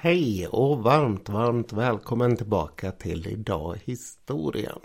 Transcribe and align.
Hej 0.00 0.46
och 0.46 0.82
varmt, 0.82 1.28
varmt 1.28 1.72
välkommen 1.72 2.36
tillbaka 2.36 2.92
till 2.92 3.26
Idag 3.26 3.76
historien. 3.84 4.78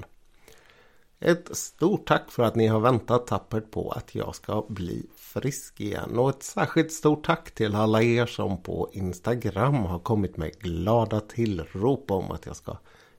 Ett 1.19 1.57
stort 1.57 2.07
tack 2.07 2.31
för 2.31 2.43
att 2.43 2.55
ni 2.55 2.67
har 2.67 2.79
väntat 2.79 3.27
tappert 3.27 3.71
på 3.71 3.91
att 3.91 4.15
jag 4.15 4.35
ska 4.35 4.65
bli 4.69 5.05
frisk 5.15 5.81
igen. 5.81 6.17
Och 6.19 6.29
ett 6.29 6.43
särskilt 6.43 6.91
stort 6.91 7.25
tack 7.25 7.51
till 7.51 7.75
alla 7.75 8.01
er 8.03 8.25
som 8.25 8.63
på 8.63 8.89
Instagram 8.93 9.75
har 9.75 9.99
kommit 9.99 10.37
med 10.37 10.59
glada 10.59 11.19
tillrop 11.19 12.11
om 12.11 12.31
att 12.31 12.45
jag 12.45 12.55
ska 12.55 12.77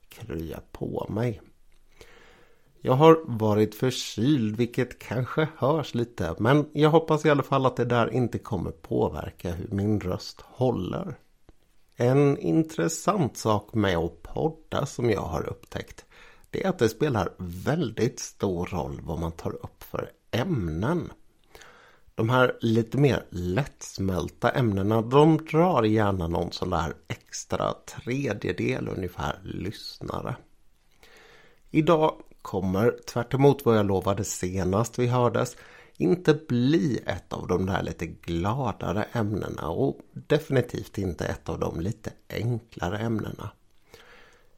krya 0.08 0.60
på 0.72 1.06
mig. 1.08 1.40
Jag 2.80 2.94
har 2.94 3.22
varit 3.24 3.74
förkyld 3.74 4.56
vilket 4.56 4.98
kanske 4.98 5.48
hörs 5.56 5.94
lite 5.94 6.34
men 6.38 6.66
jag 6.72 6.90
hoppas 6.90 7.24
i 7.24 7.30
alla 7.30 7.42
fall 7.42 7.66
att 7.66 7.76
det 7.76 7.84
där 7.84 8.14
inte 8.14 8.38
kommer 8.38 8.70
påverka 8.70 9.52
hur 9.52 9.68
min 9.70 10.00
röst 10.00 10.40
håller. 10.40 11.18
En 11.96 12.38
intressant 12.38 13.36
sak 13.36 13.74
med 13.74 13.96
att 13.96 14.22
podda 14.22 14.86
som 14.86 15.10
jag 15.10 15.20
har 15.20 15.48
upptäckt 15.48 16.04
det 16.50 16.64
är 16.64 16.68
att 16.68 16.78
det 16.78 16.88
spelar 16.88 17.32
väldigt 17.38 18.20
stor 18.20 18.66
roll 18.66 19.00
vad 19.02 19.18
man 19.20 19.32
tar 19.32 19.52
upp 19.52 19.82
för 19.82 20.10
ämnen. 20.30 21.12
De 22.14 22.30
här 22.30 22.56
lite 22.60 22.98
mer 22.98 23.24
lättsmälta 23.30 24.50
ämnena 24.50 25.02
de 25.02 25.36
drar 25.36 25.82
gärna 25.82 26.28
någon 26.28 26.52
sån 26.52 26.70
där 26.70 26.94
extra 27.08 27.72
tredjedel 27.72 28.88
ungefär 28.88 29.40
lyssnare. 29.44 30.36
Idag 31.70 32.14
kommer 32.42 32.98
tvärt 33.06 33.34
vad 33.64 33.78
jag 33.78 33.86
lovade 33.86 34.24
senast 34.24 34.98
vi 34.98 35.06
hördes 35.06 35.56
inte 35.96 36.34
bli 36.48 37.00
ett 37.06 37.32
av 37.32 37.46
de 37.46 37.66
där 37.66 37.82
lite 37.82 38.06
gladare 38.06 39.02
ämnena 39.12 39.68
och 39.68 40.00
definitivt 40.12 40.98
inte 40.98 41.24
ett 41.26 41.48
av 41.48 41.58
de 41.58 41.80
lite 41.80 42.10
enklare 42.28 42.98
ämnena. 42.98 43.50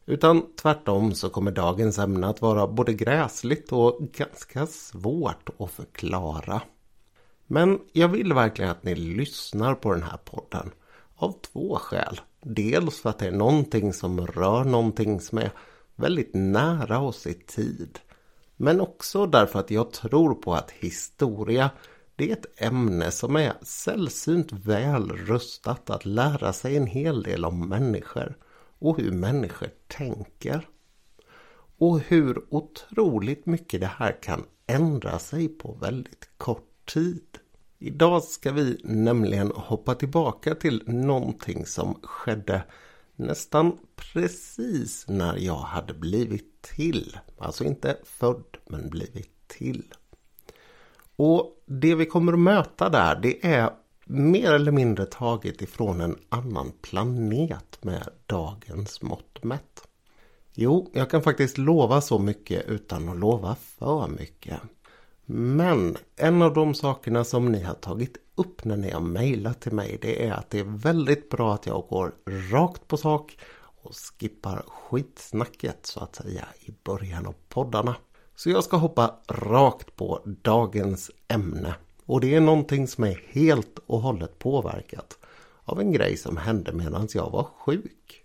Utan 0.07 0.43
tvärtom 0.57 1.15
så 1.15 1.29
kommer 1.29 1.51
dagens 1.51 1.99
ämne 1.99 2.27
att 2.27 2.43
vara 2.43 2.67
både 2.67 2.93
gräsligt 2.93 3.73
och 3.73 3.99
ganska 4.13 4.67
svårt 4.67 5.49
att 5.59 5.71
förklara. 5.71 6.63
Men 7.47 7.81
jag 7.93 8.09
vill 8.09 8.33
verkligen 8.33 8.71
att 8.71 8.85
ni 8.85 8.95
lyssnar 8.95 9.75
på 9.75 9.93
den 9.93 10.03
här 10.03 10.19
podden. 10.25 10.71
Av 11.17 11.35
två 11.53 11.77
skäl. 11.77 12.21
Dels 12.41 13.01
för 13.01 13.11
att 13.11 13.19
det 13.19 13.27
är 13.27 13.33
någonting 13.33 13.93
som 13.93 14.27
rör 14.27 14.65
någonting 14.65 15.21
som 15.21 15.39
är 15.39 15.51
väldigt 15.95 16.35
nära 16.35 16.99
oss 17.01 17.27
i 17.27 17.35
tid. 17.35 17.99
Men 18.57 18.81
också 18.81 19.27
därför 19.27 19.59
att 19.59 19.71
jag 19.71 19.93
tror 19.93 20.35
på 20.35 20.55
att 20.55 20.71
historia 20.71 21.71
det 22.17 22.31
är 22.31 22.33
ett 22.33 22.63
ämne 22.63 23.11
som 23.11 23.37
är 23.37 23.53
sällsynt 23.63 24.53
väl 24.53 25.11
rustat 25.11 25.91
att 25.91 26.05
lära 26.05 26.53
sig 26.53 26.77
en 26.77 26.87
hel 26.87 27.23
del 27.23 27.45
om 27.45 27.69
människor 27.69 28.37
och 28.79 28.99
hur 28.99 29.13
människor 29.13 29.69
tänker. 29.87 30.69
Och 31.79 32.01
hur 32.01 32.45
otroligt 32.51 33.47
mycket 33.47 33.81
det 33.81 33.87
här 33.87 34.23
kan 34.23 34.45
ändra 34.67 35.19
sig 35.19 35.49
på 35.49 35.73
väldigt 35.73 36.29
kort 36.37 36.93
tid. 36.95 37.39
Idag 37.79 38.23
ska 38.23 38.53
vi 38.53 38.81
nämligen 38.85 39.53
hoppa 39.55 39.95
tillbaka 39.95 40.55
till 40.55 40.83
någonting 40.87 41.67
som 41.67 42.01
skedde 42.03 42.63
nästan 43.17 43.79
precis 43.97 45.05
när 45.09 45.37
jag 45.37 45.57
hade 45.57 45.95
blivit 45.95 46.63
till. 46.63 47.17
Alltså 47.39 47.65
inte 47.65 47.99
född 48.05 48.57
men 48.67 48.91
blivit 48.91 49.49
till. 49.49 49.95
Och 51.17 51.65
det 51.67 51.95
vi 51.95 52.07
kommer 52.07 52.33
att 52.33 52.39
möta 52.39 52.89
där 52.89 53.17
det 53.17 53.47
är 53.47 53.71
mer 54.05 54.53
eller 54.53 54.73
mindre 54.73 55.07
taget 55.07 55.63
ifrån 55.63 56.01
en 56.01 56.19
annan 56.29 56.73
planet 56.83 57.79
med 57.85 58.09
dagens 58.27 59.03
mått 59.03 59.45
mätt. 59.45 59.89
Jo, 60.55 60.91
jag 60.95 61.11
kan 61.11 61.23
faktiskt 61.23 61.59
lova 61.59 62.01
så 62.01 62.19
mycket 62.19 62.67
utan 62.67 63.09
att 63.09 63.19
lova 63.19 63.55
för 63.55 64.09
mycket. 64.09 64.61
Men 65.29 65.97
en 66.17 66.43
av 66.43 66.55
de 66.55 66.75
sakerna 66.75 67.25
som 67.25 67.53
ni 67.53 67.63
har 67.63 67.75
tagit 67.75 68.17
upp 68.35 68.65
när 68.65 68.77
ni 68.77 68.91
har 68.91 69.01
mejlat 69.01 69.61
till 69.61 69.73
mig 69.73 69.99
det 70.03 70.27
är 70.27 70.33
att 70.33 70.51
det 70.51 70.59
är 70.59 70.79
väldigt 70.79 71.31
bra 71.31 71.55
att 71.55 71.67
jag 71.67 71.87
går 71.89 72.15
rakt 72.53 72.89
på 72.89 72.97
sak 72.97 73.39
och 73.83 73.95
skippar 73.95 74.65
skitsnacket 74.69 75.87
så 75.87 76.01
att 76.01 76.17
säga 76.17 76.45
i 76.61 76.71
början 76.85 77.27
av 77.27 77.35
poddarna. 77.49 77.97
Så 78.37 78.51
jag 78.51 78.65
ska 78.65 78.77
hoppa 78.77 79.15
rakt 79.29 79.97
på 79.97 80.23
dagens 80.25 81.11
ämne. 81.29 81.75
Och 82.05 82.21
det 82.21 82.35
är 82.35 82.41
någonting 82.41 82.89
som 82.89 83.05
är 83.05 83.23
helt 83.29 83.79
och 83.87 84.01
hållet 84.01 84.39
påverkat 84.39 85.19
av 85.65 85.81
en 85.81 85.93
grej 85.93 86.17
som 86.17 86.37
hände 86.37 86.73
medan 86.73 87.09
jag 87.15 87.31
var 87.31 87.49
sjuk. 87.59 88.25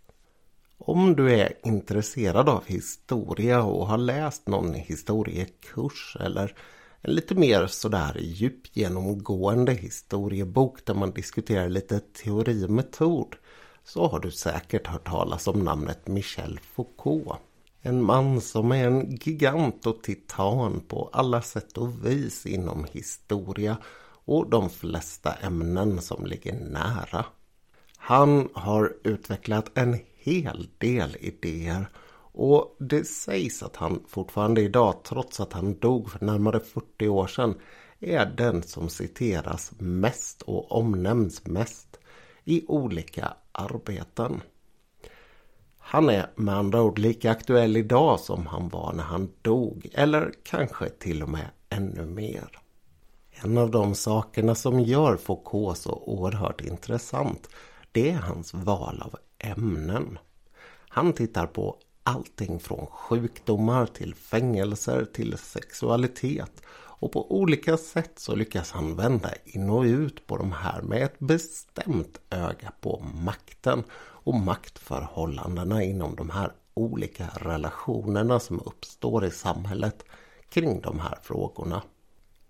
Om 0.77 1.15
du 1.15 1.33
är 1.33 1.53
intresserad 1.63 2.49
av 2.49 2.63
historia 2.65 3.63
och 3.63 3.87
har 3.87 3.97
läst 3.97 4.47
någon 4.47 4.73
historiekurs 4.73 6.17
eller 6.19 6.55
en 7.01 7.15
lite 7.15 7.35
mer 7.35 7.67
sådär 7.67 8.17
djupgenomgående 8.19 9.73
historiebok 9.73 10.85
där 10.85 10.93
man 10.93 11.11
diskuterar 11.11 11.69
lite 11.69 11.99
teori 11.99 12.65
och 12.65 12.69
metod 12.69 13.35
så 13.83 14.07
har 14.07 14.19
du 14.19 14.31
säkert 14.31 14.87
hört 14.87 15.07
talas 15.07 15.47
om 15.47 15.63
namnet 15.63 16.07
Michel 16.07 16.59
Foucault. 16.59 17.39
En 17.81 18.03
man 18.03 18.41
som 18.41 18.71
är 18.71 18.87
en 18.87 19.15
gigant 19.15 19.85
och 19.85 20.03
titan 20.03 20.79
på 20.87 21.09
alla 21.13 21.41
sätt 21.41 21.77
och 21.77 22.05
vis 22.05 22.45
inom 22.45 22.85
historia 22.91 23.77
och 24.25 24.49
de 24.49 24.69
flesta 24.69 25.33
ämnen 25.33 26.01
som 26.01 26.25
ligger 26.25 26.53
nära. 26.53 27.25
Han 27.97 28.49
har 28.53 28.93
utvecklat 29.03 29.71
en 29.73 29.99
hel 30.15 30.69
del 30.77 31.17
idéer 31.19 31.89
och 32.33 32.75
det 32.79 33.05
sägs 33.05 33.63
att 33.63 33.75
han 33.75 34.03
fortfarande 34.07 34.61
idag, 34.61 35.03
trots 35.03 35.39
att 35.39 35.53
han 35.53 35.79
dog 35.79 36.11
för 36.11 36.25
närmare 36.25 36.59
40 36.59 37.07
år 37.07 37.27
sedan, 37.27 37.55
är 37.99 38.25
den 38.25 38.63
som 38.63 38.89
citeras 38.89 39.71
mest 39.77 40.41
och 40.41 40.71
omnämns 40.71 41.45
mest 41.45 41.99
i 42.43 42.65
olika 42.67 43.33
arbeten. 43.51 44.41
Han 45.77 46.09
är 46.09 46.31
med 46.35 46.55
andra 46.57 46.81
ord 46.81 46.99
lika 46.99 47.31
aktuell 47.31 47.77
idag 47.77 48.19
som 48.19 48.47
han 48.47 48.69
var 48.69 48.93
när 48.93 49.03
han 49.03 49.31
dog, 49.41 49.89
eller 49.93 50.33
kanske 50.43 50.89
till 50.89 51.23
och 51.23 51.29
med 51.29 51.49
ännu 51.69 52.05
mer. 52.05 52.61
En 53.31 53.57
av 53.57 53.71
de 53.71 53.95
sakerna 53.95 54.55
som 54.55 54.79
gör 54.79 55.17
Foucault 55.17 55.77
så 55.77 56.03
oerhört 56.05 56.61
intressant, 56.61 57.49
det 57.91 58.09
är 58.09 58.17
hans 58.17 58.53
val 58.53 59.01
av 59.01 59.15
ämnen. 59.37 60.17
Han 60.89 61.13
tittar 61.13 61.47
på 61.47 61.77
allting 62.03 62.59
från 62.59 62.85
sjukdomar 62.85 63.85
till 63.85 64.15
fängelser 64.15 65.05
till 65.05 65.37
sexualitet. 65.37 66.61
Och 67.01 67.11
på 67.11 67.31
olika 67.31 67.77
sätt 67.77 68.11
så 68.15 68.35
lyckas 68.35 68.71
han 68.71 68.95
vända 68.95 69.29
in 69.45 69.69
och 69.69 69.83
ut 69.83 70.27
på 70.27 70.37
de 70.37 70.51
här 70.51 70.81
med 70.81 71.03
ett 71.03 71.19
bestämt 71.19 72.19
öga 72.29 72.71
på 72.81 73.03
makten 73.23 73.83
och 74.23 74.33
maktförhållandena 74.33 75.83
inom 75.83 76.15
de 76.15 76.29
här 76.29 76.51
olika 76.73 77.27
relationerna 77.35 78.39
som 78.39 78.59
uppstår 78.65 79.25
i 79.25 79.31
samhället 79.31 80.05
kring 80.49 80.81
de 80.81 80.99
här 80.99 81.17
frågorna. 81.23 81.81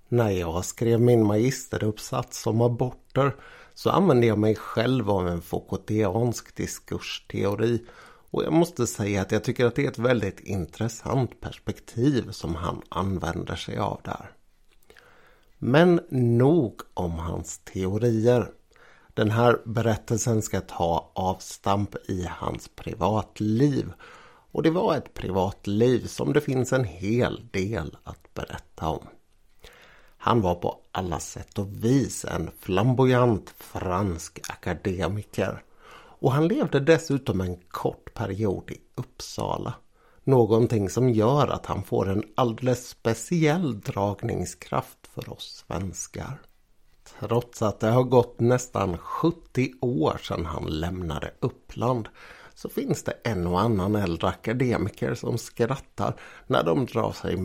När 0.07 0.29
jag 0.29 0.65
skrev 0.65 1.01
min 1.01 1.25
magisteruppsats 1.25 2.47
om 2.47 2.61
aborter 2.61 3.35
så 3.73 3.89
använde 3.89 4.27
jag 4.27 4.37
mig 4.37 4.55
själv 4.55 5.09
av 5.09 5.27
en 5.27 5.41
Foucaultiansk 5.41 6.55
diskursteori 6.55 7.85
och 8.31 8.43
jag 8.43 8.53
måste 8.53 8.87
säga 8.87 9.21
att 9.21 9.31
jag 9.31 9.43
tycker 9.43 9.65
att 9.65 9.75
det 9.75 9.85
är 9.85 9.91
ett 9.91 9.97
väldigt 9.97 10.39
intressant 10.39 11.41
perspektiv 11.41 12.31
som 12.31 12.55
han 12.55 12.81
använder 12.89 13.55
sig 13.55 13.77
av 13.77 14.01
där. 14.03 14.31
Men 15.57 16.01
nog 16.09 16.81
om 16.93 17.11
hans 17.11 17.59
teorier. 17.59 18.51
Den 19.13 19.31
här 19.31 19.61
berättelsen 19.65 20.41
ska 20.41 20.61
ta 20.61 21.11
avstamp 21.15 21.95
i 22.09 22.27
hans 22.29 22.67
privatliv. 22.75 23.93
Och 24.51 24.63
det 24.63 24.69
var 24.69 24.95
ett 24.95 25.13
privatliv 25.13 26.07
som 26.07 26.33
det 26.33 26.41
finns 26.41 26.73
en 26.73 26.83
hel 26.83 27.47
del 27.51 27.97
att 28.03 28.33
berätta 28.33 28.87
om. 28.87 29.07
Han 30.17 30.41
var 30.41 30.55
på 30.55 30.79
alla 30.91 31.19
sätt 31.19 31.59
och 31.59 31.83
vis 31.83 32.25
en 32.25 32.51
flamboyant 32.59 33.49
fransk 33.57 34.39
akademiker. 34.49 35.63
Och 36.21 36.31
han 36.31 36.47
levde 36.47 36.79
dessutom 36.79 37.41
en 37.41 37.57
kort 37.67 38.13
period 38.13 38.71
i 38.71 38.81
Uppsala. 38.95 39.73
Någonting 40.23 40.89
som 40.89 41.09
gör 41.09 41.47
att 41.47 41.65
han 41.65 41.83
får 41.83 42.09
en 42.09 42.23
alldeles 42.35 42.87
speciell 42.87 43.79
dragningskraft 43.79 45.07
för 45.13 45.33
oss 45.33 45.63
svenskar. 45.67 46.41
Trots 47.19 47.61
att 47.61 47.79
det 47.79 47.89
har 47.89 48.03
gått 48.03 48.39
nästan 48.39 48.97
70 48.97 49.71
år 49.81 50.19
sedan 50.23 50.45
han 50.45 50.65
lämnade 50.65 51.33
Uppland 51.39 52.07
så 52.53 52.69
finns 52.69 53.03
det 53.03 53.13
en 53.23 53.47
och 53.47 53.61
annan 53.61 53.95
äldre 53.95 54.27
akademiker 54.27 55.15
som 55.15 55.37
skrattar 55.37 56.15
när 56.47 56.63
de 56.63 56.85
drar 56.85 57.11
sig 57.11 57.37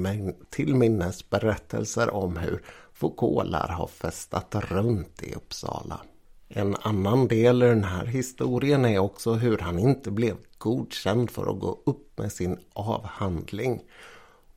till 0.51 0.75
minnes 0.75 1.31
berättelser 1.31 2.15
om 2.15 2.37
hur 2.37 2.63
Foucault 2.93 3.51
lär 3.51 3.69
ha 3.69 3.87
festat 3.87 4.55
runt 4.55 5.23
i 5.23 5.35
Uppsala. 5.35 6.01
En 6.49 6.77
annan 6.83 7.29
del 7.29 7.63
i 7.63 7.67
den 7.67 7.85
här 7.85 8.07
historien 8.07 8.85
är 8.85 8.99
också 8.99 9.33
hur 9.33 9.59
han 9.59 9.79
inte 9.79 10.11
blev 10.11 10.37
godkänd 10.59 11.31
för 11.31 11.51
att 11.51 11.61
gå 11.61 11.83
upp 11.87 12.19
med 12.19 12.33
sin 12.33 12.59
avhandling. 12.73 13.83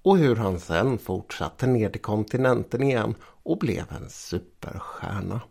Och 0.02 0.18
hur 0.18 0.36
han 0.36 0.60
sen 0.60 0.98
fortsatte 0.98 1.68
ner 1.68 1.90
till 1.90 2.02
kontinenten 2.02 2.84
igen 2.84 3.16
och 3.44 3.58
blev 3.58 3.84
en 3.90 4.10
superstjärna. 4.10 5.42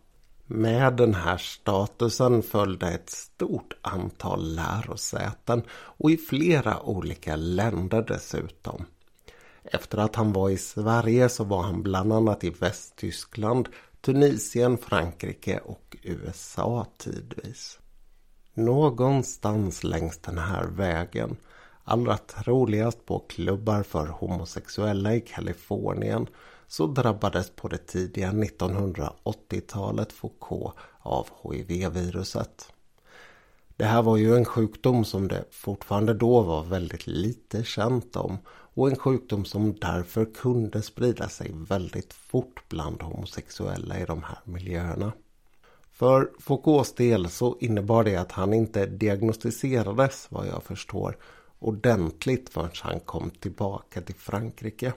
Med 0.47 0.97
den 0.97 1.15
här 1.15 1.37
statusen 1.37 2.43
följde 2.43 2.89
ett 2.89 3.11
stort 3.11 3.75
antal 3.83 4.55
lärosäten 4.55 5.63
och 5.71 6.11
i 6.11 6.17
flera 6.17 6.83
olika 6.83 7.37
länder 7.37 8.05
dessutom. 8.09 8.85
Efter 9.63 9.99
att 9.99 10.17
han 10.17 10.33
var 10.33 10.51
i 10.51 10.57
Sverige 10.57 11.29
så 11.29 11.45
var 11.45 11.63
han 11.63 11.83
bland 11.83 12.13
annat 12.13 12.45
i 12.45 12.51
Västtyskland, 12.51 13.69
Tunisien, 14.01 14.79
Frankrike 14.79 15.59
och 15.59 15.97
USA 16.03 16.87
tidvis. 16.99 17.79
Någonstans 18.55 19.85
längs 19.85 20.19
den 20.19 20.39
här 20.39 20.65
vägen, 20.65 21.37
allra 21.85 22.17
troligast 22.17 23.07
på 23.07 23.19
klubbar 23.19 23.83
för 23.83 24.07
homosexuella 24.07 25.15
i 25.15 25.21
Kalifornien, 25.21 26.27
så 26.67 26.87
drabbades 26.87 27.51
på 27.51 27.69
det 27.69 27.87
tidiga 27.87 28.31
1980-talet 28.31 30.13
Foucault 30.13 30.75
av 30.99 31.29
HIV-viruset. 31.43 32.73
Det 33.77 33.85
här 33.85 34.03
var 34.03 34.17
ju 34.17 34.37
en 34.37 34.45
sjukdom 34.45 35.05
som 35.05 35.29
det 35.29 35.45
fortfarande 35.51 36.15
då 36.15 36.43
var 36.43 36.65
väldigt 36.65 37.07
lite 37.07 37.65
känt 37.65 38.17
om 38.17 38.39
och 38.79 38.89
en 38.89 38.97
sjukdom 38.97 39.45
som 39.45 39.75
därför 39.75 40.25
kunde 40.25 40.83
sprida 40.83 41.29
sig 41.29 41.51
väldigt 41.55 42.13
fort 42.13 42.63
bland 42.69 43.03
homosexuella 43.03 44.01
i 44.01 44.05
de 44.05 44.23
här 44.23 44.39
miljöerna. 44.45 45.13
För 45.93 46.31
Foucaults 46.39 46.95
del 46.95 47.31
så 47.31 47.59
innebar 47.61 48.05
det 48.05 48.17
att 48.17 48.33
han 48.33 48.55
inte 48.55 48.87
diagnostiserades 48.87 50.27
vad 50.31 50.47
jag 50.47 50.63
förstår 50.63 51.17
ordentligt 51.59 52.49
förrän 52.49 52.71
han 52.83 53.01
kom 53.01 53.31
tillbaka 53.31 54.01
till 54.01 54.15
Frankrike. 54.15 54.93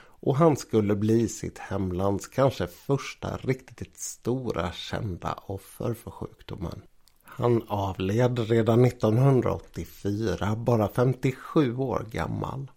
Och 0.00 0.36
han 0.36 0.56
skulle 0.56 0.96
bli 0.96 1.28
sitt 1.28 1.58
hemlands 1.58 2.26
kanske 2.26 2.66
första 2.66 3.36
riktigt 3.36 3.98
stora 3.98 4.72
kända 4.72 5.32
offer 5.46 5.94
för 5.94 6.10
sjukdomen. 6.10 6.82
Han 7.24 7.62
avled 7.68 8.38
redan 8.38 8.84
1984, 8.84 10.56
bara 10.56 10.88
57 10.88 11.76
år 11.76 12.06
gammal. 12.10 12.70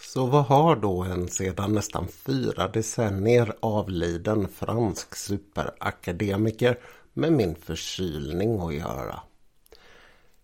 Så 0.00 0.26
vad 0.26 0.44
har 0.44 0.76
då 0.76 1.02
en 1.02 1.28
sedan 1.28 1.72
nästan 1.72 2.08
fyra 2.08 2.68
decennier 2.68 3.54
avliden 3.60 4.48
fransk 4.48 5.16
superakademiker 5.16 6.78
med 7.12 7.32
min 7.32 7.54
förkylning 7.54 8.60
att 8.60 8.74
göra? 8.74 9.20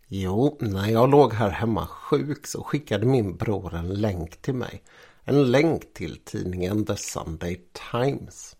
Jo, 0.06 0.56
när 0.60 0.90
jag 0.90 1.10
låg 1.10 1.32
här 1.32 1.50
hemma 1.50 1.87
sjuk 1.87 2.46
så 2.46 2.62
skickade 2.62 3.06
min 3.06 3.37
bror 3.37 3.75
en 3.75 3.94
länk 3.94 4.43
till 4.43 4.54
mig. 4.54 4.82
En 5.25 5.50
länk 5.50 5.94
till 5.94 6.20
tidningen 6.25 6.87
The 6.87 6.96
Sunday 6.96 7.60
Times. 7.93 8.56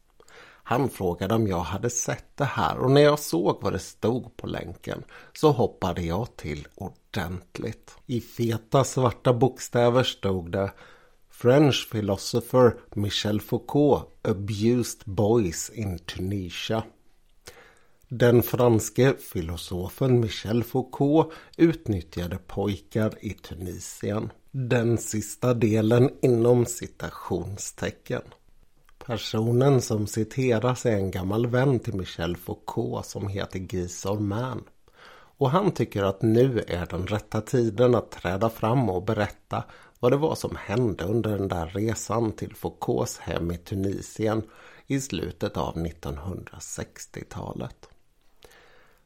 Han 0.73 0.91
frågade 0.91 1.35
om 1.35 1.47
jag 1.47 1.61
hade 1.61 1.91
sett 1.91 2.37
det 2.37 2.45
här 2.45 2.79
och 2.79 2.91
när 2.91 3.01
jag 3.01 3.19
såg 3.19 3.59
vad 3.63 3.73
det 3.73 3.79
stod 3.79 4.37
på 4.37 4.47
länken 4.47 5.05
så 5.33 5.51
hoppade 5.51 6.03
jag 6.03 6.37
till 6.37 6.69
ordentligt. 6.75 7.97
I 8.07 8.21
feta 8.21 8.85
svarta 8.85 9.33
bokstäver 9.33 10.03
stod 10.03 10.53
det 10.53 10.73
French 11.31 11.89
philosopher 11.91 12.77
Michel 12.95 13.41
Foucault 13.41 14.05
abused 14.23 15.03
boys 15.05 15.71
in 15.71 15.99
Tunisia. 15.99 16.83
Den 18.09 18.43
franske 18.43 19.15
filosofen 19.33 20.21
Michel 20.21 20.65
Foucault 20.65 21.33
utnyttjade 21.57 22.39
pojkar 22.39 23.13
i 23.21 23.31
Tunisien. 23.31 24.31
Den 24.51 24.99
sista 24.99 25.55
delen 25.55 26.11
inom 26.23 26.67
citationstecken. 26.67 28.23
Personen 29.07 29.83
som 29.83 30.07
citeras 30.07 30.87
är 30.87 30.97
en 30.97 31.11
gammal 31.11 31.47
vän 31.47 31.81
till 31.81 31.95
Michel 31.95 32.37
Foucault 32.37 33.07
som 33.07 33.29
heter 33.29 33.59
Guy 33.59 33.89
Sorman. 33.89 34.65
Och 35.39 35.51
han 35.51 35.73
tycker 35.73 36.03
att 36.03 36.23
nu 36.23 36.65
är 36.69 36.87
den 36.87 37.07
rätta 37.07 37.41
tiden 37.41 37.95
att 37.95 38.11
träda 38.11 38.51
fram 38.51 38.91
och 38.91 39.03
berätta 39.03 39.65
vad 40.01 40.13
det 40.13 40.17
var 40.17 40.35
som 40.35 40.57
hände 40.57 41.05
under 41.05 41.39
den 41.39 41.49
där 41.49 41.67
resan 41.67 42.33
till 42.33 42.55
Foucaults 42.55 43.19
hem 43.19 43.51
i 43.51 43.59
Tunisien 43.59 44.43
i 44.87 45.01
slutet 45.01 45.57
av 45.57 45.77
1960-talet. 45.77 47.89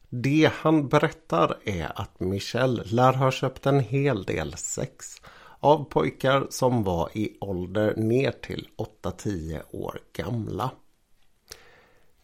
Det 0.09 0.51
han 0.55 0.89
berättar 0.89 1.57
är 1.65 2.01
att 2.01 2.21
Michel 2.21 2.83
lär 2.85 3.13
ha 3.13 3.31
köpt 3.31 3.67
en 3.67 3.81
hel 3.81 4.25
del 4.25 4.57
sex 4.57 5.21
av 5.61 5.85
pojkar 5.85 6.47
som 6.51 6.83
var 6.83 7.11
i 7.15 7.37
ålder 7.41 7.97
ner 7.97 8.31
till 8.31 8.69
8-10 9.03 9.61
år 9.71 10.01
gamla. 10.13 10.71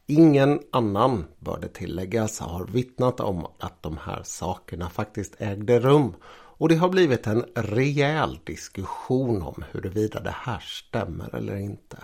Ingen 0.07 0.61
annan, 0.73 1.25
bör 1.39 1.59
det 1.61 1.69
tilläggas, 1.69 2.41
har 2.41 2.67
vittnat 2.67 3.21
om 3.21 3.47
att 3.59 3.83
de 3.83 3.97
här 3.97 4.23
sakerna 4.25 4.91
faktiskt 4.91 5.35
ägde 5.39 5.81
rum 5.81 6.15
och 6.63 6.69
det 6.69 6.75
har 6.75 6.89
blivit 6.89 7.27
en 7.27 7.45
rejäl 7.55 8.39
diskussion 8.45 9.43
om 9.43 9.65
huruvida 9.73 10.21
det 10.21 10.35
här 10.37 10.59
stämmer 10.59 11.35
eller 11.35 11.57
inte. 11.57 11.97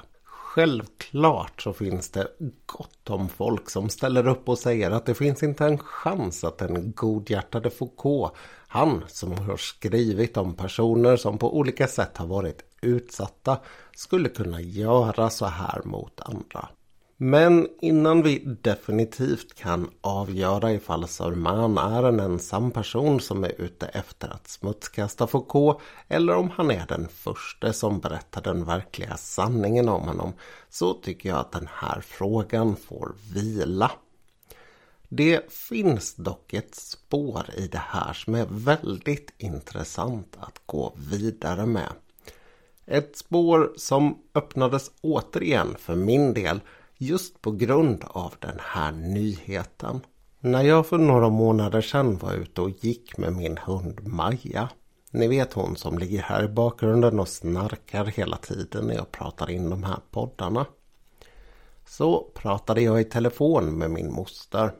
Självklart 0.48 1.62
så 1.62 1.72
finns 1.72 2.10
det 2.10 2.28
gott 2.66 3.10
om 3.10 3.28
folk 3.28 3.70
som 3.70 3.88
ställer 3.88 4.26
upp 4.26 4.48
och 4.48 4.58
säger 4.58 4.90
att 4.90 5.06
det 5.06 5.14
finns 5.14 5.42
inte 5.42 5.64
en 5.64 5.78
chans 5.78 6.44
att 6.44 6.58
den 6.58 6.92
godhjärtade 6.92 7.70
Foucault, 7.70 8.32
han 8.68 9.04
som 9.08 9.32
har 9.32 9.56
skrivit 9.56 10.36
om 10.36 10.54
personer 10.54 11.16
som 11.16 11.38
på 11.38 11.58
olika 11.58 11.86
sätt 11.86 12.16
har 12.16 12.26
varit 12.26 12.62
utsatta, 12.80 13.58
skulle 13.94 14.28
kunna 14.28 14.60
göra 14.60 15.30
så 15.30 15.46
här 15.46 15.82
mot 15.84 16.20
andra. 16.20 16.68
Men 17.20 17.68
innan 17.80 18.22
vi 18.22 18.38
definitivt 18.62 19.54
kan 19.54 19.90
avgöra 20.00 20.72
ifall 20.72 21.08
Sörman 21.08 21.78
är 21.78 22.02
en 22.02 22.20
ensam 22.20 22.70
person 22.70 23.20
som 23.20 23.44
är 23.44 23.60
ute 23.60 23.86
efter 23.86 24.28
att 24.28 24.48
smutskasta 24.48 25.26
Foucault 25.26 25.78
eller 26.08 26.34
om 26.34 26.50
han 26.50 26.70
är 26.70 26.86
den 26.86 27.08
första 27.08 27.72
som 27.72 28.00
berättar 28.00 28.42
den 28.42 28.64
verkliga 28.64 29.16
sanningen 29.16 29.88
om 29.88 30.02
honom 30.02 30.32
så 30.70 30.94
tycker 30.94 31.28
jag 31.28 31.38
att 31.38 31.52
den 31.52 31.68
här 31.74 32.00
frågan 32.00 32.76
får 32.76 33.14
vila. 33.34 33.90
Det 35.08 35.52
finns 35.52 36.14
dock 36.14 36.52
ett 36.52 36.74
spår 36.74 37.46
i 37.56 37.66
det 37.66 37.82
här 37.86 38.12
som 38.12 38.34
är 38.34 38.46
väldigt 38.50 39.32
intressant 39.38 40.36
att 40.40 40.60
gå 40.66 40.94
vidare 41.10 41.66
med. 41.66 41.92
Ett 42.86 43.16
spår 43.16 43.72
som 43.76 44.18
öppnades 44.34 44.90
återigen 45.00 45.76
för 45.78 45.94
min 45.94 46.34
del 46.34 46.60
just 46.98 47.42
på 47.42 47.50
grund 47.50 48.04
av 48.06 48.34
den 48.38 48.58
här 48.60 48.92
nyheten. 48.92 50.00
När 50.40 50.62
jag 50.62 50.86
för 50.86 50.98
några 50.98 51.28
månader 51.28 51.80
sedan 51.80 52.18
var 52.18 52.32
ute 52.34 52.60
och 52.60 52.70
gick 52.70 53.18
med 53.18 53.32
min 53.32 53.58
hund 53.58 54.06
Maja. 54.06 54.68
Ni 55.10 55.28
vet 55.28 55.52
hon 55.52 55.76
som 55.76 55.98
ligger 55.98 56.22
här 56.22 56.44
i 56.44 56.48
bakgrunden 56.48 57.20
och 57.20 57.28
snarkar 57.28 58.04
hela 58.04 58.36
tiden 58.36 58.86
när 58.86 58.94
jag 58.94 59.12
pratar 59.12 59.50
in 59.50 59.70
de 59.70 59.82
här 59.82 59.98
poddarna. 60.10 60.66
Så 61.86 62.30
pratade 62.34 62.80
jag 62.80 63.00
i 63.00 63.04
telefon 63.04 63.78
med 63.78 63.90
min 63.90 64.12
moster. 64.12 64.72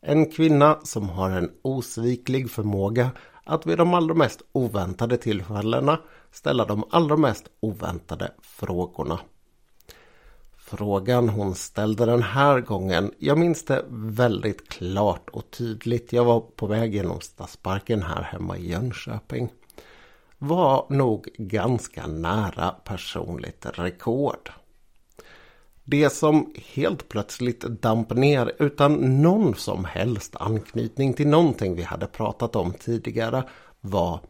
En 0.00 0.30
kvinna 0.30 0.78
som 0.82 1.08
har 1.08 1.30
en 1.30 1.50
osviklig 1.62 2.50
förmåga 2.50 3.10
att 3.44 3.66
vid 3.66 3.78
de 3.78 3.94
allra 3.94 4.14
mest 4.14 4.42
oväntade 4.52 5.16
tillfällena 5.16 6.00
ställa 6.32 6.64
de 6.64 6.84
allra 6.90 7.16
mest 7.16 7.44
oväntade 7.60 8.32
frågorna. 8.42 9.20
Frågan 10.68 11.28
hon 11.28 11.54
ställde 11.54 12.06
den 12.06 12.22
här 12.22 12.60
gången, 12.60 13.12
jag 13.18 13.38
minns 13.38 13.64
det 13.64 13.84
väldigt 13.90 14.68
klart 14.68 15.30
och 15.30 15.50
tydligt. 15.50 16.12
Jag 16.12 16.24
var 16.24 16.40
på 16.40 16.66
väg 16.66 16.94
genom 16.94 17.20
Stadsparken 17.20 18.02
här 18.02 18.22
hemma 18.22 18.56
i 18.56 18.70
Jönköping. 18.70 19.48
Var 20.38 20.86
nog 20.88 21.28
ganska 21.38 22.06
nära 22.06 22.70
personligt 22.70 23.66
rekord. 23.66 24.50
Det 25.84 26.10
som 26.10 26.54
helt 26.74 27.08
plötsligt 27.08 27.60
damp 27.60 28.14
ner 28.14 28.52
utan 28.58 29.22
någon 29.22 29.54
som 29.54 29.84
helst 29.84 30.36
anknytning 30.36 31.14
till 31.14 31.28
någonting 31.28 31.74
vi 31.74 31.82
hade 31.82 32.06
pratat 32.06 32.56
om 32.56 32.72
tidigare 32.72 33.44
var 33.80 34.20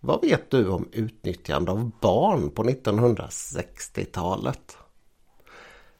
Vad 0.00 0.22
vet 0.22 0.50
du 0.50 0.68
om 0.68 0.88
utnyttjande 0.92 1.72
av 1.72 1.90
barn 2.00 2.50
på 2.50 2.64
1960-talet? 2.64 4.76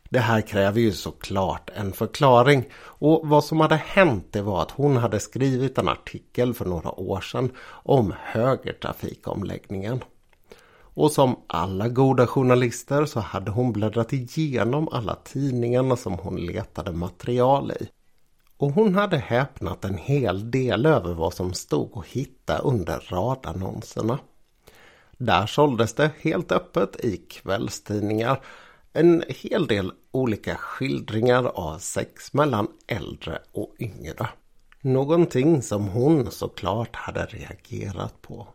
Det 0.08 0.18
här 0.18 0.40
kräver 0.40 0.80
ju 0.80 0.92
såklart 0.92 1.70
en 1.74 1.92
förklaring 1.92 2.64
och 2.74 3.20
vad 3.24 3.44
som 3.44 3.60
hade 3.60 3.76
hänt 3.76 4.26
det 4.30 4.42
var 4.42 4.62
att 4.62 4.70
hon 4.70 4.96
hade 4.96 5.20
skrivit 5.20 5.78
en 5.78 5.88
artikel 5.88 6.54
för 6.54 6.64
några 6.64 7.00
år 7.00 7.20
sedan 7.20 7.50
om 7.68 8.14
högertrafikomläggningen. 8.22 10.04
Och 10.98 11.12
som 11.12 11.36
alla 11.46 11.88
goda 11.88 12.26
journalister 12.26 13.04
så 13.04 13.20
hade 13.20 13.50
hon 13.50 13.72
bläddrat 13.72 14.12
igenom 14.12 14.88
alla 14.88 15.14
tidningarna 15.14 15.96
som 15.96 16.12
hon 16.12 16.36
letade 16.36 16.92
material 16.92 17.72
i. 17.80 17.88
Och 18.56 18.72
hon 18.72 18.94
hade 18.94 19.16
häpnat 19.16 19.84
en 19.84 19.98
hel 19.98 20.50
del 20.50 20.86
över 20.86 21.14
vad 21.14 21.34
som 21.34 21.52
stod 21.52 21.98
att 21.98 22.06
hitta 22.06 22.58
under 22.58 23.00
radannonserna. 23.10 24.18
Där 25.18 25.46
såldes 25.46 25.94
det 25.94 26.10
helt 26.20 26.52
öppet 26.52 27.04
i 27.04 27.16
kvällstidningar 27.16 28.40
en 28.98 29.24
hel 29.28 29.66
del 29.66 29.92
olika 30.10 30.56
skildringar 30.56 31.44
av 31.44 31.78
sex 31.78 32.32
mellan 32.32 32.68
äldre 32.86 33.38
och 33.52 33.74
yngre. 33.78 34.28
Någonting 34.80 35.62
som 35.62 35.88
hon 35.88 36.30
såklart 36.30 36.96
hade 36.96 37.26
reagerat 37.26 38.22
på. 38.22 38.48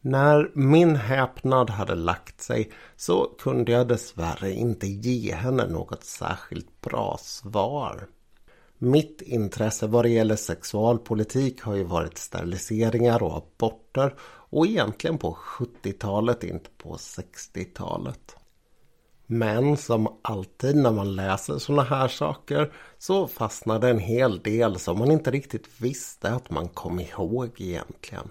När 0.00 0.50
min 0.54 0.96
häpnad 0.96 1.70
hade 1.70 1.94
lagt 1.94 2.40
sig 2.40 2.72
så 2.96 3.34
kunde 3.38 3.72
jag 3.72 3.88
dessvärre 3.88 4.52
inte 4.52 4.86
ge 4.86 5.34
henne 5.34 5.66
något 5.66 6.04
särskilt 6.04 6.80
bra 6.80 7.18
svar. 7.20 8.06
Mitt 8.78 9.22
intresse 9.22 9.86
vad 9.86 10.04
det 10.04 10.10
gäller 10.10 10.36
sexualpolitik 10.36 11.62
har 11.62 11.74
ju 11.74 11.84
varit 11.84 12.18
steriliseringar 12.18 13.22
och 13.22 13.36
aborter 13.36 14.14
och 14.24 14.66
egentligen 14.66 15.18
på 15.18 15.36
70-talet, 15.58 16.44
inte 16.44 16.70
på 16.78 16.96
60-talet. 16.96 18.36
Men 19.32 19.76
som 19.76 20.18
alltid 20.22 20.76
när 20.76 20.92
man 20.92 21.16
läser 21.16 21.58
såna 21.58 21.82
här 21.82 22.08
saker 22.08 22.72
så 22.98 23.28
fastnade 23.28 23.88
en 23.88 23.98
hel 23.98 24.42
del 24.42 24.78
som 24.78 24.98
man 24.98 25.10
inte 25.10 25.30
riktigt 25.30 25.80
visste 25.80 26.30
att 26.30 26.50
man 26.50 26.68
kom 26.68 27.00
ihåg 27.00 27.50
egentligen. 27.56 28.28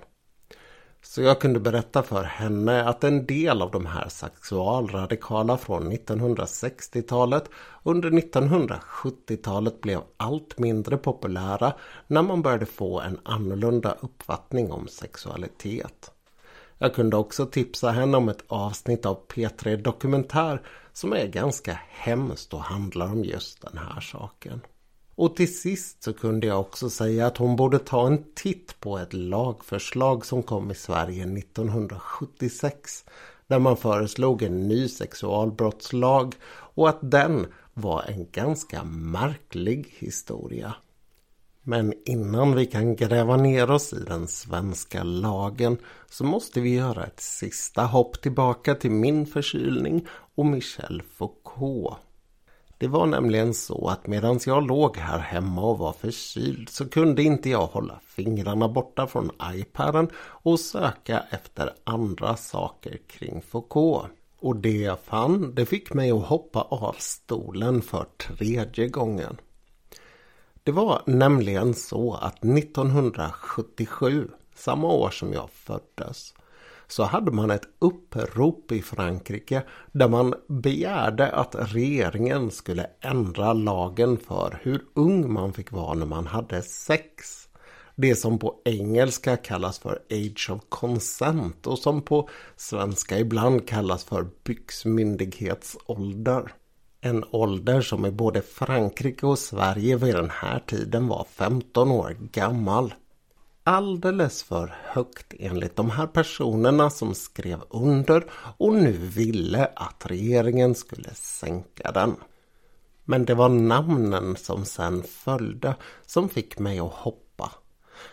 Så 1.01 1.22
jag 1.22 1.41
kunde 1.41 1.60
berätta 1.60 2.03
för 2.03 2.24
henne 2.24 2.84
att 2.84 3.03
en 3.03 3.25
del 3.25 3.62
av 3.62 3.72
de 3.72 3.86
här 3.86 4.10
sexualradikala 4.10 5.58
från 5.58 5.91
1960-talet 5.91 7.50
under 7.84 8.10
1970-talet 8.10 9.81
blev 9.81 10.01
allt 10.17 10.60
mindre 10.60 10.98
populära 10.98 11.74
när 12.08 12.22
man 12.22 12.41
började 12.41 12.65
få 12.65 13.00
en 13.00 13.20
annorlunda 13.24 13.96
uppfattning 14.01 14.72
om 14.72 14.88
sexualitet. 14.88 16.12
Jag 16.77 16.93
kunde 16.96 17.17
också 17.17 17.46
tipsa 17.46 17.91
henne 17.91 18.17
om 18.17 18.29
ett 18.29 18.43
avsnitt 18.48 19.05
av 19.05 19.27
P3 19.27 19.77
Dokumentär 19.77 20.62
som 20.93 21.13
är 21.13 21.27
ganska 21.27 21.79
hemskt 21.89 22.53
och 22.53 22.62
handlar 22.62 23.05
om 23.05 23.24
just 23.24 23.62
den 23.62 23.77
här 23.77 24.01
saken. 24.01 24.62
Och 25.15 25.36
till 25.36 25.60
sist 25.60 26.03
så 26.03 26.13
kunde 26.13 26.48
jag 26.48 26.60
också 26.60 26.89
säga 26.89 27.27
att 27.27 27.38
hon 27.38 27.55
borde 27.55 27.79
ta 27.79 28.07
en 28.07 28.24
titt 28.36 28.79
på 28.79 28.98
ett 28.98 29.13
lagförslag 29.13 30.25
som 30.25 30.43
kom 30.43 30.71
i 30.71 30.75
Sverige 30.75 31.24
1976 31.24 33.05
där 33.48 33.60
man 33.60 33.77
föreslog 33.77 34.41
en 34.41 34.67
ny 34.67 34.88
sexualbrottslag 34.88 36.36
och 36.50 36.89
att 36.89 37.12
den 37.12 37.45
var 37.74 38.03
en 38.07 38.27
ganska 38.31 38.83
märklig 38.83 39.95
historia. 39.98 40.75
Men 41.63 41.93
innan 42.05 42.55
vi 42.55 42.65
kan 42.65 42.95
gräva 42.95 43.38
ner 43.38 43.71
oss 43.71 43.93
i 43.93 44.00
den 44.00 44.27
svenska 44.27 45.03
lagen 45.03 45.77
så 46.10 46.24
måste 46.24 46.62
vi 46.62 46.75
göra 46.75 47.05
ett 47.05 47.19
sista 47.21 47.83
hopp 47.83 48.21
tillbaka 48.21 48.75
till 48.75 48.91
min 48.91 49.25
förkylning 49.25 50.07
och 50.41 50.48
Michel 50.48 51.01
Foucault. 51.01 51.98
Det 52.77 52.88
var 52.88 53.05
nämligen 53.05 53.53
så 53.53 53.88
att 53.88 54.07
medan 54.07 54.39
jag 54.45 54.67
låg 54.67 54.98
här 54.98 55.19
hemma 55.19 55.62
och 55.62 55.77
var 55.77 55.93
förkyld 55.93 56.69
så 56.69 56.89
kunde 56.89 57.24
inte 57.24 57.50
jag 57.50 57.67
hålla 57.67 58.00
fingrarna 58.03 58.67
borta 58.67 59.07
från 59.07 59.31
iPaden 59.53 60.10
och 60.15 60.60
söka 60.60 61.24
efter 61.29 61.74
andra 61.83 62.36
saker 62.36 62.98
kring 63.07 63.41
Foucault. 63.41 64.12
Och 64.39 64.55
det 64.55 64.77
jag 64.77 65.00
fann, 65.00 65.55
det 65.55 65.65
fick 65.65 65.93
mig 65.93 66.12
att 66.12 66.25
hoppa 66.25 66.62
av 66.62 66.95
stolen 67.00 67.81
för 67.81 68.05
tredje 68.17 68.88
gången. 68.88 69.38
Det 70.63 70.71
var 70.71 71.01
nämligen 71.05 71.74
så 71.74 72.13
att 72.13 72.43
1977, 72.43 74.27
samma 74.55 74.88
år 74.88 75.10
som 75.10 75.33
jag 75.33 75.50
föddes, 75.50 76.33
så 76.91 77.03
hade 77.03 77.31
man 77.31 77.51
ett 77.51 77.67
upprop 77.79 78.71
i 78.71 78.81
Frankrike 78.81 79.63
där 79.91 80.07
man 80.07 80.33
begärde 80.48 81.31
att 81.31 81.55
regeringen 81.74 82.51
skulle 82.51 82.88
ändra 83.01 83.53
lagen 83.53 84.17
för 84.17 84.60
hur 84.62 84.81
ung 84.93 85.33
man 85.33 85.53
fick 85.53 85.71
vara 85.71 85.93
när 85.93 86.05
man 86.05 86.27
hade 86.27 86.62
sex. 86.62 87.48
Det 87.95 88.15
som 88.15 88.39
på 88.39 88.62
engelska 88.65 89.38
kallas 89.38 89.79
för 89.79 90.00
Age 90.10 90.50
of 90.51 90.62
Consent 90.69 91.67
och 91.67 91.79
som 91.79 92.01
på 92.01 92.29
svenska 92.55 93.19
ibland 93.19 93.67
kallas 93.67 94.03
för 94.03 94.27
byxmyndighetsålder. 94.43 96.53
En 97.01 97.24
ålder 97.31 97.81
som 97.81 98.05
i 98.05 98.12
både 98.12 98.41
Frankrike 98.41 99.25
och 99.25 99.39
Sverige 99.39 99.98
vid 99.98 100.15
den 100.15 100.29
här 100.29 100.60
tiden 100.60 101.07
var 101.07 101.25
15 101.29 101.91
år 101.91 102.17
gammal 102.31 102.93
alldeles 103.63 104.44
för 104.44 104.75
högt 104.84 105.34
enligt 105.39 105.75
de 105.75 105.89
här 105.89 106.08
personerna 106.08 106.89
som 106.89 107.15
skrev 107.15 107.60
under 107.70 108.25
och 108.58 108.74
nu 108.74 108.91
ville 108.91 109.65
att 109.75 110.06
regeringen 110.06 110.75
skulle 110.75 111.13
sänka 111.13 111.91
den. 111.91 112.15
Men 113.03 113.25
det 113.25 113.34
var 113.34 113.50
namnen 113.50 114.36
som 114.36 114.65
sen 114.65 115.03
följde 115.03 115.75
som 116.06 116.30
fick 116.30 116.60
mig 116.60 116.80
att 116.80 116.94
hoppa. 116.94 117.51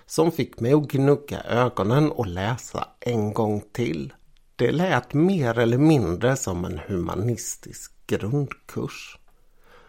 Som 0.06 0.32
fick 0.32 0.60
mig 0.60 0.72
att 0.72 0.88
gnugga 0.88 1.40
ögonen 1.42 2.12
och 2.12 2.26
läsa 2.26 2.88
en 3.00 3.32
gång 3.32 3.64
till. 3.72 4.12
Det 4.56 4.72
lät 4.72 5.14
mer 5.14 5.58
eller 5.58 5.78
mindre 5.78 6.36
som 6.36 6.64
en 6.64 6.78
humanistisk 6.78 7.92
grundkurs. 8.06 9.17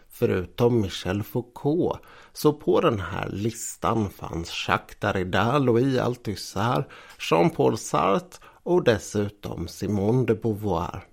Förutom 0.10 0.82
Michel 0.82 1.24
Foucault 1.24 2.00
så 2.34 2.54
på 2.54 2.82
den 2.82 3.00
här 3.00 3.30
listan 3.30 4.10
fanns 4.10 4.68
Jacques 4.68 4.98
Derrida, 5.00 5.60
Louis 5.60 6.00
Althusser, 6.00 6.88
Jean-Paul 7.20 7.78
Sartre 7.78 8.38
och 8.64 8.84
dessutom 8.84 9.68
Simone 9.68 10.26
de 10.26 10.34
Beauvoir. 10.34 11.04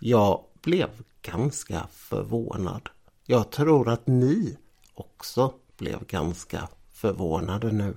Jag 0.00 0.44
blev 0.62 0.88
ganska 1.22 1.86
förvånad. 1.92 2.88
Jag 3.26 3.50
tror 3.50 3.88
att 3.88 4.06
ni 4.06 4.58
också 4.94 5.52
blev 5.76 6.06
ganska 6.06 6.68
förvånade 6.92 7.72
nu. 7.72 7.96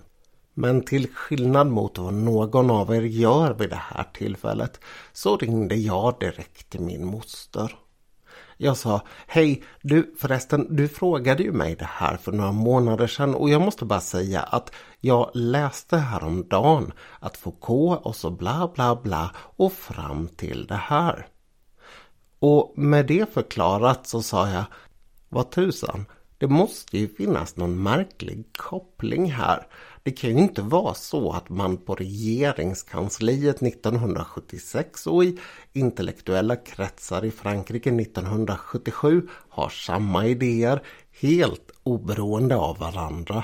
Men 0.54 0.82
till 0.82 1.14
skillnad 1.14 1.68
mot 1.68 1.98
vad 1.98 2.14
någon 2.14 2.72
av 2.72 2.96
er 2.96 3.02
gör 3.02 3.54
vid 3.54 3.70
det 3.70 3.82
här 3.82 4.06
tillfället 4.14 4.80
så 5.14 5.38
ringde 5.38 5.76
jag 5.76 6.16
direkt 6.20 6.70
till 6.70 6.82
min 6.82 7.06
moster. 7.06 7.76
Jag 8.58 8.78
sa, 8.78 9.02
hej 9.28 9.64
du 9.82 10.16
förresten, 10.20 10.76
du 10.76 10.88
frågade 10.88 11.44
ju 11.44 11.52
mig 11.52 11.76
det 11.76 11.90
här 11.92 12.18
för 12.18 12.32
några 12.32 12.52
månader 12.52 13.08
sedan 13.08 13.36
och 13.36 13.50
jag 13.50 13.62
måste 13.62 13.86
bara 13.86 14.02
säga 14.02 14.42
att 14.42 14.72
jag 15.00 15.32
läste 15.34 15.98
häromdagen 15.98 16.92
att 17.20 17.38
Foucault 17.38 18.06
och 18.06 18.16
så 18.16 18.30
bla 18.30 18.72
bla 18.76 18.96
bla 18.96 19.32
och 19.38 19.74
fram 19.74 20.28
till 20.28 20.68
det 20.68 20.76
här. 20.76 21.28
Och 22.40 22.74
med 22.76 23.06
det 23.06 23.34
förklarat 23.34 24.08
så 24.08 24.22
sa 24.22 24.50
jag, 24.50 24.64
vad 25.30 25.52
tusan, 25.52 26.06
det 26.38 26.48
måste 26.48 26.98
ju 26.98 27.08
finnas 27.08 27.56
någon 27.56 27.84
märklig 27.84 28.46
koppling 28.58 29.32
här. 29.32 29.68
Det 30.06 30.12
kan 30.12 30.38
ju 30.38 30.44
inte 30.44 30.62
vara 30.62 30.94
så 30.94 31.32
att 31.32 31.50
man 31.50 31.78
på 31.78 31.96
regeringskansliet 31.96 33.62
1976 33.62 35.08
och 35.08 35.24
i 35.24 35.40
intellektuella 35.74 36.56
kretsar 36.56 37.26
i 37.26 37.32
Frankrike 37.32 37.90
1977 37.90 39.28
har 39.50 39.70
samma 39.70 40.26
idéer 40.26 40.84
helt 41.22 41.72
oberoende 41.84 42.56
av 42.56 42.78
varandra. 42.78 43.44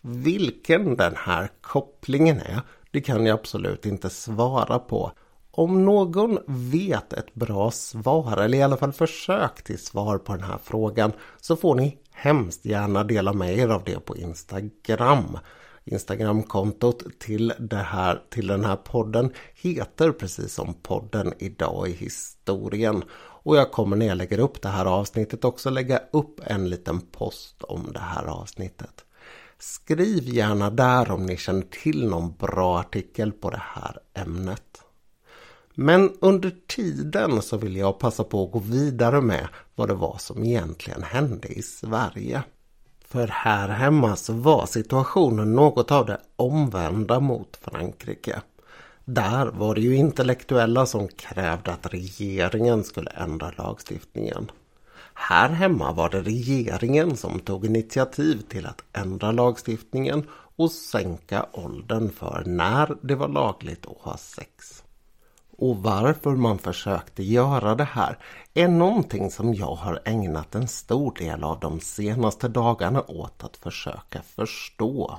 Vilken 0.00 0.96
den 0.96 1.14
här 1.16 1.50
kopplingen 1.60 2.38
är, 2.38 2.60
det 2.90 3.00
kan 3.00 3.26
jag 3.26 3.38
absolut 3.38 3.86
inte 3.86 4.10
svara 4.10 4.78
på. 4.78 5.12
Om 5.54 5.84
någon 5.84 6.38
vet 6.46 7.12
ett 7.12 7.34
bra 7.34 7.70
svar 7.70 8.36
eller 8.36 8.58
i 8.58 8.62
alla 8.62 8.76
fall 8.76 8.92
försök 8.92 9.62
till 9.64 9.78
svar 9.78 10.18
på 10.18 10.32
den 10.32 10.44
här 10.44 10.58
frågan 10.62 11.12
så 11.40 11.56
får 11.56 11.74
ni 11.74 11.98
hemskt 12.12 12.64
gärna 12.64 13.04
dela 13.04 13.32
med 13.32 13.58
er 13.58 13.68
av 13.68 13.84
det 13.84 14.06
på 14.06 14.16
Instagram. 14.16 15.38
Instagramkontot 15.84 17.04
till, 17.18 17.52
det 17.58 17.76
här, 17.76 18.22
till 18.30 18.46
den 18.46 18.64
här 18.64 18.76
podden 18.76 19.32
heter 19.54 20.12
precis 20.12 20.54
som 20.54 20.74
podden 20.74 21.32
Idag 21.38 21.88
i 21.88 21.92
historien. 21.92 23.04
Och 23.44 23.56
jag 23.56 23.72
kommer 23.72 23.96
när 23.96 24.06
jag 24.06 24.16
lägger 24.16 24.38
upp 24.38 24.62
det 24.62 24.68
här 24.68 24.86
avsnittet 24.86 25.44
också 25.44 25.70
lägga 25.70 26.00
upp 26.12 26.40
en 26.44 26.70
liten 26.70 27.00
post 27.00 27.62
om 27.62 27.90
det 27.92 28.00
här 28.00 28.24
avsnittet. 28.24 29.04
Skriv 29.58 30.28
gärna 30.34 30.70
där 30.70 31.10
om 31.10 31.26
ni 31.26 31.36
känner 31.36 31.62
till 31.62 32.08
någon 32.08 32.36
bra 32.36 32.78
artikel 32.78 33.32
på 33.32 33.50
det 33.50 33.62
här 33.74 33.98
ämnet. 34.14 34.82
Men 35.74 36.12
under 36.20 36.52
tiden 36.66 37.42
så 37.42 37.56
vill 37.56 37.76
jag 37.76 37.98
passa 37.98 38.24
på 38.24 38.44
att 38.44 38.52
gå 38.52 38.58
vidare 38.58 39.20
med 39.20 39.48
vad 39.74 39.88
det 39.88 39.94
var 39.94 40.16
som 40.18 40.44
egentligen 40.44 41.02
hände 41.02 41.48
i 41.48 41.62
Sverige. 41.62 42.42
För 43.04 43.26
här 43.26 43.68
hemma 43.68 44.16
så 44.16 44.32
var 44.32 44.66
situationen 44.66 45.52
något 45.52 45.90
av 45.90 46.06
det 46.06 46.20
omvända 46.36 47.20
mot 47.20 47.56
Frankrike. 47.56 48.40
Där 49.04 49.46
var 49.46 49.74
det 49.74 49.80
ju 49.80 49.96
intellektuella 49.96 50.86
som 50.86 51.08
krävde 51.08 51.72
att 51.72 51.94
regeringen 51.94 52.84
skulle 52.84 53.10
ändra 53.10 53.52
lagstiftningen. 53.58 54.50
Här 55.14 55.48
hemma 55.48 55.92
var 55.92 56.10
det 56.10 56.22
regeringen 56.22 57.16
som 57.16 57.40
tog 57.40 57.66
initiativ 57.66 58.42
till 58.48 58.66
att 58.66 58.82
ändra 58.92 59.32
lagstiftningen 59.32 60.26
och 60.56 60.70
sänka 60.70 61.46
åldern 61.52 62.10
för 62.10 62.42
när 62.46 62.96
det 63.02 63.14
var 63.14 63.28
lagligt 63.28 63.86
att 63.86 63.98
ha 63.98 64.16
sex. 64.16 64.82
Och 65.62 65.76
varför 65.76 66.30
man 66.30 66.58
försökte 66.58 67.22
göra 67.22 67.74
det 67.74 67.84
här 67.84 68.18
är 68.54 68.68
någonting 68.68 69.30
som 69.30 69.54
jag 69.54 69.74
har 69.74 70.02
ägnat 70.04 70.54
en 70.54 70.68
stor 70.68 71.14
del 71.18 71.44
av 71.44 71.60
de 71.60 71.80
senaste 71.80 72.48
dagarna 72.48 73.02
åt 73.02 73.44
att 73.44 73.56
försöka 73.56 74.22
förstå. 74.22 75.18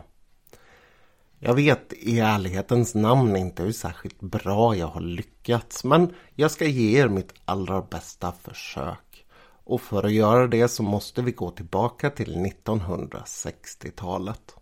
Jag 1.40 1.54
vet 1.54 1.94
i 1.94 2.20
ärlighetens 2.20 2.96
namn 2.96 3.36
inte 3.36 3.64
hur 3.64 3.72
särskilt 3.72 4.20
bra 4.20 4.76
jag 4.76 4.88
har 4.88 5.02
lyckats 5.02 5.84
men 5.84 6.14
jag 6.36 6.52
ska 6.52 6.66
ge 6.66 7.02
er 7.02 7.08
mitt 7.08 7.34
allra 7.46 7.82
bästa 7.82 8.32
försök. 8.32 9.26
Och 9.64 9.82
för 9.82 10.04
att 10.04 10.14
göra 10.14 10.48
det 10.48 10.68
så 10.68 10.84
måste 10.84 11.22
vi 11.22 11.32
gå 11.32 11.52
tillbaka 11.52 12.10
till 12.10 12.36
1960-talet. 12.36 14.56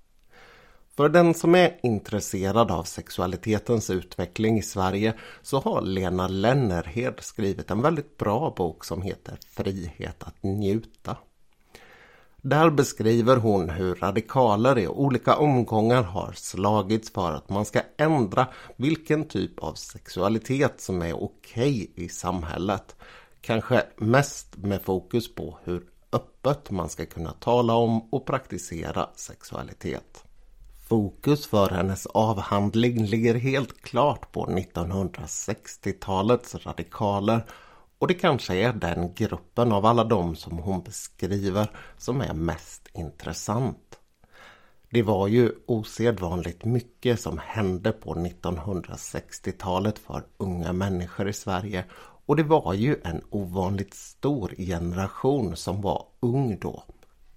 För 0.95 1.09
den 1.09 1.33
som 1.33 1.55
är 1.55 1.79
intresserad 1.83 2.71
av 2.71 2.83
sexualitetens 2.83 3.89
utveckling 3.89 4.57
i 4.57 4.61
Sverige 4.61 5.13
så 5.41 5.59
har 5.59 5.81
Lena 5.81 6.27
Lennerhed 6.27 7.13
skrivit 7.19 7.71
en 7.71 7.81
väldigt 7.81 8.17
bra 8.17 8.53
bok 8.57 8.85
som 8.85 9.01
heter 9.01 9.37
Frihet 9.49 10.23
att 10.23 10.43
njuta. 10.43 11.17
Där 12.43 12.69
beskriver 12.69 13.37
hon 13.37 13.69
hur 13.69 13.95
radikaler 13.95 14.79
i 14.79 14.87
olika 14.87 15.35
omgångar 15.35 16.03
har 16.03 16.31
slagits 16.35 17.11
för 17.11 17.31
att 17.31 17.49
man 17.49 17.65
ska 17.65 17.81
ändra 17.97 18.47
vilken 18.75 19.27
typ 19.27 19.59
av 19.59 19.73
sexualitet 19.73 20.81
som 20.81 21.01
är 21.01 21.23
okej 21.23 21.91
i 21.95 22.09
samhället. 22.09 22.95
Kanske 23.41 23.83
mest 23.97 24.57
med 24.57 24.81
fokus 24.81 25.35
på 25.35 25.57
hur 25.63 25.83
öppet 26.11 26.71
man 26.71 26.89
ska 26.89 27.05
kunna 27.05 27.31
tala 27.31 27.73
om 27.73 28.13
och 28.13 28.25
praktisera 28.25 29.09
sexualitet. 29.15 30.23
Fokus 30.91 31.47
för 31.47 31.69
hennes 31.69 32.05
avhandling 32.05 33.05
ligger 33.05 33.35
helt 33.35 33.81
klart 33.81 34.31
på 34.31 34.45
1960-talets 34.45 36.55
radikaler 36.55 37.45
och 37.99 38.07
det 38.07 38.13
kanske 38.13 38.55
är 38.55 38.73
den 38.73 39.13
gruppen 39.13 39.71
av 39.71 39.85
alla 39.85 40.03
de 40.03 40.35
som 40.35 40.57
hon 40.57 40.83
beskriver 40.83 41.67
som 41.97 42.21
är 42.21 42.33
mest 42.33 42.89
intressant. 42.93 43.99
Det 44.89 45.03
var 45.03 45.27
ju 45.27 45.51
osedvanligt 45.65 46.65
mycket 46.65 47.19
som 47.19 47.39
hände 47.43 47.91
på 47.91 48.15
1960-talet 48.15 49.99
för 49.99 50.23
unga 50.37 50.73
människor 50.73 51.29
i 51.29 51.33
Sverige 51.33 51.85
och 52.25 52.35
det 52.35 52.43
var 52.43 52.73
ju 52.73 52.95
en 53.03 53.21
ovanligt 53.29 53.93
stor 53.93 54.53
generation 54.57 55.55
som 55.55 55.81
var 55.81 56.05
ung 56.19 56.59
då. 56.59 56.83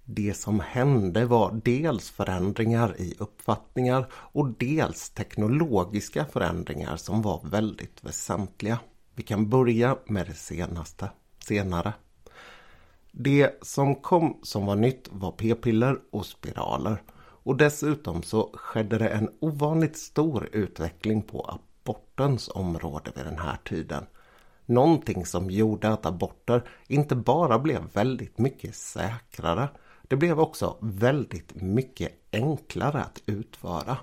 Det 0.07 0.33
som 0.33 0.59
hände 0.59 1.25
var 1.25 1.61
dels 1.63 2.09
förändringar 2.09 3.01
i 3.01 3.15
uppfattningar 3.19 4.07
och 4.13 4.47
dels 4.47 5.09
teknologiska 5.09 6.25
förändringar 6.25 6.97
som 6.97 7.21
var 7.21 7.41
väldigt 7.43 8.03
väsentliga. 8.03 8.79
Vi 9.15 9.23
kan 9.23 9.49
börja 9.49 9.97
med 10.05 10.27
det 10.27 10.33
senaste, 10.33 11.09
senare. 11.39 11.93
Det 13.11 13.59
som 13.61 13.95
kom 13.95 14.39
som 14.43 14.65
var 14.65 14.75
nytt 14.75 15.09
var 15.11 15.31
p-piller 15.31 15.99
och 16.11 16.25
spiraler. 16.25 17.01
Och 17.17 17.57
dessutom 17.57 18.23
så 18.23 18.49
skedde 18.53 18.97
det 18.97 19.09
en 19.09 19.29
ovanligt 19.39 19.97
stor 19.97 20.49
utveckling 20.51 21.21
på 21.21 21.59
abortens 21.59 22.49
område 22.49 23.11
vid 23.15 23.25
den 23.25 23.39
här 23.39 23.57
tiden. 23.65 24.05
Någonting 24.65 25.25
som 25.25 25.51
gjorde 25.51 25.89
att 25.93 26.05
aborter 26.05 26.69
inte 26.87 27.15
bara 27.15 27.59
blev 27.59 27.81
väldigt 27.93 28.37
mycket 28.37 28.75
säkrare 28.75 29.69
det 30.07 30.15
blev 30.15 30.39
också 30.39 30.77
väldigt 30.81 31.55
mycket 31.55 32.11
enklare 32.31 33.01
att 33.01 33.21
utföra. 33.25 33.97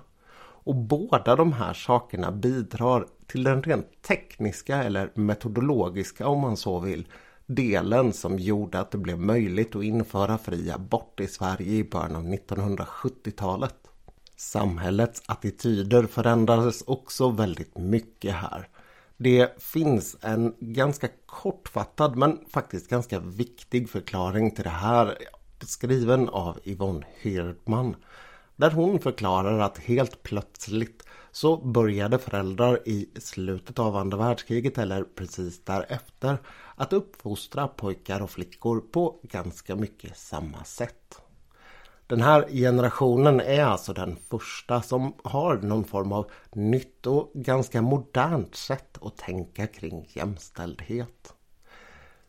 Och 0.65 0.75
båda 0.75 1.35
de 1.35 1.53
här 1.53 1.73
sakerna 1.73 2.31
bidrar 2.31 3.07
till 3.27 3.43
den 3.43 3.63
rent 3.63 4.01
tekniska 4.01 4.83
eller 4.83 5.11
metodologiska 5.15 6.27
om 6.27 6.39
man 6.39 6.57
så 6.57 6.79
vill 6.79 7.07
delen 7.45 8.13
som 8.13 8.39
gjorde 8.39 8.79
att 8.79 8.91
det 8.91 8.97
blev 8.97 9.19
möjligt 9.19 9.75
att 9.75 9.83
införa 9.83 10.37
fri 10.37 10.71
abort 10.71 11.19
i 11.19 11.27
Sverige 11.27 11.71
i 11.71 11.83
början 11.83 12.15
av 12.15 12.23
1970-talet. 12.23 13.75
Samhällets 14.35 15.21
attityder 15.25 16.03
förändrades 16.03 16.81
också 16.81 17.29
väldigt 17.29 17.77
mycket 17.77 18.33
här. 18.33 18.67
Det 19.17 19.61
finns 19.61 20.17
en 20.21 20.55
ganska 20.59 21.07
kortfattad 21.25 22.15
men 22.15 22.39
faktiskt 22.49 22.89
ganska 22.89 23.19
viktig 23.19 23.89
förklaring 23.89 24.51
till 24.51 24.63
det 24.63 24.69
här 24.69 25.17
skriven 25.65 26.29
av 26.29 26.59
Yvonne 26.63 27.05
Hirdman. 27.21 27.95
Där 28.55 28.71
hon 28.71 28.99
förklarar 28.99 29.59
att 29.59 29.77
helt 29.77 30.23
plötsligt 30.23 31.03
så 31.31 31.57
började 31.57 32.19
föräldrar 32.19 32.79
i 32.85 33.09
slutet 33.15 33.79
av 33.79 33.95
andra 33.95 34.17
världskriget 34.17 34.77
eller 34.77 35.03
precis 35.03 35.63
därefter 35.63 36.37
att 36.75 36.93
uppfostra 36.93 37.67
pojkar 37.67 38.21
och 38.21 38.29
flickor 38.29 38.79
på 38.79 39.19
ganska 39.23 39.75
mycket 39.75 40.17
samma 40.17 40.63
sätt. 40.63 41.21
Den 42.07 42.21
här 42.21 42.47
generationen 42.49 43.39
är 43.39 43.63
alltså 43.63 43.93
den 43.93 44.15
första 44.29 44.81
som 44.81 45.13
har 45.23 45.57
någon 45.57 45.83
form 45.83 46.11
av 46.11 46.31
nytt 46.51 47.07
och 47.07 47.31
ganska 47.33 47.81
modernt 47.81 48.55
sätt 48.55 48.97
att 49.01 49.17
tänka 49.17 49.67
kring 49.67 50.09
jämställdhet. 50.13 51.33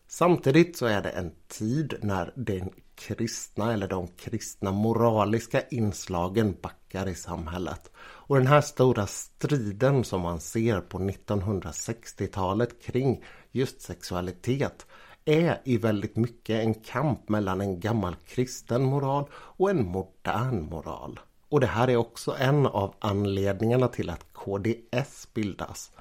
Samtidigt 0.07 0.77
så 0.77 0.87
är 0.87 1.03
det 1.03 1.11
en 1.11 1.33
tid 1.49 1.95
när 2.03 2.33
den 2.37 2.71
kristna 2.97 3.73
eller 3.73 3.89
de 3.89 4.09
kristna 4.09 4.73
moraliska 4.73 5.61
inslagen 5.71 6.57
backar 6.63 7.09
i 7.09 7.15
samhället. 7.15 7.91
Och 7.97 8.37
den 8.37 8.47
här 8.47 8.61
stora 8.61 9.07
striden 9.07 10.05
som 10.05 10.21
man 10.21 10.41
ser 10.41 10.81
på 10.81 10.99
1960-talet 10.99 12.83
kring 12.83 13.25
just 13.51 13.83
sexualitet 13.83 14.87
är 15.25 15.61
i 15.65 15.77
väldigt 15.77 16.17
mycket 16.17 16.65
en 16.65 16.75
kamp 16.75 17.29
mellan 17.29 17.61
en 17.61 17.81
gammal 17.81 18.17
kristen 18.27 18.83
moral 18.83 19.25
och 19.33 19.71
en 19.71 19.87
modern 19.87 20.63
moral. 20.63 21.21
Och 21.49 21.61
det 21.61 21.67
här 21.67 21.91
är 21.91 21.97
också 21.97 22.35
en 22.39 22.67
av 22.67 22.95
anledningarna 22.99 23.89
till 23.89 24.11
att 24.11 24.33
KDS 24.33 25.29
bildas. 25.35 25.93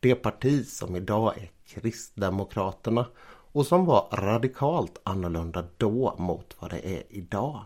Det 0.00 0.14
parti 0.14 0.66
som 0.66 0.96
idag 0.96 1.38
är 1.38 1.50
Kristdemokraterna 1.66 3.06
och 3.56 3.66
som 3.66 3.84
var 3.84 4.08
radikalt 4.12 5.00
annorlunda 5.02 5.64
då 5.76 6.14
mot 6.18 6.56
vad 6.58 6.70
det 6.70 6.88
är 6.88 7.02
idag. 7.08 7.60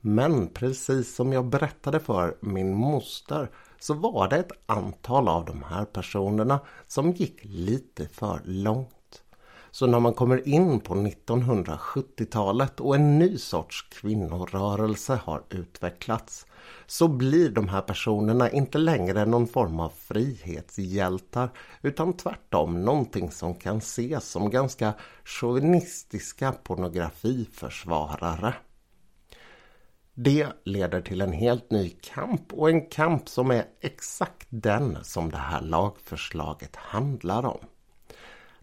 Men 0.00 0.48
precis 0.48 1.14
som 1.14 1.32
jag 1.32 1.46
berättade 1.46 2.00
för 2.00 2.36
min 2.40 2.74
moster 2.74 3.50
så 3.78 3.94
var 3.94 4.28
det 4.28 4.36
ett 4.36 4.52
antal 4.66 5.28
av 5.28 5.44
de 5.44 5.62
här 5.62 5.84
personerna 5.84 6.60
som 6.86 7.12
gick 7.12 7.40
lite 7.42 8.08
för 8.08 8.40
långt. 8.44 9.22
Så 9.70 9.86
när 9.86 10.00
man 10.00 10.14
kommer 10.14 10.48
in 10.48 10.80
på 10.80 10.94
1970-talet 10.94 12.80
och 12.80 12.94
en 12.94 13.18
ny 13.18 13.38
sorts 13.38 13.82
kvinnorörelse 13.82 15.20
har 15.24 15.42
utvecklats 15.50 16.46
så 16.86 17.08
blir 17.08 17.50
de 17.50 17.68
här 17.68 17.80
personerna 17.80 18.50
inte 18.50 18.78
längre 18.78 19.24
någon 19.24 19.46
form 19.46 19.80
av 19.80 19.88
frihetshjältar 19.88 21.50
utan 21.82 22.12
tvärtom 22.12 22.84
någonting 22.84 23.30
som 23.30 23.54
kan 23.54 23.78
ses 23.78 24.30
som 24.30 24.50
ganska 24.50 24.94
chauvinistiska 25.24 26.52
pornografiförsvarare. 26.52 28.54
Det 30.14 30.46
leder 30.64 31.00
till 31.00 31.20
en 31.20 31.32
helt 31.32 31.70
ny 31.70 31.90
kamp 31.90 32.52
och 32.52 32.70
en 32.70 32.86
kamp 32.86 33.28
som 33.28 33.50
är 33.50 33.64
exakt 33.80 34.46
den 34.50 34.98
som 35.02 35.30
det 35.30 35.36
här 35.36 35.62
lagförslaget 35.62 36.76
handlar 36.76 37.46
om. 37.46 37.58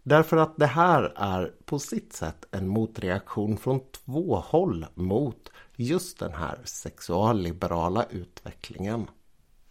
Därför 0.02 0.36
att 0.36 0.56
det 0.56 0.66
här 0.66 1.12
är 1.16 1.52
på 1.64 1.78
sitt 1.78 2.12
sätt 2.12 2.44
en 2.50 2.68
motreaktion 2.68 3.56
från 3.56 3.80
två 3.90 4.36
håll 4.36 4.86
mot 4.94 5.51
just 5.82 6.18
den 6.18 6.34
här 6.34 6.58
sexualliberala 6.64 8.06
utvecklingen. 8.10 9.06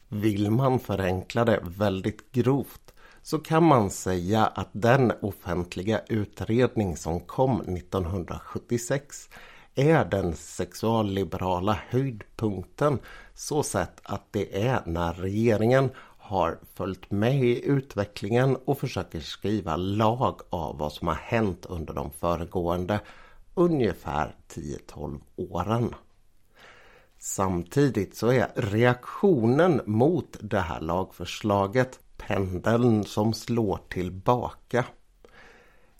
Vill 0.07 0.51
man 0.51 0.79
förenkla 0.79 1.45
det 1.45 1.59
väldigt 1.63 2.31
grovt 2.31 2.93
så 3.21 3.39
kan 3.39 3.63
man 3.63 3.89
säga 3.89 4.45
att 4.45 4.69
den 4.71 5.11
offentliga 5.21 6.01
utredning 6.07 6.97
som 6.97 7.19
kom 7.19 7.61
1976 7.61 9.29
är 9.75 10.05
den 10.05 10.35
sexualliberala 10.35 11.79
höjdpunkten 11.89 12.99
så 13.33 13.63
sett 13.63 13.99
att 14.03 14.25
det 14.31 14.67
är 14.67 14.81
när 14.85 15.13
regeringen 15.13 15.89
har 16.17 16.59
följt 16.73 17.11
med 17.11 17.43
i 17.43 17.65
utvecklingen 17.65 18.57
och 18.65 18.79
försöker 18.79 19.19
skriva 19.19 19.75
lag 19.75 20.41
av 20.49 20.77
vad 20.77 20.93
som 20.93 21.07
har 21.07 21.15
hänt 21.15 21.65
under 21.65 21.93
de 21.93 22.11
föregående 22.11 22.99
ungefär 23.53 24.35
10-12 24.49 25.19
åren. 25.35 25.95
Samtidigt 27.19 28.15
så 28.15 28.31
är 28.31 28.51
reaktionen 28.55 29.81
mot 29.85 30.37
det 30.41 30.59
här 30.59 30.81
lagförslaget 30.81 31.99
pendeln 32.17 33.03
som 33.03 33.33
slår 33.33 33.79
tillbaka. 33.89 34.85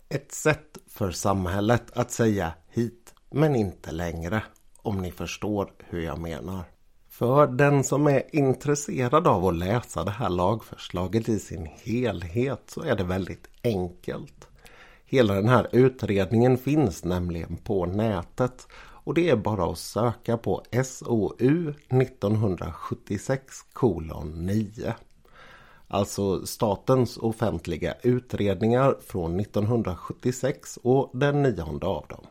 Ett 0.08 0.32
sätt 0.32 0.78
för 0.86 1.10
samhället 1.10 1.90
att 1.92 2.10
säga 2.10 2.52
hit 2.68 3.14
men 3.30 3.56
inte 3.56 3.92
längre 3.92 4.42
om 4.76 5.02
ni 5.02 5.12
förstår 5.12 5.72
hur 5.78 6.02
jag 6.02 6.18
menar. 6.18 6.64
För 7.08 7.46
den 7.46 7.84
som 7.84 8.06
är 8.06 8.36
intresserad 8.36 9.26
av 9.26 9.46
att 9.46 9.56
läsa 9.56 10.04
det 10.04 10.10
här 10.10 10.28
lagförslaget 10.28 11.28
i 11.28 11.38
sin 11.38 11.66
helhet 11.66 12.62
så 12.66 12.82
är 12.82 12.96
det 12.96 13.04
väldigt 13.04 13.48
enkelt. 13.64 14.48
Hela 15.12 15.34
den 15.34 15.48
här 15.48 15.68
utredningen 15.72 16.58
finns 16.58 17.04
nämligen 17.04 17.56
på 17.56 17.86
nätet 17.86 18.68
och 18.74 19.14
det 19.14 19.30
är 19.30 19.36
bara 19.36 19.70
att 19.70 19.78
söka 19.78 20.36
på 20.36 20.62
SOU 20.84 21.74
1976 21.88 23.44
9. 24.34 24.94
Alltså 25.88 26.46
Statens 26.46 27.16
offentliga 27.16 27.94
utredningar 28.02 28.96
från 29.06 29.40
1976 29.40 30.78
och 30.82 31.10
den 31.12 31.42
nionde 31.42 31.86
av 31.86 32.06
dem. 32.08 32.26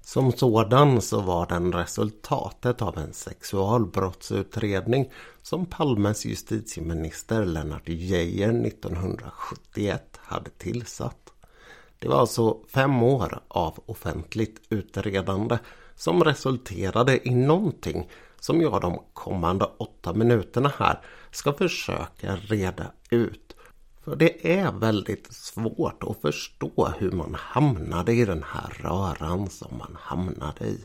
Som 0.00 0.32
sådan 0.32 1.00
så 1.00 1.20
var 1.20 1.46
den 1.46 1.72
resultatet 1.72 2.82
av 2.82 2.98
en 2.98 3.12
sexualbrottsutredning 3.12 5.12
som 5.42 5.66
Palmes 5.66 6.24
justitieminister 6.24 7.44
Lennart 7.44 7.88
Geijer 7.88 8.66
1971 8.66 10.02
hade 10.16 10.50
tillsatt. 10.50 11.33
Det 12.04 12.10
var 12.10 12.20
alltså 12.20 12.58
fem 12.68 13.02
år 13.02 13.38
av 13.48 13.78
offentligt 13.86 14.62
utredande 14.68 15.58
som 15.94 16.24
resulterade 16.24 17.28
i 17.28 17.34
någonting 17.34 18.08
som 18.40 18.60
jag 18.60 18.80
de 18.80 19.02
kommande 19.12 19.64
åtta 19.78 20.12
minuterna 20.12 20.72
här 20.78 21.00
ska 21.30 21.52
försöka 21.52 22.36
reda 22.36 22.86
ut. 23.10 23.56
För 24.04 24.16
det 24.16 24.52
är 24.58 24.72
väldigt 24.72 25.32
svårt 25.32 26.02
att 26.02 26.20
förstå 26.20 26.92
hur 26.98 27.10
man 27.10 27.34
hamnade 27.38 28.12
i 28.12 28.24
den 28.24 28.44
här 28.46 28.74
röran 28.82 29.50
som 29.50 29.78
man 29.78 29.96
hamnade 30.00 30.64
i. 30.64 30.84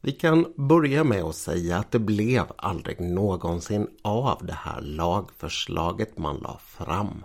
Vi 0.00 0.12
kan 0.12 0.52
börja 0.56 1.04
med 1.04 1.22
att 1.22 1.36
säga 1.36 1.76
att 1.76 1.90
det 1.90 1.98
blev 1.98 2.44
aldrig 2.56 3.00
någonsin 3.00 3.88
av 4.02 4.46
det 4.46 4.58
här 4.58 4.80
lagförslaget 4.80 6.18
man 6.18 6.36
la 6.36 6.58
fram. 6.58 7.24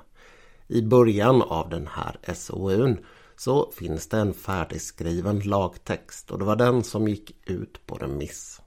I 0.68 0.82
början 0.82 1.42
av 1.42 1.70
den 1.70 1.88
här 1.88 2.34
SOUn 2.34 2.98
så 3.36 3.72
finns 3.72 4.08
det 4.08 4.18
en 4.18 4.34
färdigskriven 4.34 5.40
lagtext 5.40 6.32
och 6.32 6.40
det 6.40 6.46
var 6.46 6.56
den 6.56 6.84
som 6.84 7.08
gick 7.08 7.50
ut 7.50 7.86
på 7.86 7.96
remiss. 7.96 8.62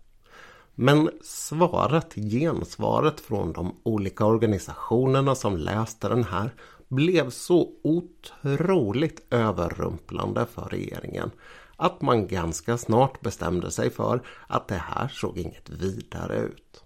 Men 0.74 1.10
svaret, 1.22 2.14
gensvaret 2.14 3.20
från 3.20 3.52
de 3.52 3.76
olika 3.82 4.24
organisationerna 4.24 5.34
som 5.34 5.56
läste 5.56 6.08
den 6.08 6.24
här 6.24 6.54
blev 6.88 7.30
så 7.30 7.70
otroligt 7.82 9.26
överrumplande 9.30 10.46
för 10.46 10.68
regeringen 10.68 11.30
att 11.76 12.02
man 12.02 12.26
ganska 12.26 12.78
snart 12.78 13.20
bestämde 13.20 13.70
sig 13.70 13.90
för 13.90 14.22
att 14.46 14.68
det 14.68 14.82
här 14.86 15.08
såg 15.08 15.38
inget 15.38 15.70
vidare 15.70 16.38
ut. 16.38 16.84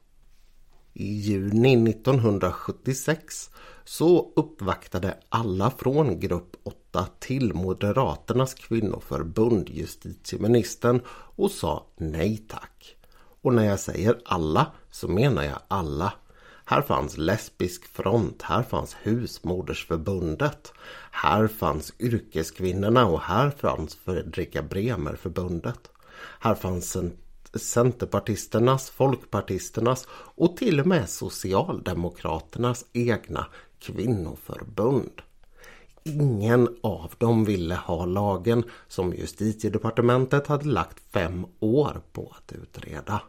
I 0.93 1.05
juni 1.05 1.91
1976 1.91 3.51
så 3.91 4.33
uppvaktade 4.37 5.17
alla 5.29 5.71
från 5.71 6.21
grupp 6.21 6.57
8 6.63 7.07
till 7.19 7.55
Moderaternas 7.55 8.55
kvinnoförbund 8.55 9.69
justitieministern 9.69 11.01
och 11.11 11.51
sa 11.51 11.87
nej 11.97 12.45
tack. 12.49 12.97
Och 13.43 13.55
när 13.55 13.65
jag 13.65 13.81
säger 13.81 14.19
alla 14.25 14.67
så 14.91 15.09
menar 15.09 15.43
jag 15.43 15.59
alla. 15.69 16.13
Här 16.65 16.83
fanns 16.83 17.19
Lesbisk 17.19 17.85
front, 17.85 18.43
här 18.43 18.63
fanns 18.63 18.97
Husmodersförbundet. 19.03 20.73
Här 21.11 21.49
fanns 21.49 21.93
Yrkeskvinnorna 21.99 23.07
och 23.07 23.21
här 23.21 23.51
fanns 23.51 23.95
Fredrika 23.95 24.63
Bremer-förbundet. 24.63 25.91
Här 26.41 26.55
fanns 26.55 26.97
Centerpartisternas, 27.55 28.91
Folkpartisternas 28.91 30.09
och 30.13 30.57
till 30.57 30.81
och 30.81 30.87
med 30.87 31.09
Socialdemokraternas 31.09 32.85
egna 32.93 33.47
kvinnoförbund. 33.81 35.23
Ingen 36.05 36.69
av 36.83 37.15
dem 37.19 37.45
ville 37.45 37.75
ha 37.75 38.05
lagen 38.05 38.65
som 38.89 39.15
justitiedepartementet 39.15 40.47
hade 40.47 40.69
lagt 40.69 41.01
fem 41.13 41.47
år 41.61 42.03
på 42.13 42.35
att 42.37 42.53
utreda. 42.53 43.23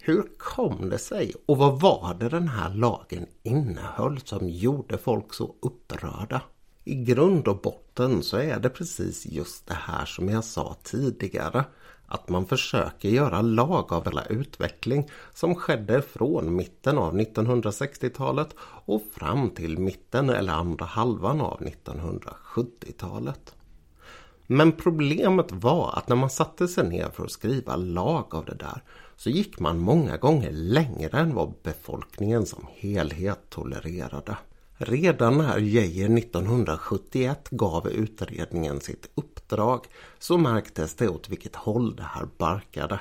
Hur 0.00 0.24
kom 0.38 0.88
det 0.88 0.98
sig 0.98 1.34
och 1.46 1.56
vad 1.56 1.80
var 1.80 2.16
det 2.20 2.28
den 2.28 2.48
här 2.48 2.74
lagen 2.74 3.26
innehöll 3.42 4.20
som 4.20 4.48
gjorde 4.48 4.98
folk 4.98 5.34
så 5.34 5.54
upprörda? 5.62 6.42
I 6.84 6.94
grund 6.94 7.48
och 7.48 7.60
botten 7.60 8.22
så 8.22 8.36
är 8.36 8.60
det 8.60 8.70
precis 8.70 9.26
just 9.26 9.66
det 9.66 9.74
här 9.74 10.04
som 10.04 10.28
jag 10.28 10.44
sa 10.44 10.76
tidigare 10.82 11.64
att 12.10 12.28
man 12.28 12.46
försöker 12.46 13.08
göra 13.08 13.42
lag 13.42 13.92
av 13.92 14.04
hela 14.04 14.24
utveckling 14.24 15.10
som 15.34 15.54
skedde 15.54 16.02
från 16.02 16.56
mitten 16.56 16.98
av 16.98 17.18
1960-talet 17.18 18.54
och 18.84 19.02
fram 19.12 19.50
till 19.50 19.78
mitten 19.78 20.30
eller 20.30 20.52
andra 20.52 20.84
halvan 20.84 21.40
av 21.40 21.60
1970-talet. 21.60 23.54
Men 24.46 24.72
problemet 24.72 25.52
var 25.52 25.92
att 25.96 26.08
när 26.08 26.16
man 26.16 26.30
satte 26.30 26.68
sig 26.68 26.88
ner 26.88 27.08
för 27.08 27.24
att 27.24 27.30
skriva 27.30 27.76
lag 27.76 28.34
av 28.34 28.44
det 28.44 28.54
där 28.54 28.82
så 29.16 29.30
gick 29.30 29.60
man 29.60 29.78
många 29.78 30.16
gånger 30.16 30.50
längre 30.52 31.18
än 31.18 31.34
vad 31.34 31.54
befolkningen 31.62 32.46
som 32.46 32.66
helhet 32.74 33.40
tolererade. 33.48 34.36
Redan 34.82 35.38
när 35.38 35.58
Geijer 35.58 36.18
1971 36.18 37.48
gav 37.50 37.88
utredningen 37.88 38.80
sitt 38.80 39.10
uppdrag 39.14 39.86
så 40.18 40.38
märktes 40.38 40.94
det 40.94 41.08
åt 41.08 41.28
vilket 41.28 41.56
håll 41.56 41.96
det 41.96 42.02
här 42.02 42.28
barkade. 42.38 43.00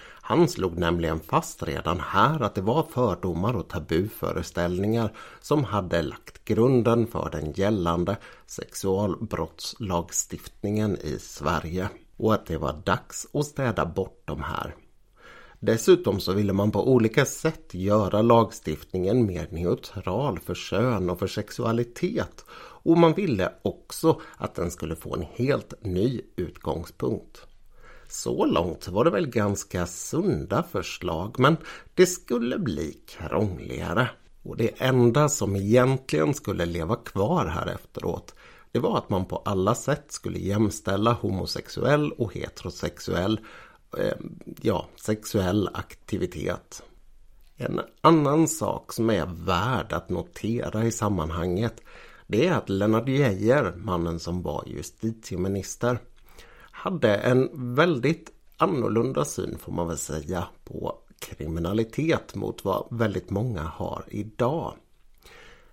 Han 0.00 0.48
slog 0.48 0.78
nämligen 0.78 1.20
fast 1.20 1.62
redan 1.62 2.00
här 2.00 2.42
att 2.42 2.54
det 2.54 2.60
var 2.60 2.82
fördomar 2.82 3.56
och 3.56 3.68
tabuföreställningar 3.68 5.12
som 5.40 5.64
hade 5.64 6.02
lagt 6.02 6.44
grunden 6.44 7.06
för 7.06 7.28
den 7.32 7.52
gällande 7.52 8.16
sexualbrottslagstiftningen 8.46 10.96
i 10.96 11.18
Sverige 11.18 11.88
och 12.16 12.34
att 12.34 12.46
det 12.46 12.58
var 12.58 12.82
dags 12.84 13.26
att 13.32 13.46
städa 13.46 13.86
bort 13.86 14.22
de 14.24 14.42
här. 14.42 14.74
Dessutom 15.64 16.20
så 16.20 16.32
ville 16.32 16.52
man 16.52 16.70
på 16.70 16.92
olika 16.92 17.24
sätt 17.24 17.74
göra 17.74 18.22
lagstiftningen 18.22 19.26
mer 19.26 19.48
neutral 19.50 20.38
för 20.38 20.54
kön 20.54 21.10
och 21.10 21.18
för 21.18 21.26
sexualitet. 21.26 22.44
Och 22.56 22.98
man 22.98 23.14
ville 23.14 23.52
också 23.62 24.20
att 24.36 24.54
den 24.54 24.70
skulle 24.70 24.96
få 24.96 25.14
en 25.14 25.24
helt 25.34 25.84
ny 25.84 26.20
utgångspunkt. 26.36 27.46
Så 28.08 28.44
långt 28.46 28.88
var 28.88 29.04
det 29.04 29.10
väl 29.10 29.26
ganska 29.26 29.86
sunda 29.86 30.62
förslag 30.62 31.34
men 31.38 31.56
det 31.94 32.06
skulle 32.06 32.58
bli 32.58 32.98
krångligare. 33.06 34.10
Och 34.42 34.56
det 34.56 34.70
enda 34.78 35.28
som 35.28 35.56
egentligen 35.56 36.34
skulle 36.34 36.66
leva 36.66 36.96
kvar 36.96 37.46
här 37.46 37.66
efteråt 37.66 38.34
det 38.74 38.80
var 38.80 38.98
att 38.98 39.10
man 39.10 39.24
på 39.24 39.36
alla 39.36 39.74
sätt 39.74 40.04
skulle 40.08 40.38
jämställa 40.38 41.12
homosexuell 41.12 42.12
och 42.12 42.34
heterosexuell 42.34 43.40
Eh, 43.98 44.16
ja, 44.62 44.86
sexuell 44.96 45.68
aktivitet. 45.74 46.82
En 47.56 47.80
annan 48.00 48.48
sak 48.48 48.92
som 48.92 49.10
är 49.10 49.26
värd 49.26 49.92
att 49.92 50.10
notera 50.10 50.84
i 50.84 50.92
sammanhanget 50.92 51.82
det 52.26 52.46
är 52.46 52.52
att 52.52 52.68
Lennart 52.68 53.08
Geijer, 53.08 53.72
mannen 53.76 54.20
som 54.20 54.42
var 54.42 54.64
justitieminister, 54.66 55.98
hade 56.70 57.16
en 57.16 57.74
väldigt 57.74 58.30
annorlunda 58.56 59.24
syn 59.24 59.58
får 59.58 59.72
man 59.72 59.88
väl 59.88 59.98
säga 59.98 60.46
på 60.64 60.98
kriminalitet 61.18 62.34
mot 62.34 62.64
vad 62.64 62.86
väldigt 62.90 63.30
många 63.30 63.62
har 63.62 64.04
idag. 64.08 64.74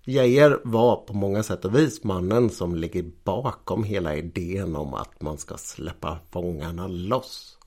Geijer 0.03 0.59
var 0.63 0.95
på 0.95 1.13
många 1.13 1.43
sätt 1.43 1.65
och 1.65 1.75
vis 1.75 2.03
mannen 2.03 2.49
som 2.49 2.75
ligger 2.75 3.11
bakom 3.23 3.83
hela 3.83 4.15
idén 4.15 4.75
om 4.75 4.93
att 4.93 5.21
man 5.21 5.37
ska 5.37 5.57
släppa 5.57 6.19
fångarna 6.31 6.87
loss. 6.87 7.57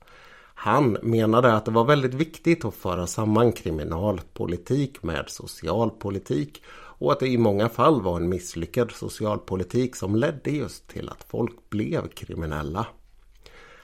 Han 0.57 0.97
menade 1.01 1.53
att 1.53 1.65
det 1.65 1.71
var 1.71 1.83
väldigt 1.83 2.13
viktigt 2.13 2.65
att 2.65 2.75
föra 2.75 3.07
samman 3.07 3.51
kriminalpolitik 3.51 5.03
med 5.03 5.29
socialpolitik 5.29 6.63
och 6.97 7.11
att 7.11 7.19
det 7.19 7.27
i 7.27 7.37
många 7.37 7.69
fall 7.69 8.01
var 8.01 8.17
en 8.17 8.29
misslyckad 8.29 8.91
socialpolitik 8.91 9.95
som 9.95 10.15
ledde 10.15 10.51
just 10.51 10.87
till 10.87 11.09
att 11.09 11.25
folk 11.29 11.69
blev 11.69 12.07
kriminella. 12.07 12.87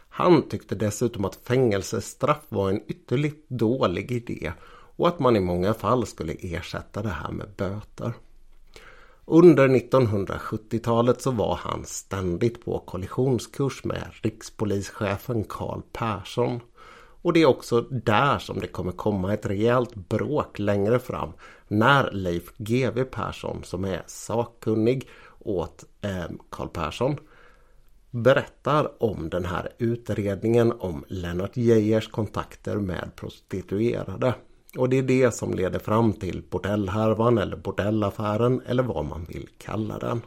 Han 0.10 0.50
tyckte 0.50 0.76
dessutom 0.76 1.26
att 1.26 1.36
fängelsestraff 1.36 2.42
var 2.50 2.70
en 2.70 2.82
ytterligt 2.88 3.50
dålig 3.50 4.12
idé 4.12 4.52
och 4.96 5.08
att 5.08 5.20
man 5.20 5.36
i 5.36 5.40
många 5.40 5.74
fall 5.74 6.08
skulle 6.08 6.34
ersätta 6.34 7.02
det 7.02 7.10
här 7.10 7.32
med 7.32 7.50
böter. 7.58 8.14
Under 9.26 9.68
1970-talet 9.68 11.22
så 11.22 11.32
var 11.32 11.56
han 11.56 11.86
ständigt 11.86 12.66
på 12.66 12.80
kollisionskurs 12.80 13.84
med 13.84 14.08
rikspolischefen 14.22 15.44
Carl 15.44 15.82
Persson. 15.94 16.60
Och 17.22 17.34
det 17.34 17.42
är 17.42 17.46
också 17.46 17.82
där 17.82 18.40
som 18.40 18.60
det 18.60 18.68
kommer 18.68 18.92
komma 18.92 19.34
ett 19.34 19.46
rejält 19.46 19.96
bråk 19.96 20.60
längre 20.60 21.00
fram 21.00 21.32
när 21.68 22.12
Leif 22.12 22.54
GW 22.58 23.04
Persson 23.04 23.64
som 23.64 23.86
är 23.86 24.04
sakkunnig 24.08 25.10
åt 25.40 25.86
eh, 26.02 26.68
Persson 26.74 27.18
berättar 28.12 29.04
om 29.04 29.30
den 29.30 29.46
här 29.46 29.70
utredningen 29.78 30.72
om 30.72 31.06
Lennart 31.08 31.58
Geijers 31.58 32.08
kontakter 32.08 32.76
med 32.76 33.12
prostituerade. 33.16 34.34
Och 34.78 34.90
det 34.90 34.98
är 34.98 35.04
det 35.04 35.32
som 35.32 35.54
leder 35.54 35.80
fram 35.80 36.14
till 36.14 36.44
bordellhärvan 36.50 37.38
eller 37.38 37.58
bordellaffären 37.58 38.62
eller 38.66 38.84
vad 38.84 39.06
man 39.06 39.26
vill 39.26 39.50
kalla 39.58 40.00
den. 40.00 40.22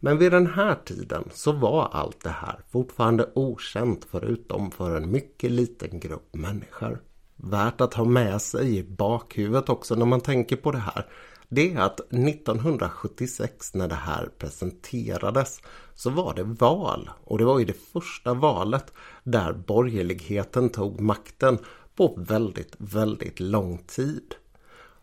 Men 0.00 0.18
vid 0.18 0.32
den 0.32 0.46
här 0.46 0.74
tiden 0.84 1.28
så 1.32 1.52
var 1.52 1.88
allt 1.92 2.20
det 2.20 2.30
här 2.30 2.60
fortfarande 2.70 3.30
okänt 3.34 4.06
förutom 4.10 4.70
för 4.70 4.96
en 4.96 5.10
mycket 5.10 5.50
liten 5.50 6.00
grupp 6.00 6.34
människor. 6.34 7.02
Värt 7.36 7.80
att 7.80 7.94
ha 7.94 8.04
med 8.04 8.42
sig 8.42 8.78
i 8.78 8.82
bakhuvudet 8.82 9.68
också 9.68 9.94
när 9.94 10.06
man 10.06 10.20
tänker 10.20 10.56
på 10.56 10.72
det 10.72 10.78
här 10.78 11.06
det 11.50 11.72
är 11.72 11.80
att 11.80 12.00
1976 12.00 13.74
när 13.74 13.88
det 13.88 13.94
här 13.94 14.28
presenterades 14.38 15.60
så 15.94 16.10
var 16.10 16.34
det 16.34 16.42
val 16.42 17.10
och 17.24 17.38
det 17.38 17.44
var 17.44 17.58
ju 17.58 17.64
det 17.64 17.92
första 17.92 18.34
valet 18.34 18.92
där 19.24 19.52
borgerligheten 19.52 20.68
tog 20.68 21.00
makten 21.00 21.58
på 21.98 22.14
väldigt, 22.16 22.74
väldigt 22.78 23.40
lång 23.40 23.78
tid. 23.78 24.34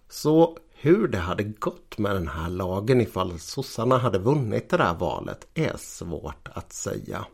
Så 0.10 0.58
hur 0.74 1.08
det 1.08 1.18
hade 1.18 1.44
gått 1.44 1.98
med 1.98 2.16
den 2.16 2.28
här 2.28 2.50
lagen 2.50 3.02
ifall 3.02 3.40
sossarna 3.40 3.98
hade 3.98 4.20
vunnit 4.20 4.70
det 4.70 4.78
där 4.78 4.94
valet 4.94 5.48
är 5.54 5.78
svårt 5.78 6.48
att 6.54 6.74
säga. 6.74 7.26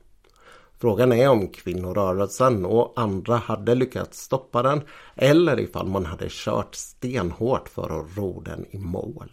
Frågan 0.78 1.12
är 1.12 1.30
om 1.30 1.47
kvinnorörelsen 1.47 2.65
och 2.65 2.93
andra 2.95 3.36
hade 3.36 3.76
lyckats 3.76 4.21
stoppa 4.21 4.62
den 4.63 4.82
eller 5.15 5.60
ifall 5.60 5.88
man 5.88 6.06
hade 6.06 6.28
kört 6.30 6.76
stenhårt 6.76 7.69
för 7.69 8.02
att 8.02 8.17
ro 8.17 8.41
den 8.41 8.65
i 8.71 8.78
mål. 8.78 9.30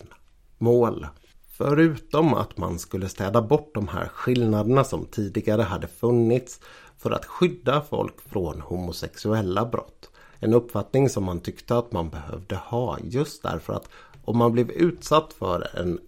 mål. 0.58 1.06
Förutom 1.56 2.34
att 2.34 2.56
man 2.56 2.78
skulle 2.78 3.08
städa 3.08 3.42
bort 3.42 3.70
de 3.74 3.88
här 3.88 4.08
skillnaderna 4.08 4.84
som 4.84 5.04
tidigare 5.04 5.62
hade 5.62 5.86
funnits 5.86 6.60
för 6.98 7.10
att 7.10 7.24
skydda 7.24 7.80
folk 7.80 8.20
från 8.20 8.60
homosexuella 8.60 9.64
brott. 9.64 10.07
En 10.40 10.54
uppfattning 10.54 11.08
som 11.08 11.24
man 11.24 11.40
tyckte 11.40 11.78
att 11.78 11.92
man 11.92 12.10
behövde 12.10 12.56
ha 12.56 12.98
just 13.02 13.42
därför 13.42 13.72
att 13.72 13.88
om 14.24 14.38
man 14.38 14.52
blev 14.52 14.70
utsatt 14.70 15.32
för 15.32 15.78
en, 15.80 16.00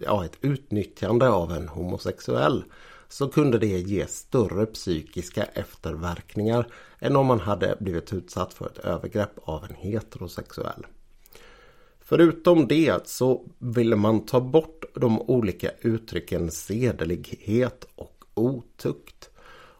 ja, 0.00 0.24
ett 0.24 0.36
utnyttjande 0.40 1.28
av 1.28 1.52
en 1.52 1.68
homosexuell 1.68 2.64
så 3.08 3.28
kunde 3.28 3.58
det 3.58 3.66
ge 3.66 4.06
större 4.06 4.66
psykiska 4.66 5.44
efterverkningar 5.44 6.66
än 6.98 7.16
om 7.16 7.26
man 7.26 7.40
hade 7.40 7.76
blivit 7.80 8.12
utsatt 8.12 8.54
för 8.54 8.66
ett 8.66 8.78
övergrepp 8.78 9.38
av 9.44 9.64
en 9.64 9.74
heterosexuell. 9.74 10.86
Förutom 12.00 12.68
det 12.68 13.08
så 13.08 13.46
ville 13.58 13.96
man 13.96 14.26
ta 14.26 14.40
bort 14.40 14.84
de 14.94 15.20
olika 15.20 15.70
uttrycken 15.80 16.50
sedelighet 16.50 17.86
och 17.94 18.24
otukt. 18.34 19.30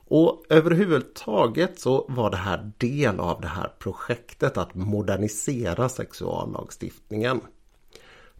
Och 0.05 0.45
överhuvudtaget 0.49 1.81
så 1.81 2.07
var 2.09 2.31
det 2.31 2.37
här 2.37 2.73
del 2.79 3.21
av 3.21 3.41
det 3.41 3.49
här 3.49 3.73
projektet 3.79 4.57
att 4.57 4.75
modernisera 4.75 5.88
sexuallagstiftningen. 5.88 7.41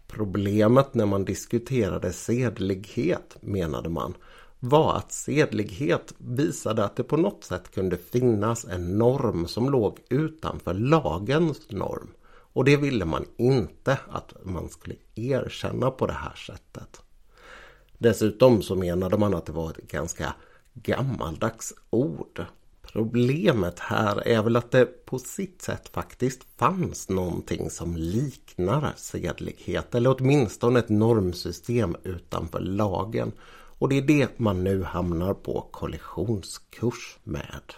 Problemet 0.07 0.95
när 0.95 1.07
man 1.07 1.25
diskuterade 1.25 2.13
sedlighet 2.13 3.37
menade 3.41 3.89
man 3.89 4.15
var 4.61 4.97
att 4.97 5.13
sedlighet 5.13 6.15
visade 6.19 6.85
att 6.85 6.97
det 6.97 7.03
på 7.03 7.17
något 7.17 7.45
sätt 7.45 7.71
kunde 7.71 7.97
finnas 7.97 8.65
en 8.65 8.99
norm 8.99 9.47
som 9.47 9.71
låg 9.71 9.99
utanför 10.09 10.75
lagens 10.75 11.71
norm. 11.71 12.11
Och 12.55 12.65
det 12.65 12.77
ville 12.77 13.05
man 13.05 13.25
inte 13.37 13.99
att 14.11 14.35
man 14.45 14.69
skulle 14.69 14.95
erkänna 15.15 15.91
på 15.91 16.07
det 16.07 16.13
här 16.13 16.35
sättet. 16.35 17.03
Dessutom 17.99 18.63
så 18.63 18.75
menade 18.75 19.19
man 19.19 19.35
att 19.35 19.47
det 19.47 19.53
var 19.53 19.71
ett 19.71 19.91
ganska 19.91 20.35
gammaldags 20.75 21.75
ord. 21.91 22.45
Problemet 22.83 23.79
här 23.79 24.29
är 24.29 24.43
väl 24.43 24.57
att 24.57 24.71
det 24.71 25.07
på 25.07 25.19
sitt 25.19 25.63
sätt 25.63 25.89
faktiskt 25.89 26.47
fanns 26.57 27.09
någonting 27.09 27.71
som 27.71 27.97
liknar 27.97 28.93
sedlighet 28.97 29.95
eller 29.95 30.17
åtminstone 30.21 30.79
ett 30.79 30.89
normsystem 30.89 31.97
utanför 32.03 32.61
lagen. 32.61 33.33
Och 33.79 33.89
det 33.89 33.99
är 33.99 34.03
det 34.03 34.39
man 34.39 34.65
nu 34.65 34.83
hamnar 34.83 35.35
på 35.35 35.69
kollisionskurs 35.71 37.19
med. 37.23 37.75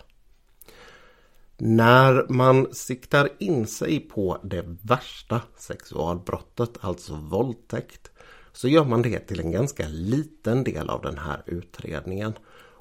När 1.56 2.26
man 2.28 2.74
siktar 2.74 3.28
in 3.38 3.66
sig 3.66 4.00
på 4.00 4.38
det 4.42 4.64
värsta 4.82 5.40
sexualbrottet, 5.56 6.70
alltså 6.80 7.14
våldtäkt, 7.14 8.10
så 8.52 8.68
gör 8.68 8.84
man 8.84 9.02
det 9.02 9.18
till 9.18 9.40
en 9.40 9.50
ganska 9.50 9.88
liten 9.88 10.64
del 10.64 10.90
av 10.90 11.02
den 11.02 11.18
här 11.18 11.42
utredningen. 11.46 12.32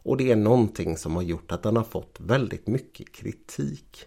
Och 0.04 0.18
det 0.18 0.32
är 0.32 0.36
någonting 0.36 0.98
som 0.98 1.16
har 1.16 1.24
gjort 1.24 1.52
att 1.52 1.64
den 1.64 1.78
har 1.78 1.84
fått 1.84 2.18
väldigt 2.20 2.68
mycket 2.68 3.12
kritik. 3.12 4.06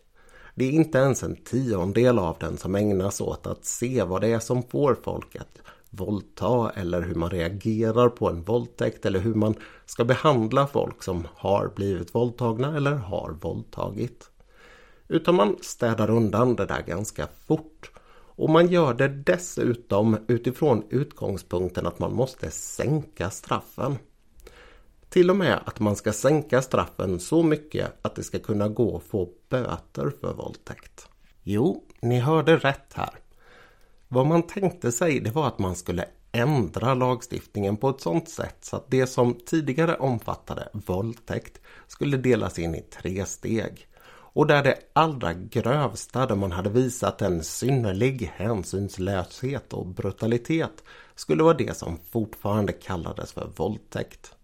Det 0.55 0.65
är 0.65 0.71
inte 0.71 0.99
ens 0.99 1.23
en 1.23 1.37
tiondel 1.37 2.19
av 2.19 2.37
den 2.41 2.57
som 2.57 2.75
ägnas 2.75 3.21
åt 3.21 3.47
att 3.47 3.65
se 3.65 4.03
vad 4.03 4.21
det 4.21 4.29
är 4.29 4.39
som 4.39 4.63
får 4.63 4.95
folk 5.03 5.37
att 5.37 5.59
våldta 5.91 6.71
eller 6.71 7.03
hur 7.03 7.15
man 7.15 7.31
reagerar 7.31 8.09
på 8.09 8.29
en 8.29 8.43
våldtäkt 8.43 9.07
eller 9.07 9.21
hur 9.21 9.35
man 9.35 9.55
ska 9.87 10.05
behandla 10.05 10.67
folk 10.67 11.03
som 11.03 11.27
har 11.35 11.73
blivit 11.77 12.15
våldtagna 12.15 12.77
eller 12.77 12.93
har 12.93 13.37
våldtagit. 13.41 14.31
Utan 15.09 15.35
man 15.35 15.57
städar 15.61 16.11
undan 16.11 16.57
det 16.57 16.67
där 16.67 16.83
ganska 16.83 17.29
fort. 17.47 17.91
Och 18.39 18.51
man 18.51 18.69
gör 18.69 18.95
det 18.95 19.09
dessutom 19.09 20.17
utifrån 20.29 20.85
utgångspunkten 20.91 21.87
att 21.87 21.99
man 21.99 22.15
måste 22.15 22.51
sänka 22.51 23.31
straffen. 23.31 23.99
Till 25.09 25.31
och 25.31 25.37
med 25.37 25.61
att 25.65 25.81
man 25.81 25.97
ska 25.97 26.13
sänka 26.13 26.63
straffen 26.63 27.21
så 27.21 27.43
mycket 27.43 27.93
att 28.03 28.15
det 28.15 28.23
ska 28.23 28.39
kunna 28.39 28.69
gå 28.69 28.97
att 28.97 29.03
få 29.03 29.29
böter 29.49 30.13
för 30.21 30.35
våldtäkt. 30.35 31.09
Jo, 31.43 31.85
ni 32.01 32.19
hörde 32.19 32.57
rätt 32.57 32.93
här. 32.95 33.19
Vad 34.09 34.27
man 34.27 34.43
tänkte 34.43 34.93
sig 34.93 35.21
det 35.21 35.31
var 35.31 35.47
att 35.47 35.59
man 35.59 35.77
skulle 35.77 36.09
ändra 36.33 36.95
lagstiftningen 36.95 37.77
på 37.77 37.89
ett 37.89 38.01
sådant 38.01 38.29
sätt 38.29 38.57
så 38.61 38.77
att 38.77 38.91
det 38.91 39.07
som 39.07 39.35
tidigare 39.47 39.97
omfattade 39.97 40.69
våldtäkt 40.73 41.61
skulle 41.87 42.17
delas 42.17 42.59
in 42.59 42.75
i 42.75 42.81
tre 42.81 43.27
steg. 43.27 43.89
Och 44.37 44.47
där 44.47 44.63
det 44.63 44.79
allra 44.93 45.33
grövsta, 45.35 46.27
där 46.27 46.35
man 46.35 46.53
hade 46.53 46.71
visat 46.71 47.23
en 47.23 47.45
synnerlig 47.45 48.33
hänsynslöshet 48.35 49.73
och 49.73 49.87
brutalitet, 49.87 50.85
skulle 51.15 51.43
vara 51.43 51.57
det 51.57 51.77
som 51.77 51.99
fortfarande 52.11 52.73
kallades 52.73 53.33
för 53.33 53.51
våldtäkt. 53.57 54.35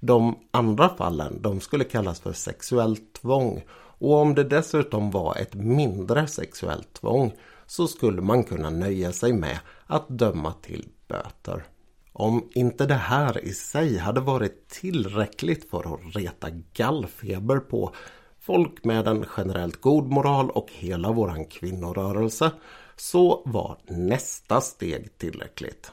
De 0.00 0.38
andra 0.50 0.88
fallen, 0.88 1.42
de 1.42 1.60
skulle 1.60 1.84
kallas 1.84 2.20
för 2.20 2.32
sexuellt 2.32 3.12
tvång. 3.12 3.64
Och 3.98 4.14
om 4.14 4.34
det 4.34 4.44
dessutom 4.44 5.10
var 5.10 5.36
ett 5.36 5.54
mindre 5.54 6.26
sexuellt 6.26 6.92
tvång 6.92 7.32
så 7.66 7.88
skulle 7.88 8.22
man 8.22 8.44
kunna 8.44 8.70
nöja 8.70 9.12
sig 9.12 9.32
med 9.32 9.58
att 9.86 10.08
döma 10.08 10.52
till 10.52 10.88
böter. 11.08 11.64
Om 12.12 12.48
inte 12.54 12.86
det 12.86 12.94
här 12.94 13.44
i 13.44 13.52
sig 13.52 13.98
hade 13.98 14.20
varit 14.20 14.68
tillräckligt 14.68 15.70
för 15.70 15.94
att 15.94 16.16
reta 16.16 16.48
gallfeber 16.72 17.58
på 17.58 17.94
folk 18.40 18.84
med 18.84 19.08
en 19.08 19.24
generellt 19.36 19.80
god 19.80 20.10
moral 20.10 20.50
och 20.50 20.68
hela 20.72 21.12
våran 21.12 21.44
kvinnorörelse 21.44 22.50
så 22.96 23.42
var 23.44 23.78
nästa 23.86 24.60
steg 24.60 25.18
tillräckligt. 25.18 25.92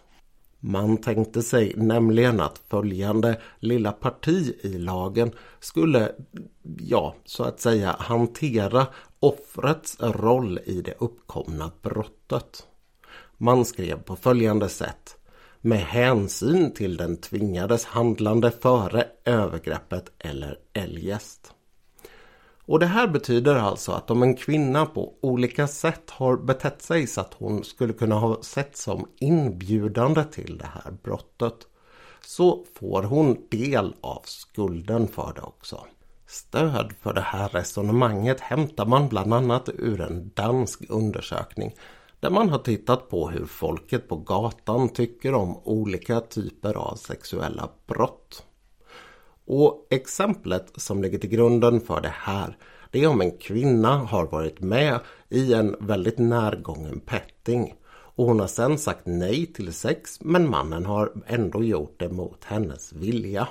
Man 0.68 0.98
tänkte 0.98 1.44
sig 1.44 1.74
nämligen 1.78 2.40
att 2.40 2.62
följande 2.70 3.42
lilla 3.60 3.92
parti 3.92 4.56
i 4.62 4.78
lagen 4.78 5.32
skulle, 5.60 6.12
ja, 6.80 7.16
så 7.26 7.44
att 7.44 7.60
säga 7.60 7.96
hantera 8.00 8.88
offrets 9.20 9.98
roll 10.00 10.60
i 10.66 10.82
det 10.82 10.94
uppkomna 11.00 11.72
brottet. 11.82 12.68
Man 13.38 13.66
skrev 13.66 14.04
på 14.04 14.16
följande 14.16 14.70
sätt. 14.70 15.18
Med 15.62 15.80
hänsyn 15.80 16.74
till 16.74 16.98
den 16.98 17.18
tvingades 17.18 17.86
handlande 17.86 18.52
före 18.52 19.08
övergreppet 19.26 20.12
eller 20.20 20.60
eljest. 20.74 21.55
Och 22.68 22.80
det 22.80 22.86
här 22.86 23.08
betyder 23.08 23.56
alltså 23.56 23.92
att 23.92 24.12
om 24.12 24.24
en 24.24 24.36
kvinna 24.36 24.86
på 24.86 25.14
olika 25.22 25.68
sätt 25.68 26.10
har 26.10 26.38
betett 26.38 26.82
sig 26.82 27.08
så 27.08 27.22
att 27.22 27.34
hon 27.34 27.64
skulle 27.64 27.94
kunna 27.94 28.16
ha 28.16 28.42
sett 28.42 28.78
som 28.78 29.08
inbjudande 29.20 30.24
till 30.24 30.58
det 30.58 30.70
här 30.74 30.94
brottet 31.04 31.68
så 32.22 32.66
får 32.80 33.04
hon 33.04 33.38
del 33.50 33.96
av 34.02 34.22
skulden 34.26 35.08
för 35.08 35.34
det 35.36 35.42
också. 35.42 35.86
Stöd 36.28 36.94
för 37.02 37.14
det 37.14 37.22
här 37.22 37.50
resonemanget 37.50 38.40
hämtar 38.40 38.86
man 38.86 39.10
bland 39.10 39.34
annat 39.34 39.70
ur 39.70 40.02
en 40.02 40.32
dansk 40.36 40.82
undersökning 40.90 41.76
där 42.20 42.30
man 42.30 42.50
har 42.50 42.60
tittat 42.60 43.10
på 43.10 43.30
hur 43.30 43.46
folket 43.46 44.08
på 44.08 44.16
gatan 44.16 44.90
tycker 44.90 45.34
om 45.34 45.58
olika 45.64 46.22
typer 46.22 46.74
av 46.74 46.96
sexuella 46.96 47.70
brott. 47.88 48.44
Och 49.46 49.88
exemplet 49.90 50.72
som 50.76 51.02
ligger 51.02 51.18
till 51.18 51.30
grunden 51.30 51.82
för 51.82 52.02
det 52.02 52.14
här 52.16 52.58
det 52.96 53.04
är 53.04 53.08
om 53.08 53.22
en 53.22 53.38
kvinna 53.38 53.98
har 53.98 54.26
varit 54.26 54.60
med 54.60 55.00
i 55.30 55.54
en 55.54 55.76
väldigt 55.80 56.18
närgången 56.18 57.00
petting 57.00 57.76
och 57.88 58.26
hon 58.26 58.40
har 58.40 58.48
sen 58.48 58.78
sagt 58.78 59.02
nej 59.06 59.46
till 59.46 59.74
sex 59.74 60.22
men 60.22 60.50
mannen 60.50 60.86
har 60.86 61.12
ändå 61.28 61.64
gjort 61.64 62.00
det 62.00 62.10
mot 62.10 62.44
hennes 62.44 62.94
vilja. 62.94 63.48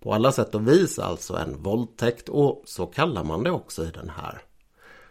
På 0.00 0.14
alla 0.14 0.32
sätt 0.32 0.54
och 0.54 0.68
vis 0.68 0.98
alltså 0.98 1.36
en 1.36 1.62
våldtäkt 1.62 2.28
och 2.28 2.62
så 2.64 2.86
kallar 2.86 3.24
man 3.24 3.42
det 3.42 3.50
också 3.50 3.84
i 3.84 3.90
den 3.90 4.10
här. 4.10 4.42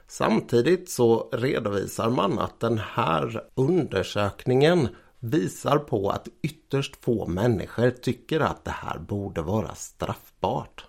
Samtidigt 0.07 0.89
så 0.89 1.29
redovisar 1.31 2.09
man 2.09 2.39
att 2.39 2.59
den 2.59 2.77
här 2.77 3.43
undersökningen 3.55 4.87
visar 5.23 5.77
på 5.77 6.09
att 6.09 6.27
ytterst 6.41 6.95
få 6.95 7.27
människor 7.27 7.89
tycker 7.89 8.39
att 8.39 8.65
det 8.65 8.71
här 8.71 8.99
borde 8.99 9.41
vara 9.41 9.75
straffbart. 9.75 10.85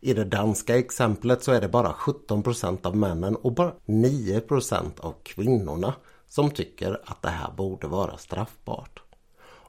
I 0.00 0.14
det 0.14 0.24
danska 0.24 0.78
exemplet 0.78 1.42
så 1.42 1.52
är 1.52 1.60
det 1.60 1.68
bara 1.68 1.92
17% 1.92 2.86
av 2.86 2.96
männen 2.96 3.36
och 3.36 3.52
bara 3.52 3.72
9% 3.86 5.00
av 5.00 5.14
kvinnorna 5.22 5.94
som 6.28 6.50
tycker 6.50 7.00
att 7.04 7.22
det 7.22 7.28
här 7.28 7.52
borde 7.52 7.86
vara 7.86 8.16
straffbart. 8.16 9.02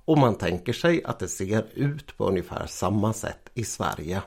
Och 0.05 0.17
man 0.17 0.35
tänker 0.35 0.73
sig 0.73 1.03
att 1.03 1.19
det 1.19 1.27
ser 1.27 1.65
ut 1.73 2.17
på 2.17 2.27
ungefär 2.27 2.67
samma 2.67 3.13
sätt 3.13 3.49
i 3.53 3.63
Sverige. 3.63 4.21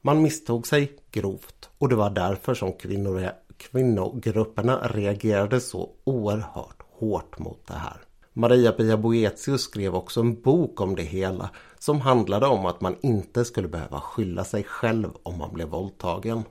Man 0.00 0.22
misstog 0.22 0.66
sig 0.66 0.98
grovt 1.10 1.70
och 1.78 1.88
det 1.88 1.96
var 1.96 2.10
därför 2.10 2.54
som 2.54 2.72
kvinnor, 2.72 3.30
kvinnogrupperna 3.56 4.88
reagerade 4.88 5.60
så 5.60 5.90
oerhört 6.04 6.82
hårt 6.98 7.38
mot 7.38 7.66
det 7.66 7.74
här. 7.74 8.05
Maria-Pia 8.38 8.96
Boetius 8.96 9.62
skrev 9.62 9.94
också 9.94 10.20
en 10.20 10.40
bok 10.40 10.80
om 10.80 10.96
det 10.96 11.02
hela 11.02 11.50
som 11.78 12.00
handlade 12.00 12.46
om 12.46 12.66
att 12.66 12.80
man 12.80 12.96
inte 13.02 13.44
skulle 13.44 13.68
behöva 13.68 14.00
skylla 14.00 14.44
sig 14.44 14.64
själv 14.64 15.08
om 15.22 15.38
man 15.38 15.52
blev 15.52 15.68
våldtagen. 15.68 16.42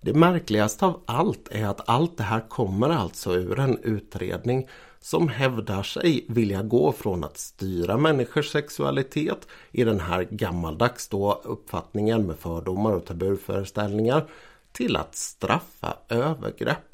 Det 0.00 0.14
märkligaste 0.14 0.86
av 0.86 1.00
allt 1.06 1.48
är 1.50 1.66
att 1.66 1.88
allt 1.88 2.16
det 2.16 2.22
här 2.22 2.48
kommer 2.48 2.88
alltså 2.88 3.34
ur 3.34 3.58
en 3.58 3.78
utredning 3.82 4.68
som 5.00 5.28
hävdar 5.28 5.82
sig 5.82 6.24
vilja 6.28 6.62
gå 6.62 6.92
från 6.92 7.24
att 7.24 7.38
styra 7.38 7.96
människors 7.96 8.52
sexualitet 8.52 9.46
i 9.72 9.84
den 9.84 10.00
här 10.00 10.22
gammaldags 10.30 11.08
då 11.08 11.40
uppfattningen 11.44 12.26
med 12.26 12.38
fördomar 12.38 12.92
och 12.92 13.06
tabuföreställningar 13.06 14.24
till 14.72 14.96
att 14.96 15.14
straffa 15.14 15.96
övergrepp. 16.08 16.89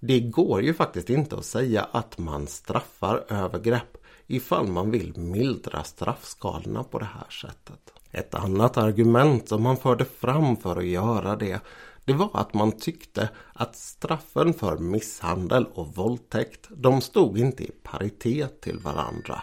Det 0.00 0.20
går 0.20 0.62
ju 0.62 0.74
faktiskt 0.74 1.10
inte 1.10 1.36
att 1.36 1.44
säga 1.44 1.88
att 1.92 2.18
man 2.18 2.46
straffar 2.46 3.24
övergrepp 3.28 3.96
ifall 4.26 4.66
man 4.66 4.90
vill 4.90 5.16
mildra 5.16 5.84
straffskalorna 5.84 6.84
på 6.84 6.98
det 6.98 7.08
här 7.14 7.30
sättet. 7.30 7.92
Ett 8.10 8.34
annat 8.34 8.76
argument 8.76 9.48
som 9.48 9.62
man 9.62 9.76
förde 9.76 10.04
fram 10.04 10.56
för 10.56 10.76
att 10.76 10.86
göra 10.86 11.36
det 11.36 11.60
det 12.06 12.12
var 12.12 12.30
att 12.32 12.54
man 12.54 12.72
tyckte 12.72 13.28
att 13.52 13.76
straffen 13.76 14.54
för 14.54 14.78
misshandel 14.78 15.66
och 15.74 15.94
våldtäkt 15.94 16.66
de 16.70 17.00
stod 17.00 17.38
inte 17.38 17.64
i 17.64 17.70
paritet 17.82 18.60
till 18.60 18.78
varandra. 18.78 19.42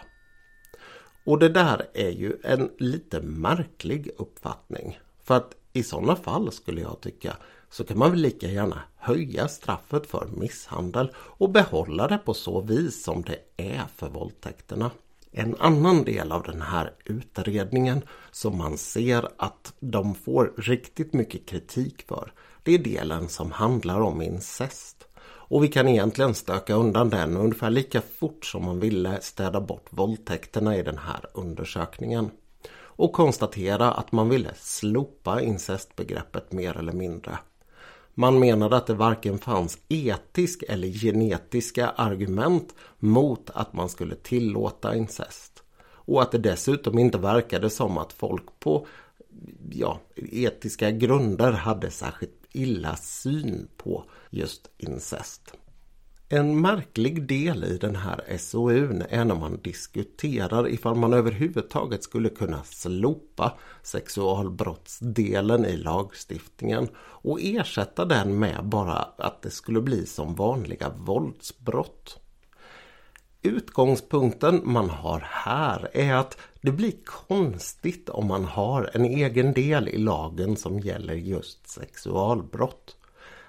Och 1.26 1.38
det 1.38 1.48
där 1.48 1.86
är 1.94 2.10
ju 2.10 2.36
en 2.44 2.70
lite 2.78 3.20
märklig 3.20 4.10
uppfattning. 4.18 4.98
För 5.24 5.34
att 5.36 5.54
i 5.72 5.82
sådana 5.82 6.16
fall 6.16 6.52
skulle 6.52 6.80
jag 6.80 7.00
tycka 7.00 7.36
så 7.74 7.84
kan 7.84 7.98
man 7.98 8.10
väl 8.10 8.20
lika 8.20 8.46
gärna 8.46 8.82
höja 8.96 9.48
straffet 9.48 10.06
för 10.06 10.26
misshandel 10.26 11.10
och 11.16 11.50
behålla 11.50 12.08
det 12.08 12.18
på 12.18 12.34
så 12.34 12.60
vis 12.60 13.04
som 13.04 13.22
det 13.22 13.38
är 13.56 13.82
för 13.96 14.08
våldtäkterna. 14.08 14.90
En 15.32 15.56
annan 15.58 16.04
del 16.04 16.32
av 16.32 16.42
den 16.42 16.62
här 16.62 16.92
utredningen 17.04 18.02
som 18.30 18.58
man 18.58 18.78
ser 18.78 19.28
att 19.36 19.72
de 19.80 20.14
får 20.14 20.52
riktigt 20.56 21.12
mycket 21.12 21.46
kritik 21.46 22.04
för 22.08 22.32
det 22.62 22.74
är 22.74 22.78
delen 22.78 23.28
som 23.28 23.52
handlar 23.52 24.00
om 24.00 24.22
incest. 24.22 25.08
Och 25.24 25.64
vi 25.64 25.68
kan 25.68 25.88
egentligen 25.88 26.34
stöka 26.34 26.74
undan 26.74 27.10
den 27.10 27.36
ungefär 27.36 27.70
lika 27.70 28.02
fort 28.18 28.44
som 28.44 28.64
man 28.64 28.80
ville 28.80 29.20
städa 29.20 29.60
bort 29.60 29.86
våldtäkterna 29.90 30.76
i 30.76 30.82
den 30.82 30.98
här 30.98 31.26
undersökningen. 31.34 32.30
Och 32.96 33.12
konstatera 33.12 33.92
att 33.92 34.12
man 34.12 34.28
ville 34.28 34.54
slopa 34.54 35.40
incestbegreppet 35.40 36.52
mer 36.52 36.76
eller 36.76 36.92
mindre. 36.92 37.38
Man 38.14 38.38
menade 38.38 38.76
att 38.76 38.86
det 38.86 38.94
varken 38.94 39.38
fanns 39.38 39.78
etisk 39.88 40.62
eller 40.68 40.88
genetiska 40.88 41.88
argument 41.88 42.74
mot 42.98 43.50
att 43.50 43.72
man 43.72 43.88
skulle 43.88 44.14
tillåta 44.14 44.96
incest. 44.96 45.62
Och 46.06 46.22
att 46.22 46.32
det 46.32 46.38
dessutom 46.38 46.98
inte 46.98 47.18
verkade 47.18 47.70
som 47.70 47.98
att 47.98 48.12
folk 48.12 48.60
på 48.60 48.86
ja, 49.70 50.00
etiska 50.16 50.90
grunder 50.90 51.52
hade 51.52 51.90
särskilt 51.90 52.46
illa 52.52 52.96
syn 52.96 53.68
på 53.76 54.04
just 54.30 54.70
incest. 54.78 55.54
En 56.36 56.60
märklig 56.60 57.28
del 57.28 57.64
i 57.64 57.78
den 57.78 57.96
här 57.96 58.36
SOUn 58.38 59.02
är 59.08 59.24
när 59.24 59.34
man 59.34 59.60
diskuterar 59.62 60.68
ifall 60.68 60.94
man 60.94 61.12
överhuvudtaget 61.12 62.04
skulle 62.04 62.28
kunna 62.28 62.64
slopa 62.64 63.58
sexualbrottsdelen 63.82 65.64
i 65.64 65.76
lagstiftningen 65.76 66.88
och 66.96 67.38
ersätta 67.42 68.04
den 68.04 68.38
med 68.38 68.64
bara 68.64 68.96
att 69.18 69.42
det 69.42 69.50
skulle 69.50 69.80
bli 69.80 70.06
som 70.06 70.34
vanliga 70.34 70.88
våldsbrott. 70.88 72.20
Utgångspunkten 73.42 74.60
man 74.64 74.90
har 74.90 75.20
här 75.30 75.88
är 75.92 76.14
att 76.14 76.38
det 76.60 76.72
blir 76.72 76.94
konstigt 77.04 78.08
om 78.08 78.26
man 78.26 78.44
har 78.44 78.90
en 78.94 79.04
egen 79.04 79.52
del 79.52 79.88
i 79.88 79.98
lagen 79.98 80.56
som 80.56 80.80
gäller 80.80 81.14
just 81.14 81.68
sexualbrott. 81.68 82.96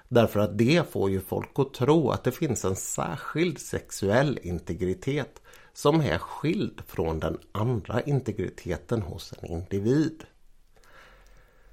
Därför 0.08 0.40
att 0.40 0.58
det 0.58 0.90
får 0.90 1.10
ju 1.10 1.20
folk 1.20 1.58
att 1.58 1.74
tro 1.74 2.10
att 2.10 2.24
det 2.24 2.32
finns 2.32 2.64
en 2.64 2.76
särskild 2.76 3.58
sexuell 3.58 4.38
integritet 4.42 5.42
som 5.72 6.00
är 6.00 6.18
skild 6.18 6.82
från 6.86 7.20
den 7.20 7.38
andra 7.52 8.00
integriteten 8.00 9.02
hos 9.02 9.34
en 9.38 9.50
individ. 9.50 10.24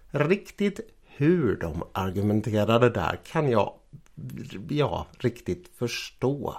Riktigt 0.10 0.80
hur 1.04 1.56
de 1.56 1.84
argumenterade 1.91 2.89
där 2.89 3.19
kan 3.26 3.50
jag 3.52 3.74
ja, 4.69 5.08
riktigt 5.19 5.67
förstå. 5.78 6.56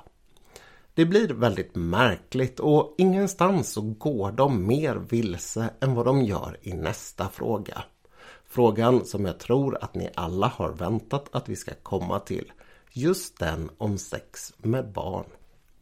Det 0.94 1.04
blir 1.04 1.28
väldigt 1.28 1.74
märkligt 1.74 2.60
och 2.60 2.94
ingenstans 2.98 3.72
så 3.72 3.80
går 3.80 4.32
de 4.32 4.66
mer 4.66 4.94
vilse 4.94 5.70
än 5.80 5.94
vad 5.94 6.06
de 6.06 6.22
gör 6.22 6.58
i 6.62 6.72
nästa 6.72 7.28
fråga. 7.28 7.84
Frågan 8.54 9.04
som 9.04 9.24
jag 9.24 9.38
tror 9.38 9.78
att 9.80 9.94
ni 9.94 10.10
alla 10.14 10.46
har 10.46 10.72
väntat 10.72 11.28
att 11.32 11.48
vi 11.48 11.56
ska 11.56 11.74
komma 11.82 12.18
till. 12.20 12.52
Just 12.92 13.38
den 13.38 13.70
om 13.78 13.98
sex 13.98 14.52
med 14.56 14.92
barn. 14.92 15.24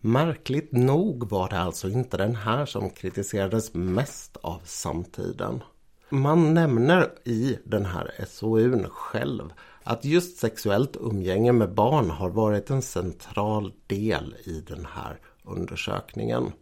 Märkligt 0.01 0.73
nog 0.73 1.31
var 1.31 1.49
det 1.49 1.59
alltså 1.59 1.89
inte 1.89 2.17
den 2.17 2.35
här 2.35 2.67
som 2.67 2.91
kritiserades 2.91 3.75
mest 3.75 4.37
av 4.37 4.61
samtiden. 4.65 5.63
Man 6.09 6.55
nämner 6.55 7.13
i 7.25 7.59
den 7.65 7.87
här 7.87 8.25
SOUn 8.29 8.87
själv 8.91 9.53
att 9.83 10.05
just 10.05 10.39
sexuellt 10.39 10.97
umgänge 10.97 11.53
med 11.53 11.75
barn 11.75 12.11
har 12.11 12.31
varit 12.31 12.71
en 12.71 12.83
central 12.83 13.73
del 13.87 14.37
i 14.45 14.61
den 14.61 14.87
här 14.95 15.21
undersökningen. 15.45 16.53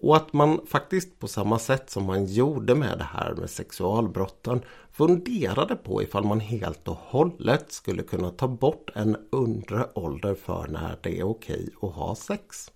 Och 0.00 0.16
att 0.16 0.32
man 0.32 0.60
faktiskt 0.66 1.18
på 1.18 1.28
samma 1.28 1.58
sätt 1.58 1.90
som 1.90 2.04
man 2.04 2.26
gjorde 2.26 2.74
med 2.74 2.98
det 2.98 3.08
här 3.12 3.34
med 3.34 3.50
sexualbrotten 3.50 4.62
funderade 4.98 5.76
på 5.76 6.02
ifall 6.02 6.24
man 6.24 6.40
helt 6.40 6.88
och 6.88 6.96
hållet 6.96 7.72
skulle 7.72 8.02
kunna 8.02 8.30
ta 8.30 8.48
bort 8.48 8.90
en 8.94 9.16
undre 9.30 9.86
ålder 9.94 10.34
för 10.34 10.66
när 10.68 10.98
det 11.02 11.18
är 11.18 11.24
okej 11.24 11.68
att 11.82 11.94
ha 11.94 12.14
sex. 12.14 12.70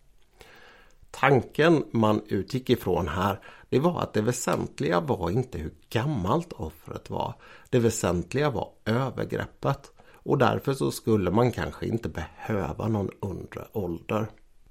Tanken 1.10 1.84
man 1.90 2.22
utgick 2.28 2.70
ifrån 2.70 3.08
här 3.08 3.40
det 3.68 3.78
var 3.78 4.00
att 4.00 4.12
det 4.12 4.22
väsentliga 4.22 5.00
var 5.00 5.30
inte 5.30 5.58
hur 5.58 5.74
gammalt 5.90 6.52
offret 6.52 7.10
var. 7.10 7.34
Det 7.70 7.78
väsentliga 7.78 8.50
var 8.50 8.68
övergreppet 8.84 9.90
och 10.12 10.38
därför 10.38 10.74
så 10.74 10.90
skulle 10.90 11.30
man 11.30 11.52
kanske 11.52 11.86
inte 11.86 12.08
behöva 12.08 12.88
någon 12.88 13.10
undre 13.20 13.64
ålder. 13.72 14.26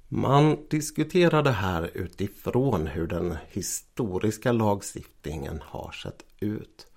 Man 0.07 0.57
diskuterade 0.69 1.51
här 1.51 1.91
utifrån 1.93 2.87
hur 2.87 3.07
den 3.07 3.37
historiska 3.49 4.51
lagstiftningen 4.51 5.61
har 5.65 5.91
sett 5.91 6.25
ut. 6.39 6.87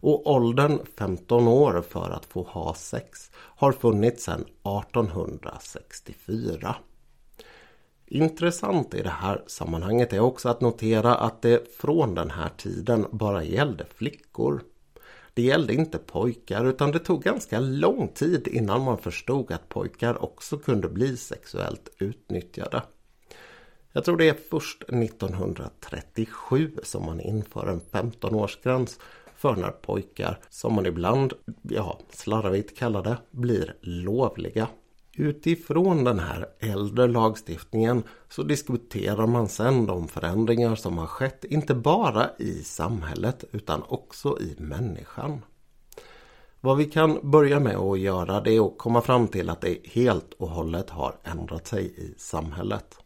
Och 0.00 0.30
åldern 0.30 0.78
15 0.98 1.48
år 1.48 1.82
för 1.88 2.10
att 2.10 2.24
få 2.24 2.42
ha 2.42 2.74
sex 2.74 3.30
har 3.34 3.72
funnits 3.72 4.24
sedan 4.24 4.40
1864. 4.40 6.76
Intressant 8.06 8.94
i 8.94 9.02
det 9.02 9.10
här 9.10 9.44
sammanhanget 9.46 10.12
är 10.12 10.20
också 10.20 10.48
att 10.48 10.60
notera 10.60 11.14
att 11.14 11.42
det 11.42 11.76
från 11.76 12.14
den 12.14 12.30
här 12.30 12.50
tiden 12.56 13.06
bara 13.10 13.44
gällde 13.44 13.86
flickor. 13.94 14.62
Det 15.34 15.42
gällde 15.42 15.74
inte 15.74 15.98
pojkar 15.98 16.64
utan 16.64 16.92
det 16.92 16.98
tog 16.98 17.22
ganska 17.22 17.60
lång 17.60 18.08
tid 18.08 18.48
innan 18.48 18.82
man 18.82 18.98
förstod 18.98 19.52
att 19.52 19.68
pojkar 19.68 20.24
också 20.24 20.58
kunde 20.58 20.88
bli 20.88 21.16
sexuellt 21.16 21.88
utnyttjade. 21.98 22.82
Jag 23.92 24.04
tror 24.04 24.16
det 24.16 24.28
är 24.28 24.36
först 24.50 24.82
1937 24.82 26.76
som 26.82 27.06
man 27.06 27.20
inför 27.20 27.66
en 27.66 27.80
15-årsgräns 27.80 29.00
för 29.40 29.56
när 29.56 29.70
pojkar, 29.70 30.38
som 30.50 30.74
man 30.74 30.86
ibland 30.86 31.32
ja, 31.62 31.98
slarvigt 32.12 32.78
kallar 32.78 33.02
det, 33.02 33.16
blir 33.30 33.76
lovliga. 33.80 34.68
Utifrån 35.16 36.04
den 36.04 36.18
här 36.18 36.46
äldre 36.58 37.06
lagstiftningen 37.06 38.02
så 38.28 38.42
diskuterar 38.42 39.26
man 39.26 39.48
sedan 39.48 39.86
de 39.86 40.08
förändringar 40.08 40.74
som 40.74 40.98
har 40.98 41.06
skett 41.06 41.44
inte 41.44 41.74
bara 41.74 42.30
i 42.38 42.62
samhället 42.62 43.44
utan 43.52 43.82
också 43.88 44.38
i 44.40 44.56
människan. 44.58 45.42
Vad 46.60 46.76
vi 46.76 46.84
kan 46.84 47.30
börja 47.30 47.60
med 47.60 47.76
att 47.76 47.98
göra 47.98 48.40
det 48.40 48.56
är 48.56 48.66
att 48.66 48.78
komma 48.78 49.00
fram 49.00 49.28
till 49.28 49.50
att 49.50 49.60
det 49.60 49.78
helt 49.84 50.34
och 50.34 50.48
hållet 50.48 50.90
har 50.90 51.14
ändrat 51.24 51.66
sig 51.66 51.94
i 51.96 52.14
samhället. 52.18 52.96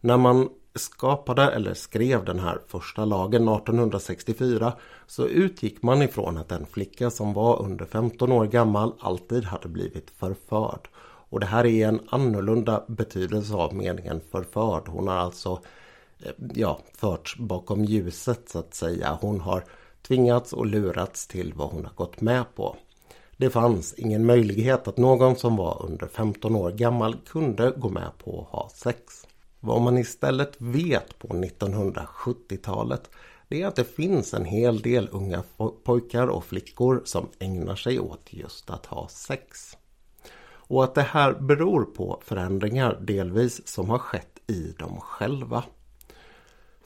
När 0.00 0.16
man 0.16 0.48
skapade 0.74 1.50
eller 1.50 1.74
skrev 1.74 2.24
den 2.24 2.38
här 2.38 2.58
första 2.66 3.04
lagen 3.04 3.48
1864 3.48 4.72
så 5.06 5.26
utgick 5.26 5.82
man 5.82 6.02
ifrån 6.02 6.36
att 6.36 6.52
en 6.52 6.66
flicka 6.66 7.10
som 7.10 7.32
var 7.32 7.62
under 7.62 7.84
15 7.84 8.32
år 8.32 8.46
gammal 8.46 8.92
alltid 9.00 9.44
hade 9.44 9.68
blivit 9.68 10.10
förförd. 10.10 10.88
Och 11.34 11.40
det 11.40 11.46
här 11.46 11.66
är 11.66 11.88
en 11.88 12.00
annorlunda 12.08 12.84
betydelse 12.88 13.54
av 13.54 13.74
meningen 13.74 14.20
förförd. 14.30 14.88
Hon 14.88 15.08
har 15.08 15.16
alltså 15.16 15.60
eh, 16.18 16.32
ja, 16.54 16.78
förts 16.94 17.36
bakom 17.36 17.84
ljuset 17.84 18.48
så 18.48 18.58
att 18.58 18.74
säga. 18.74 19.18
Hon 19.20 19.40
har 19.40 19.64
tvingats 20.06 20.52
och 20.52 20.66
lurats 20.66 21.26
till 21.26 21.52
vad 21.56 21.70
hon 21.70 21.84
har 21.84 21.94
gått 21.94 22.20
med 22.20 22.44
på. 22.54 22.76
Det 23.36 23.50
fanns 23.50 23.94
ingen 23.94 24.26
möjlighet 24.26 24.88
att 24.88 24.96
någon 24.96 25.36
som 25.36 25.56
var 25.56 25.86
under 25.86 26.06
15 26.06 26.56
år 26.56 26.70
gammal 26.70 27.16
kunde 27.26 27.70
gå 27.70 27.88
med 27.88 28.10
på 28.24 28.40
att 28.40 28.58
ha 28.58 28.70
sex. 28.74 29.23
Vad 29.64 29.82
man 29.82 29.98
istället 29.98 30.54
vet 30.58 31.18
på 31.18 31.28
1970-talet 31.28 33.10
det 33.48 33.62
är 33.62 33.66
att 33.66 33.76
det 33.76 33.84
finns 33.84 34.34
en 34.34 34.44
hel 34.44 34.80
del 34.80 35.08
unga 35.12 35.42
pojkar 35.84 36.26
och 36.26 36.44
flickor 36.44 37.02
som 37.04 37.28
ägnar 37.38 37.76
sig 37.76 38.00
åt 38.00 38.32
just 38.32 38.70
att 38.70 38.86
ha 38.86 39.08
sex. 39.08 39.76
Och 40.46 40.84
att 40.84 40.94
det 40.94 41.02
här 41.02 41.32
beror 41.32 41.84
på 41.84 42.20
förändringar 42.24 42.98
delvis 43.00 43.68
som 43.68 43.90
har 43.90 43.98
skett 43.98 44.38
i 44.46 44.74
dem 44.78 45.00
själva. 45.00 45.64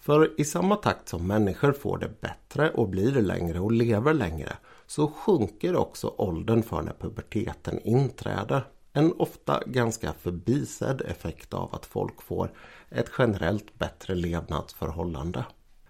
För 0.00 0.40
i 0.40 0.44
samma 0.44 0.76
takt 0.76 1.08
som 1.08 1.26
människor 1.26 1.72
får 1.72 1.98
det 1.98 2.20
bättre 2.20 2.70
och 2.70 2.88
blir 2.88 3.12
längre 3.12 3.60
och 3.60 3.72
lever 3.72 4.14
längre 4.14 4.52
så 4.86 5.08
sjunker 5.08 5.76
också 5.76 6.14
åldern 6.16 6.62
för 6.62 6.82
när 6.82 6.94
puberteten 7.00 7.80
inträder. 7.84 8.64
En 8.92 9.12
ofta 9.12 9.62
ganska 9.66 10.12
förbisedd 10.12 11.00
effekt 11.00 11.54
av 11.54 11.74
att 11.74 11.86
folk 11.86 12.22
får 12.22 12.52
ett 12.90 13.10
generellt 13.18 13.78
bättre 13.78 14.14
levnadsförhållande. 14.14 15.44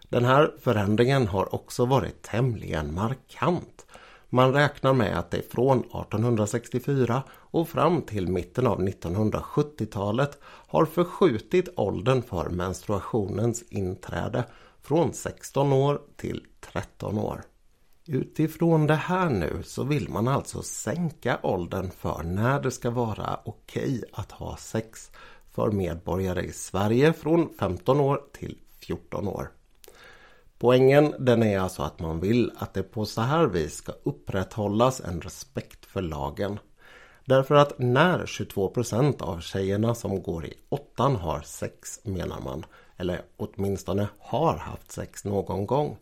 Den 0.08 0.24
här 0.24 0.54
förändringen 0.60 1.26
har 1.26 1.54
också 1.54 1.86
varit 1.86 2.22
tämligen 2.22 2.94
markant. 2.94 3.86
Man 4.28 4.52
räknar 4.52 4.92
med 4.92 5.18
att 5.18 5.30
det 5.30 5.52
från 5.52 5.78
1864 5.78 7.22
och 7.30 7.68
fram 7.68 8.02
till 8.02 8.28
mitten 8.28 8.66
av 8.66 8.80
1970-talet 8.80 10.38
har 10.42 10.84
förskjutit 10.84 11.68
åldern 11.76 12.22
för 12.22 12.50
menstruationens 12.50 13.62
inträde 13.62 14.44
från 14.82 15.12
16 15.12 15.72
år 15.72 16.00
till 16.16 16.46
13 16.60 17.18
år. 17.18 17.42
Utifrån 18.10 18.86
det 18.86 18.94
här 18.94 19.30
nu 19.30 19.62
så 19.64 19.84
vill 19.84 20.08
man 20.08 20.28
alltså 20.28 20.62
sänka 20.62 21.38
åldern 21.42 21.90
för 21.90 22.22
när 22.22 22.62
det 22.62 22.70
ska 22.70 22.90
vara 22.90 23.40
okej 23.44 24.04
att 24.12 24.32
ha 24.32 24.56
sex 24.56 25.10
för 25.50 25.70
medborgare 25.70 26.42
i 26.42 26.52
Sverige 26.52 27.12
från 27.12 27.48
15 27.58 28.00
år 28.00 28.22
till 28.32 28.58
14 28.80 29.28
år. 29.28 29.50
Poängen 30.58 31.14
den 31.18 31.42
är 31.42 31.58
alltså 31.60 31.82
att 31.82 32.00
man 32.00 32.20
vill 32.20 32.52
att 32.58 32.74
det 32.74 32.82
på 32.82 33.04
så 33.04 33.20
här 33.20 33.46
vis 33.46 33.74
ska 33.74 33.92
upprätthållas 34.02 35.00
en 35.00 35.20
respekt 35.20 35.86
för 35.86 36.02
lagen. 36.02 36.58
Därför 37.24 37.54
att 37.54 37.78
när 37.78 38.26
22% 38.26 39.22
av 39.22 39.40
tjejerna 39.40 39.94
som 39.94 40.22
går 40.22 40.46
i 40.46 40.54
åttan 40.68 41.16
har 41.16 41.40
sex 41.40 42.00
menar 42.04 42.40
man, 42.40 42.66
eller 42.96 43.22
åtminstone 43.36 44.08
har 44.18 44.56
haft 44.56 44.92
sex 44.92 45.24
någon 45.24 45.66
gång, 45.66 45.98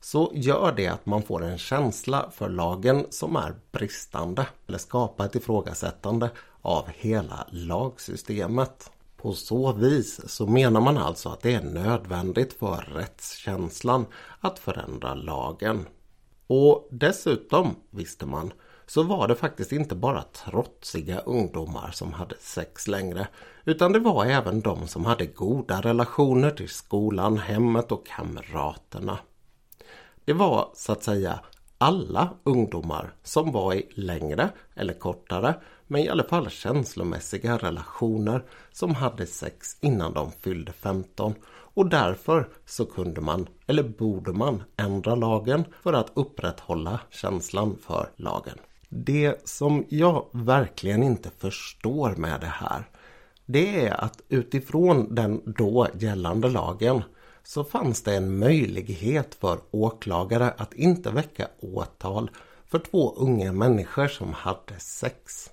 så 0.00 0.32
gör 0.34 0.72
det 0.72 0.86
att 0.86 1.06
man 1.06 1.22
får 1.22 1.44
en 1.44 1.58
känsla 1.58 2.30
för 2.30 2.48
lagen 2.48 3.06
som 3.10 3.36
är 3.36 3.54
bristande 3.72 4.46
eller 4.66 4.78
skapar 4.78 5.24
ett 5.24 5.34
ifrågasättande 5.34 6.30
av 6.62 6.88
hela 6.88 7.46
lagsystemet. 7.50 8.90
På 9.16 9.32
så 9.32 9.72
vis 9.72 10.20
så 10.30 10.46
menar 10.46 10.80
man 10.80 10.98
alltså 10.98 11.28
att 11.28 11.40
det 11.40 11.54
är 11.54 11.62
nödvändigt 11.62 12.52
för 12.52 12.88
rättskänslan 12.94 14.06
att 14.40 14.58
förändra 14.58 15.14
lagen. 15.14 15.86
Och 16.46 16.88
dessutom, 16.90 17.76
visste 17.90 18.26
man, 18.26 18.52
så 18.86 19.02
var 19.02 19.28
det 19.28 19.34
faktiskt 19.34 19.72
inte 19.72 19.94
bara 19.94 20.22
trotsiga 20.22 21.18
ungdomar 21.18 21.90
som 21.90 22.12
hade 22.12 22.34
sex 22.40 22.88
längre 22.88 23.28
utan 23.64 23.92
det 23.92 23.98
var 23.98 24.24
även 24.24 24.60
de 24.60 24.88
som 24.88 25.04
hade 25.04 25.26
goda 25.26 25.80
relationer 25.80 26.50
till 26.50 26.68
skolan, 26.68 27.38
hemmet 27.38 27.92
och 27.92 28.06
kamraterna. 28.06 29.18
Det 30.24 30.32
var 30.32 30.70
så 30.74 30.92
att 30.92 31.02
säga 31.02 31.40
alla 31.78 32.30
ungdomar 32.44 33.14
som 33.22 33.52
var 33.52 33.74
i 33.74 33.88
längre 33.94 34.50
eller 34.74 34.92
kortare 34.92 35.54
men 35.86 36.00
i 36.00 36.08
alla 36.08 36.24
fall 36.24 36.50
känslomässiga 36.50 37.56
relationer 37.58 38.44
som 38.72 38.94
hade 38.94 39.26
sex 39.26 39.76
innan 39.80 40.12
de 40.12 40.32
fyllde 40.32 40.72
15 40.72 41.34
och 41.74 41.86
därför 41.86 42.48
så 42.66 42.84
kunde 42.84 43.20
man, 43.20 43.46
eller 43.66 43.82
borde 43.82 44.32
man, 44.32 44.62
ändra 44.76 45.14
lagen 45.14 45.64
för 45.82 45.92
att 45.92 46.12
upprätthålla 46.14 47.00
känslan 47.10 47.76
för 47.86 48.10
lagen. 48.16 48.58
Det 48.88 49.48
som 49.48 49.84
jag 49.88 50.26
verkligen 50.32 51.02
inte 51.02 51.30
förstår 51.38 52.14
med 52.16 52.40
det 52.40 52.46
här 52.46 52.84
det 53.52 53.86
är 53.86 54.04
att 54.04 54.22
utifrån 54.28 55.14
den 55.14 55.42
då 55.46 55.86
gällande 55.98 56.48
lagen 56.48 57.02
så 57.42 57.64
fanns 57.64 58.02
det 58.02 58.14
en 58.14 58.38
möjlighet 58.38 59.34
för 59.34 59.58
åklagare 59.70 60.50
att 60.50 60.74
inte 60.74 61.10
väcka 61.10 61.48
åtal 61.60 62.30
för 62.66 62.78
två 62.78 63.14
unga 63.16 63.52
människor 63.52 64.08
som 64.08 64.32
hade 64.32 64.80
sex. 64.80 65.50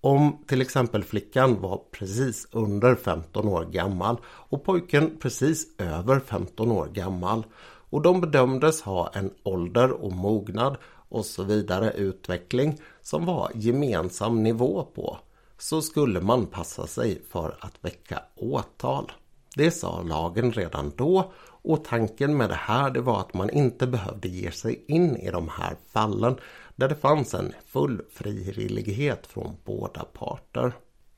Om 0.00 0.44
till 0.46 0.60
exempel 0.60 1.04
flickan 1.04 1.60
var 1.60 1.80
precis 1.90 2.48
under 2.52 2.94
15 2.94 3.48
år 3.48 3.64
gammal 3.64 4.16
och 4.26 4.64
pojken 4.64 5.18
precis 5.20 5.66
över 5.78 6.20
15 6.20 6.72
år 6.72 6.86
gammal 6.86 7.46
och 7.90 8.02
de 8.02 8.20
bedömdes 8.20 8.82
ha 8.82 9.10
en 9.14 9.30
ålder 9.42 9.90
och 9.90 10.12
mognad 10.12 10.76
och 11.08 11.26
så 11.26 11.42
vidare 11.42 11.90
utveckling 11.90 12.80
som 13.02 13.26
var 13.26 13.50
gemensam 13.54 14.42
nivå 14.42 14.84
på 14.94 15.18
så 15.58 15.82
skulle 15.82 16.20
man 16.20 16.46
passa 16.46 16.86
sig 16.86 17.22
för 17.28 17.56
att 17.60 17.74
väcka 17.80 18.22
åtal. 18.36 19.12
Det 19.56 19.70
sa 19.70 20.02
lagen 20.02 20.52
redan 20.52 20.92
då 20.96 21.32
och 21.62 21.84
tanken 21.84 22.36
med 22.36 22.48
det 22.48 22.58
här 22.60 22.90
det 22.90 23.00
var 23.00 23.20
att 23.20 23.34
man 23.34 23.50
inte 23.50 23.86
behövde 23.86 24.28
ge 24.28 24.50
sig 24.50 24.84
in 24.88 25.16
i 25.16 25.30
de 25.30 25.48
här 25.48 25.76
fallen 25.88 26.36
där 26.76 26.88
det 26.88 26.94
fanns 26.94 27.34
en 27.34 27.52
full 27.66 28.02
frivillighet 28.10 29.26
från 29.26 29.56
båda 29.64 30.04
parter. 30.04 30.72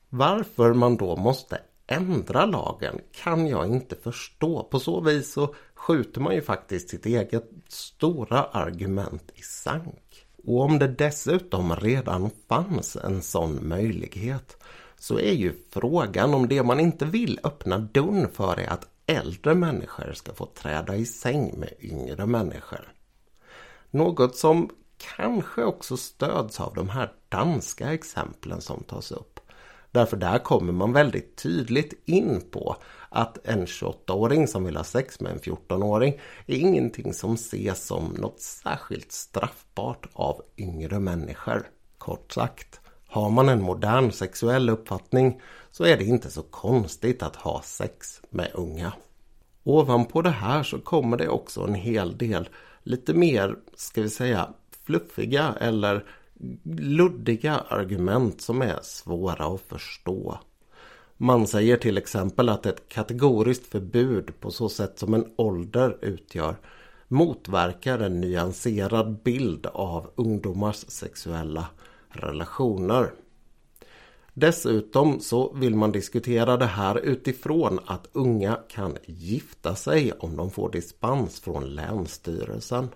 Varför 0.09 0.73
man 0.73 0.97
då 0.97 1.15
måste 1.15 1.59
ändra 1.87 2.45
lagen 2.45 2.99
kan 3.11 3.47
jag 3.47 3.67
inte 3.67 3.95
förstå. 3.95 4.63
På 4.63 4.79
så 4.79 5.01
vis 5.01 5.33
så 5.33 5.55
skjuter 5.75 6.21
man 6.21 6.35
ju 6.35 6.41
faktiskt 6.41 6.89
sitt 6.89 7.05
eget 7.05 7.49
stora 7.67 8.43
argument 8.43 9.31
i 9.35 9.41
sank. 9.41 10.25
Och 10.45 10.61
om 10.61 10.79
det 10.79 10.87
dessutom 10.87 11.75
redan 11.75 12.29
fanns 12.49 12.95
en 12.95 13.21
sån 13.21 13.67
möjlighet 13.67 14.57
så 15.03 15.19
är 15.19 15.31
ju 15.31 15.53
frågan 15.69 16.33
om 16.33 16.47
det 16.47 16.63
man 16.63 16.79
inte 16.79 17.05
vill 17.05 17.39
öppna 17.43 17.77
dörren 17.77 18.29
för 18.29 18.59
är 18.59 18.67
att 18.67 18.87
äldre 19.05 19.55
människor 19.55 20.13
ska 20.13 20.33
få 20.33 20.45
träda 20.45 20.95
i 20.95 21.05
säng 21.05 21.59
med 21.59 21.73
yngre 21.79 22.25
människor. 22.25 22.93
Något 23.91 24.35
som 24.35 24.69
kanske 25.15 25.63
också 25.63 25.97
stöds 25.97 26.59
av 26.59 26.73
de 26.73 26.89
här 26.89 27.11
danska 27.29 27.93
exemplen 27.93 28.61
som 28.61 28.83
tas 28.83 29.11
upp. 29.11 29.39
Därför 29.91 30.17
där 30.17 30.39
kommer 30.39 30.73
man 30.73 30.93
väldigt 30.93 31.35
tydligt 31.35 31.93
in 32.05 32.41
på 32.51 32.75
att 33.09 33.47
en 33.47 33.65
28-åring 33.65 34.47
som 34.47 34.63
vill 34.63 34.77
ha 34.77 34.83
sex 34.83 35.19
med 35.19 35.31
en 35.31 35.39
14-åring 35.39 36.19
är 36.45 36.55
ingenting 36.55 37.13
som 37.13 37.33
ses 37.33 37.85
som 37.85 38.05
något 38.05 38.41
särskilt 38.41 39.11
straffbart 39.11 40.07
av 40.13 40.41
yngre 40.57 40.99
människor. 40.99 41.67
Kort 41.97 42.31
sagt, 42.31 42.79
har 43.13 43.29
man 43.29 43.49
en 43.49 43.61
modern 43.61 44.11
sexuell 44.11 44.69
uppfattning 44.69 45.41
så 45.71 45.83
är 45.83 45.97
det 45.97 46.03
inte 46.03 46.29
så 46.31 46.41
konstigt 46.41 47.23
att 47.23 47.35
ha 47.35 47.61
sex 47.61 48.21
med 48.29 48.51
unga. 48.53 48.93
Ovanpå 49.63 50.21
det 50.21 50.29
här 50.29 50.63
så 50.63 50.79
kommer 50.79 51.17
det 51.17 51.27
också 51.29 51.61
en 51.61 51.73
hel 51.73 52.17
del 52.17 52.49
lite 52.83 53.13
mer, 53.13 53.55
ska 53.75 54.01
vi 54.01 54.09
säga, 54.09 54.49
fluffiga 54.83 55.55
eller 55.59 56.05
luddiga 56.77 57.55
argument 57.67 58.41
som 58.41 58.61
är 58.61 58.79
svåra 58.81 59.45
att 59.45 59.61
förstå. 59.61 60.37
Man 61.17 61.47
säger 61.47 61.77
till 61.77 61.97
exempel 61.97 62.49
att 62.49 62.65
ett 62.65 62.89
kategoriskt 62.89 63.67
förbud 63.67 64.39
på 64.39 64.51
så 64.51 64.69
sätt 64.69 64.99
som 64.99 65.13
en 65.13 65.25
ålder 65.35 65.97
utgör 66.01 66.55
motverkar 67.07 67.99
en 67.99 68.21
nyanserad 68.21 69.23
bild 69.23 69.65
av 69.65 70.11
ungdomars 70.15 70.85
sexuella 70.87 71.67
relationer. 72.13 73.11
Dessutom 74.33 75.19
så 75.19 75.53
vill 75.53 75.75
man 75.75 75.91
diskutera 75.91 76.57
det 76.57 76.65
här 76.65 76.99
utifrån 76.99 77.79
att 77.85 78.07
unga 78.13 78.59
kan 78.69 78.97
gifta 79.05 79.75
sig 79.75 80.11
om 80.11 80.35
de 80.35 80.51
får 80.51 80.71
dispens 80.71 81.39
från 81.39 81.63
Länsstyrelsen. 81.63 82.89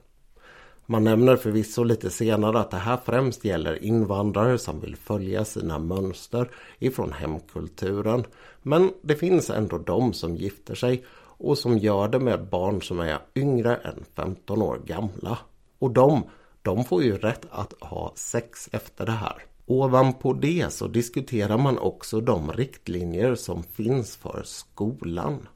Man 0.90 1.04
nämner 1.04 1.36
förvisso 1.36 1.84
lite 1.84 2.10
senare 2.10 2.60
att 2.60 2.72
det 2.72 2.78
här 2.78 2.98
främst 3.06 3.46
gäller 3.46 3.84
invandrare 3.84 4.58
som 4.58 4.80
vill 4.80 4.96
följa 4.96 5.46
sina 5.46 5.80
mönster 5.80 6.52
ifrån 6.80 7.12
hemkulturen. 7.12 8.24
Men 8.62 8.92
det 9.02 9.16
finns 9.16 9.50
ändå 9.50 9.78
de 9.78 10.14
som 10.14 10.36
gifter 10.36 10.76
sig 10.76 11.06
och 11.38 11.58
som 11.58 11.78
gör 11.78 12.08
det 12.08 12.20
med 12.20 12.50
barn 12.50 12.82
som 12.82 13.00
är 13.00 13.20
yngre 13.36 13.76
än 13.76 14.04
15 14.16 14.62
år 14.62 14.82
gamla. 14.86 15.38
Och 15.80 15.92
de, 15.92 16.24
de 16.68 16.86
får 16.86 17.04
ju 17.04 17.18
rätt 17.18 17.46
att 17.50 17.74
ha 17.82 18.14
sex 18.16 18.70
efter 18.72 19.06
det 19.06 19.12
här. 19.12 19.44
Ovanpå 19.66 20.34
det 20.34 20.74
så 20.74 20.88
diskuterar 20.88 21.58
man 21.58 21.78
också 21.78 22.22
de 22.22 22.52
riktlinjer 22.52 23.36
som 23.36 23.64
finns 23.64 24.16
för 24.16 24.42
skolan. 24.46 25.48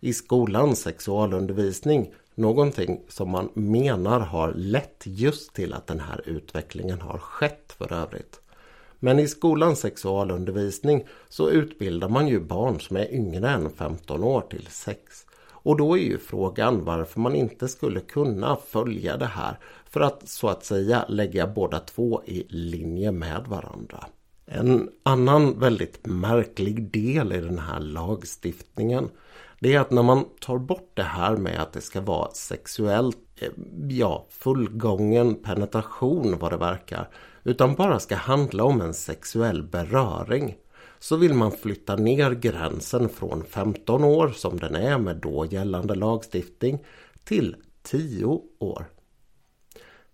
I 0.00 0.12
skolans 0.12 0.80
sexualundervisning, 0.80 2.12
någonting 2.34 3.00
som 3.08 3.30
man 3.30 3.48
menar 3.54 4.20
har 4.20 4.52
lett 4.54 5.02
just 5.04 5.54
till 5.54 5.72
att 5.72 5.86
den 5.86 6.00
här 6.00 6.22
utvecklingen 6.28 7.00
har 7.00 7.18
skett 7.18 7.74
för 7.78 7.92
övrigt. 7.92 8.40
Men 8.98 9.18
i 9.18 9.28
skolans 9.28 9.80
sexualundervisning 9.80 11.06
så 11.28 11.50
utbildar 11.50 12.08
man 12.08 12.28
ju 12.28 12.40
barn 12.40 12.80
som 12.80 12.96
är 12.96 13.14
yngre 13.14 13.48
än 13.48 13.70
15 13.70 14.24
år 14.24 14.40
till 14.40 14.66
sex. 14.66 15.24
Och 15.68 15.76
då 15.76 15.98
är 15.98 16.02
ju 16.02 16.18
frågan 16.18 16.84
varför 16.84 17.20
man 17.20 17.34
inte 17.34 17.68
skulle 17.68 18.00
kunna 18.00 18.56
följa 18.56 19.16
det 19.16 19.26
här 19.26 19.58
för 19.90 20.00
att 20.00 20.28
så 20.28 20.48
att 20.48 20.64
säga 20.64 21.04
lägga 21.08 21.46
båda 21.46 21.78
två 21.80 22.22
i 22.24 22.46
linje 22.48 23.12
med 23.12 23.44
varandra. 23.46 24.06
En 24.46 24.88
annan 25.02 25.58
väldigt 25.58 26.06
märklig 26.06 26.90
del 26.90 27.32
i 27.32 27.40
den 27.40 27.58
här 27.58 27.80
lagstiftningen 27.80 29.08
det 29.60 29.74
är 29.74 29.80
att 29.80 29.90
när 29.90 30.02
man 30.02 30.24
tar 30.40 30.58
bort 30.58 30.90
det 30.94 31.02
här 31.02 31.36
med 31.36 31.62
att 31.62 31.72
det 31.72 31.80
ska 31.80 32.00
vara 32.00 32.30
sexuellt, 32.30 33.18
eh, 33.36 33.48
ja, 33.88 34.26
fullgången 34.30 35.34
penetration 35.34 36.38
vad 36.38 36.52
det 36.52 36.56
verkar, 36.56 37.08
utan 37.44 37.74
bara 37.74 38.00
ska 38.00 38.16
handla 38.16 38.64
om 38.64 38.80
en 38.80 38.94
sexuell 38.94 39.62
beröring 39.62 40.56
så 40.98 41.16
vill 41.16 41.34
man 41.34 41.52
flytta 41.52 41.96
ner 41.96 42.30
gränsen 42.30 43.08
från 43.08 43.44
15 43.44 44.04
år 44.04 44.28
som 44.28 44.58
den 44.58 44.74
är 44.74 44.98
med 44.98 45.16
då 45.16 45.46
gällande 45.46 45.94
lagstiftning 45.94 46.78
till 47.24 47.56
10 47.82 48.40
år. 48.58 48.86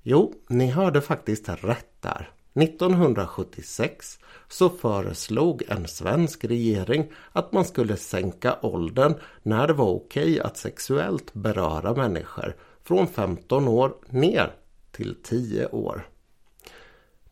Jo, 0.06 0.34
ni 0.48 0.66
hörde 0.66 1.00
faktiskt 1.00 1.48
rätt 1.48 2.02
där. 2.02 2.30
1976 2.54 4.18
så 4.48 4.70
föreslog 4.70 5.62
en 5.68 5.88
svensk 5.88 6.44
regering 6.44 7.12
att 7.32 7.52
man 7.52 7.64
skulle 7.64 7.96
sänka 7.96 8.56
åldern 8.62 9.14
när 9.42 9.66
det 9.66 9.72
var 9.72 9.90
okej 9.90 10.40
att 10.40 10.56
sexuellt 10.56 11.34
beröra 11.34 11.94
människor 11.94 12.56
från 12.82 13.06
15 13.06 13.68
år 13.68 13.94
ner 14.08 14.52
till 14.92 15.16
10 15.22 15.66
år. 15.66 16.08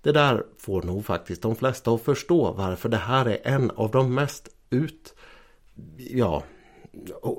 Det 0.02 0.12
där 0.12 0.44
får 0.58 0.82
nog 0.82 1.04
faktiskt 1.04 1.42
de 1.42 1.56
flesta 1.56 1.90
att 1.90 2.02
förstå 2.02 2.52
varför 2.52 2.88
det 2.88 2.96
här 2.96 3.26
är 3.26 3.40
en 3.42 3.70
av 3.70 3.90
de 3.90 4.14
mest 4.14 4.48
ut... 4.70 5.14
Ja, 5.96 6.42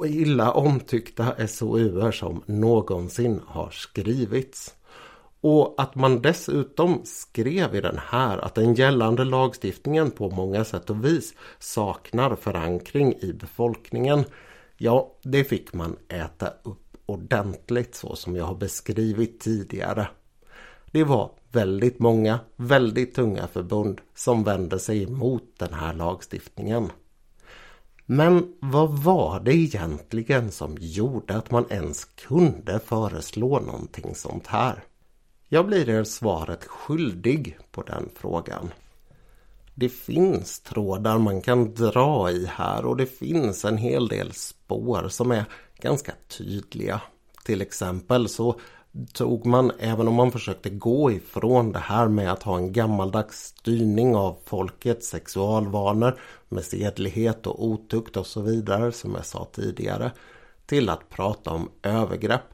illa 0.05 0.51
omtyckta 0.51 1.47
SOUer 1.47 2.11
som 2.11 2.43
någonsin 2.45 3.41
har 3.45 3.69
skrivits. 3.69 4.75
Och 5.43 5.73
att 5.77 5.95
man 5.95 6.21
dessutom 6.21 7.01
skrev 7.03 7.75
i 7.75 7.81
den 7.81 7.99
här 8.07 8.37
att 8.37 8.55
den 8.55 8.73
gällande 8.73 9.23
lagstiftningen 9.23 10.11
på 10.11 10.29
många 10.29 10.65
sätt 10.65 10.89
och 10.89 11.05
vis 11.05 11.33
saknar 11.59 12.35
förankring 12.35 13.13
i 13.13 13.33
befolkningen. 13.33 14.23
Ja, 14.77 15.11
det 15.23 15.43
fick 15.43 15.73
man 15.73 15.95
äta 16.07 16.47
upp 16.63 16.97
ordentligt 17.05 17.95
så 17.95 18.15
som 18.15 18.35
jag 18.35 18.45
har 18.45 18.55
beskrivit 18.55 19.39
tidigare. 19.39 20.07
Det 20.91 21.03
var 21.03 21.31
väldigt 21.51 21.99
många, 21.99 22.39
väldigt 22.55 23.15
tunga 23.15 23.47
förbund 23.47 24.01
som 24.15 24.43
vände 24.43 24.79
sig 24.79 25.03
emot 25.03 25.53
den 25.57 25.73
här 25.73 25.93
lagstiftningen. 25.93 26.89
Men 28.05 28.53
vad 28.59 28.89
var 28.89 29.39
det 29.39 29.55
egentligen 29.55 30.51
som 30.51 30.77
gjorde 30.79 31.35
att 31.35 31.51
man 31.51 31.65
ens 31.69 32.05
kunde 32.05 32.79
föreslå 32.79 33.59
någonting 33.59 34.15
sånt 34.15 34.47
här? 34.47 34.83
Jag 35.53 35.67
blir 35.67 35.89
er 35.89 36.03
svaret 36.03 36.63
skyldig 36.65 37.57
på 37.71 37.81
den 37.81 38.09
frågan. 38.15 38.71
Det 39.75 39.89
finns 39.89 40.59
trådar 40.59 41.17
man 41.17 41.41
kan 41.41 41.73
dra 41.73 42.31
i 42.31 42.45
här 42.45 42.85
och 42.85 42.97
det 42.97 43.05
finns 43.05 43.65
en 43.65 43.77
hel 43.77 44.07
del 44.07 44.31
spår 44.31 45.07
som 45.09 45.31
är 45.31 45.45
ganska 45.81 46.11
tydliga. 46.27 47.01
Till 47.45 47.61
exempel 47.61 48.29
så 48.29 48.59
tog 49.13 49.45
man, 49.45 49.71
även 49.79 50.07
om 50.07 50.13
man 50.13 50.31
försökte 50.31 50.69
gå 50.69 51.11
ifrån 51.11 51.71
det 51.71 51.79
här 51.79 52.07
med 52.07 52.31
att 52.31 52.43
ha 52.43 52.57
en 52.57 52.73
gammaldags 52.73 53.39
styrning 53.39 54.15
av 54.15 54.37
folkets 54.45 55.07
sexualvanor 55.07 56.19
med 56.49 56.63
sedlighet 56.63 57.47
och 57.47 57.65
otukt 57.65 58.17
och 58.17 58.27
så 58.27 58.41
vidare 58.41 58.91
som 58.91 59.15
jag 59.15 59.25
sa 59.25 59.47
tidigare 59.51 60.11
till 60.65 60.89
att 60.89 61.09
prata 61.09 61.51
om 61.51 61.69
övergrepp 61.83 62.52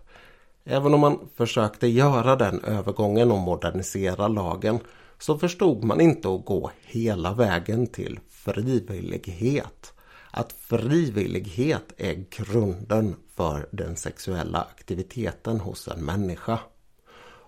Även 0.71 0.93
om 0.93 0.99
man 0.99 1.29
försökte 1.35 1.87
göra 1.87 2.35
den 2.35 2.63
övergången 2.63 3.31
och 3.31 3.37
modernisera 3.37 4.27
lagen 4.27 4.79
så 5.19 5.37
förstod 5.37 5.83
man 5.83 6.01
inte 6.01 6.29
att 6.29 6.45
gå 6.45 6.71
hela 6.81 7.33
vägen 7.33 7.87
till 7.87 8.19
frivillighet. 8.29 9.93
Att 10.31 10.51
frivillighet 10.51 11.93
är 11.97 12.25
grunden 12.29 13.15
för 13.35 13.67
den 13.71 13.95
sexuella 13.95 14.61
aktiviteten 14.61 15.59
hos 15.59 15.87
en 15.87 16.05
människa. 16.05 16.59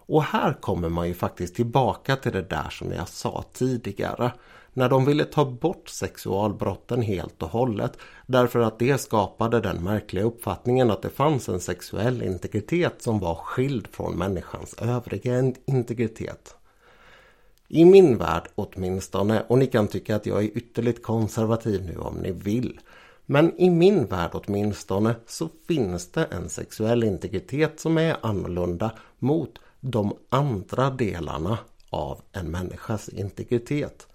Och 0.07 0.23
här 0.23 0.53
kommer 0.61 0.89
man 0.89 1.07
ju 1.07 1.13
faktiskt 1.13 1.55
tillbaka 1.55 2.15
till 2.15 2.31
det 2.31 2.49
där 2.49 2.69
som 2.69 2.91
jag 2.91 3.07
sa 3.07 3.43
tidigare 3.53 4.31
när 4.73 4.89
de 4.89 5.05
ville 5.05 5.25
ta 5.25 5.45
bort 5.45 5.89
sexualbrotten 5.89 7.01
helt 7.01 7.43
och 7.43 7.49
hållet 7.49 7.97
därför 8.27 8.59
att 8.59 8.79
det 8.79 8.97
skapade 8.97 9.61
den 9.61 9.83
märkliga 9.83 10.23
uppfattningen 10.23 10.91
att 10.91 11.01
det 11.01 11.09
fanns 11.09 11.49
en 11.49 11.59
sexuell 11.59 12.23
integritet 12.23 13.01
som 13.01 13.19
var 13.19 13.35
skild 13.35 13.87
från 13.91 14.17
människans 14.17 14.73
övriga 14.73 15.53
integritet. 15.65 16.55
I 17.67 17.85
min 17.85 18.17
värld 18.17 18.47
åtminstone, 18.55 19.43
och 19.47 19.57
ni 19.57 19.67
kan 19.67 19.87
tycka 19.87 20.15
att 20.15 20.25
jag 20.25 20.43
är 20.43 20.57
ytterligt 20.57 21.03
konservativ 21.03 21.85
nu 21.85 21.97
om 21.97 22.15
ni 22.15 22.31
vill, 22.31 22.79
men 23.25 23.59
i 23.59 23.69
min 23.69 24.05
värld 24.05 24.31
åtminstone 24.33 25.15
så 25.27 25.49
finns 25.67 26.11
det 26.11 26.23
en 26.23 26.49
sexuell 26.49 27.03
integritet 27.03 27.79
som 27.79 27.97
är 27.97 28.17
annorlunda 28.21 28.91
mot 29.19 29.59
de 29.79 30.17
andra 30.29 30.89
delarna 30.89 31.57
av 31.89 32.21
en 32.31 32.51
människas 32.51 33.09
integritet. 33.09 34.07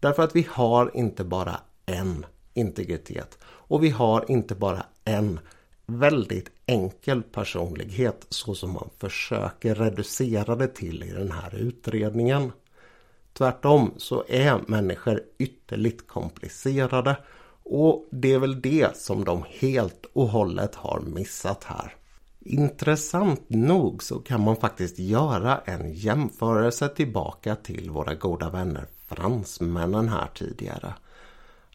Därför 0.00 0.22
att 0.22 0.36
vi 0.36 0.46
har 0.50 0.90
inte 0.96 1.24
bara 1.24 1.60
en 1.86 2.26
integritet 2.54 3.38
och 3.44 3.84
vi 3.84 3.90
har 3.90 4.30
inte 4.30 4.54
bara 4.54 4.82
en 5.04 5.40
väldigt 5.86 6.50
enkel 6.66 7.22
personlighet 7.22 8.26
så 8.28 8.54
som 8.54 8.72
man 8.72 8.90
försöker 8.98 9.74
reducera 9.74 10.56
det 10.56 10.68
till 10.68 11.02
i 11.02 11.10
den 11.10 11.32
här 11.32 11.54
utredningen. 11.54 12.52
Tvärtom 13.32 13.94
så 13.96 14.24
är 14.28 14.60
människor 14.66 15.22
ytterligt 15.38 16.08
komplicerade 16.08 17.16
och 17.62 18.08
det 18.10 18.32
är 18.32 18.38
väl 18.38 18.60
det 18.60 18.96
som 18.96 19.24
de 19.24 19.44
helt 19.48 20.06
och 20.12 20.28
hållet 20.28 20.74
har 20.74 21.00
missat 21.00 21.64
här. 21.64 21.94
Intressant 22.40 23.44
nog 23.48 24.02
så 24.02 24.18
kan 24.18 24.40
man 24.40 24.56
faktiskt 24.56 24.98
göra 24.98 25.60
en 25.64 25.92
jämförelse 25.92 26.88
tillbaka 26.88 27.56
till 27.56 27.90
våra 27.90 28.14
goda 28.14 28.50
vänner 28.50 28.86
fransmännen 29.10 30.08
här 30.08 30.28
tidigare. 30.34 30.94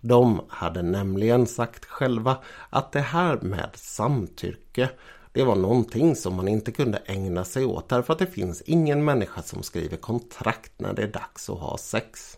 De 0.01 0.41
hade 0.49 0.81
nämligen 0.81 1.47
sagt 1.47 1.86
själva 1.86 2.38
att 2.69 2.91
det 2.91 2.99
här 2.99 3.38
med 3.41 3.69
samtycke 3.75 4.89
det 5.31 5.43
var 5.43 5.55
någonting 5.55 6.15
som 6.15 6.36
man 6.36 6.47
inte 6.47 6.71
kunde 6.71 6.97
ägna 6.97 7.43
sig 7.43 7.65
åt 7.65 7.89
därför 7.89 8.13
att 8.13 8.19
det 8.19 8.27
finns 8.27 8.61
ingen 8.61 9.05
människa 9.05 9.41
som 9.41 9.63
skriver 9.63 9.97
kontrakt 9.97 10.71
när 10.77 10.93
det 10.93 11.03
är 11.03 11.11
dags 11.11 11.49
att 11.49 11.59
ha 11.59 11.77
sex. 11.77 12.38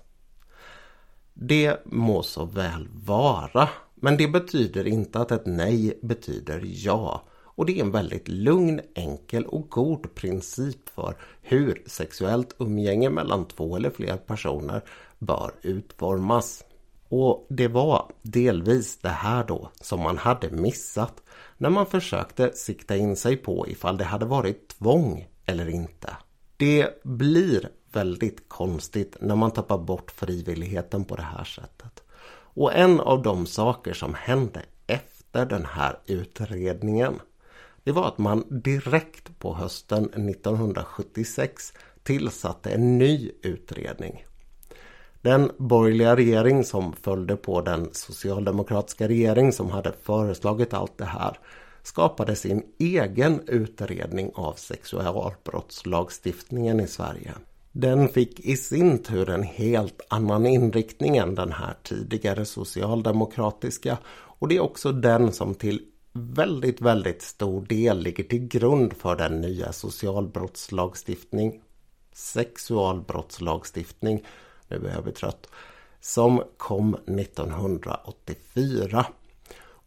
Det 1.33 1.85
må 1.85 2.23
så 2.23 2.45
väl 2.45 2.87
vara, 3.05 3.69
men 3.95 4.17
det 4.17 4.27
betyder 4.27 4.87
inte 4.87 5.19
att 5.19 5.31
ett 5.31 5.45
nej 5.45 5.99
betyder 6.01 6.61
ja. 6.63 7.23
Och 7.57 7.65
det 7.65 7.79
är 7.79 7.83
en 7.83 7.91
väldigt 7.91 8.27
lugn, 8.27 8.81
enkel 8.95 9.45
och 9.45 9.69
god 9.69 10.15
princip 10.15 10.89
för 10.89 11.15
hur 11.41 11.83
sexuellt 11.85 12.55
umgänge 12.59 13.09
mellan 13.09 13.45
två 13.45 13.75
eller 13.75 13.89
fler 13.89 14.17
personer 14.17 14.81
bör 15.19 15.51
utformas. 15.61 16.63
Och 17.09 17.47
det 17.49 17.67
var 17.67 18.11
delvis 18.21 18.97
det 18.97 19.09
här 19.09 19.43
då 19.43 19.71
som 19.81 19.99
man 19.99 20.17
hade 20.17 20.49
missat 20.49 21.23
när 21.57 21.69
man 21.69 21.85
försökte 21.85 22.51
sikta 22.53 22.95
in 22.95 23.15
sig 23.15 23.37
på 23.37 23.67
ifall 23.67 23.97
det 23.97 24.03
hade 24.03 24.25
varit 24.25 24.67
tvång 24.67 25.27
eller 25.45 25.69
inte. 25.69 26.17
Det 26.57 27.03
blir 27.03 27.69
väldigt 27.91 28.49
konstigt 28.49 29.17
när 29.21 29.35
man 29.35 29.51
tappar 29.51 29.77
bort 29.77 30.11
frivilligheten 30.11 31.05
på 31.05 31.15
det 31.15 31.27
här 31.37 31.43
sättet. 31.43 32.03
Och 32.33 32.73
en 32.73 32.99
av 32.99 33.21
de 33.21 33.45
saker 33.45 33.93
som 33.93 34.13
hände 34.13 34.61
efter 34.87 35.45
den 35.45 35.65
här 35.65 35.99
utredningen 36.05 37.19
det 37.87 37.93
var 37.93 38.07
att 38.07 38.17
man 38.17 38.43
direkt 38.49 39.39
på 39.39 39.53
hösten 39.53 40.03
1976 40.03 41.73
tillsatte 42.03 42.69
en 42.69 42.97
ny 42.97 43.31
utredning. 43.41 44.25
Den 45.21 45.51
borgerliga 45.57 46.15
regering 46.15 46.63
som 46.63 46.93
följde 46.93 47.35
på 47.35 47.61
den 47.61 47.89
socialdemokratiska 47.91 49.07
regering 49.07 49.51
som 49.51 49.69
hade 49.69 49.93
föreslagit 50.03 50.73
allt 50.73 50.97
det 50.97 51.05
här 51.05 51.39
skapade 51.83 52.35
sin 52.35 52.63
egen 52.79 53.41
utredning 53.47 54.31
av 54.35 54.53
sexualbrottslagstiftningen 54.53 56.79
i 56.79 56.87
Sverige. 56.87 57.31
Den 57.71 58.09
fick 58.09 58.39
i 58.39 58.57
sin 58.57 59.03
tur 59.03 59.29
en 59.29 59.43
helt 59.43 60.01
annan 60.09 60.45
inriktning 60.45 61.17
än 61.17 61.35
den 61.35 61.51
här 61.51 61.73
tidigare 61.83 62.45
socialdemokratiska 62.45 63.97
och 64.39 64.47
det 64.47 64.55
är 64.55 64.61
också 64.61 64.91
den 64.91 65.31
som 65.31 65.55
till 65.55 65.81
väldigt, 66.17 66.81
väldigt 66.81 67.21
stor 67.21 67.61
del 67.61 67.99
ligger 67.99 68.23
till 68.23 68.47
grund 68.47 68.93
för 68.93 69.15
den 69.15 69.41
nya 69.41 69.73
socialbrottslagstiftning, 69.73 71.61
sexualbrottslagstiftning, 72.13 74.25
nu 74.67 74.87
är 74.87 74.93
jag 74.93 75.03
bli 75.03 75.13
trött, 75.13 75.47
som 75.99 76.43
kom 76.57 76.95
1984. 76.95 79.05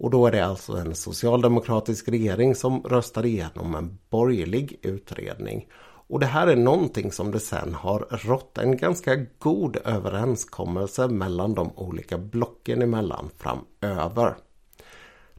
Och 0.00 0.10
då 0.10 0.26
är 0.26 0.32
det 0.32 0.46
alltså 0.46 0.72
en 0.72 0.94
socialdemokratisk 0.94 2.08
regering 2.08 2.54
som 2.54 2.82
röstar 2.82 3.26
igenom 3.26 3.74
en 3.74 3.98
borgerlig 4.10 4.78
utredning. 4.82 5.66
Och 6.10 6.20
det 6.20 6.26
här 6.26 6.46
är 6.46 6.56
någonting 6.56 7.12
som 7.12 7.30
det 7.30 7.40
sen 7.40 7.74
har 7.74 8.06
rått 8.10 8.58
en 8.58 8.76
ganska 8.76 9.26
god 9.38 9.76
överenskommelse 9.84 11.08
mellan 11.08 11.54
de 11.54 11.72
olika 11.76 12.18
blocken 12.18 12.82
emellan 12.82 13.30
framöver. 13.38 14.36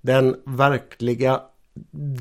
Den 0.02 0.36
verkliga 0.45 1.41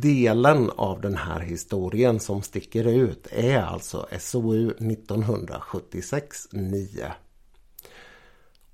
delen 0.00 0.70
av 0.70 1.00
den 1.00 1.16
här 1.16 1.40
historien 1.40 2.20
som 2.20 2.42
sticker 2.42 2.84
ut 2.84 3.26
är 3.30 3.58
alltså 3.58 4.06
SOU 4.18 4.72
1976-9. 4.78 7.10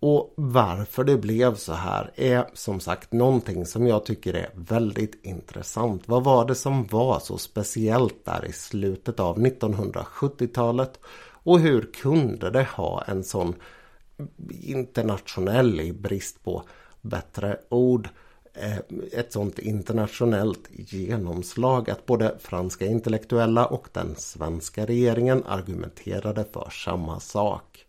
Och 0.00 0.34
varför 0.36 1.04
det 1.04 1.16
blev 1.16 1.54
så 1.54 1.72
här 1.72 2.10
är 2.16 2.46
som 2.54 2.80
sagt 2.80 3.12
någonting 3.12 3.66
som 3.66 3.86
jag 3.86 4.06
tycker 4.06 4.34
är 4.34 4.50
väldigt 4.54 5.24
intressant. 5.24 6.02
Vad 6.06 6.24
var 6.24 6.44
det 6.44 6.54
som 6.54 6.86
var 6.86 7.18
så 7.18 7.38
speciellt 7.38 8.24
där 8.24 8.44
i 8.44 8.52
slutet 8.52 9.20
av 9.20 9.38
1970-talet? 9.38 11.00
Och 11.28 11.60
hur 11.60 11.92
kunde 11.92 12.50
det 12.50 12.64
ha 12.64 13.04
en 13.04 13.24
sån 13.24 13.54
internationell, 14.48 15.80
i 15.80 15.92
brist 15.92 16.44
på 16.44 16.62
bättre 17.02 17.58
ord, 17.68 18.08
Eh, 18.08 18.12
Eh, 18.58 18.78
ett 19.12 19.32
sånt 19.32 19.58
internationellt 19.58 20.68
genomslag 20.70 21.90
att 21.90 22.06
både 22.06 22.38
franska 22.40 22.86
intellektuella 22.86 23.66
och 23.66 23.88
den 23.92 24.14
svenska 24.16 24.86
regeringen 24.86 25.44
argumenterade 25.46 26.44
för 26.52 26.70
samma 26.70 27.20
sak. 27.20 27.86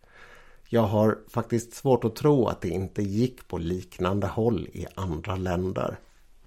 Jag 0.70 0.82
har 0.82 1.18
faktiskt 1.28 1.74
svårt 1.74 2.04
att 2.04 2.16
tro 2.16 2.48
att 2.48 2.62
det 2.62 2.70
inte 2.70 3.02
gick 3.02 3.48
på 3.48 3.58
liknande 3.58 4.28
håll 4.28 4.68
i 4.74 4.86
andra 4.96 5.36
länder. 5.36 6.00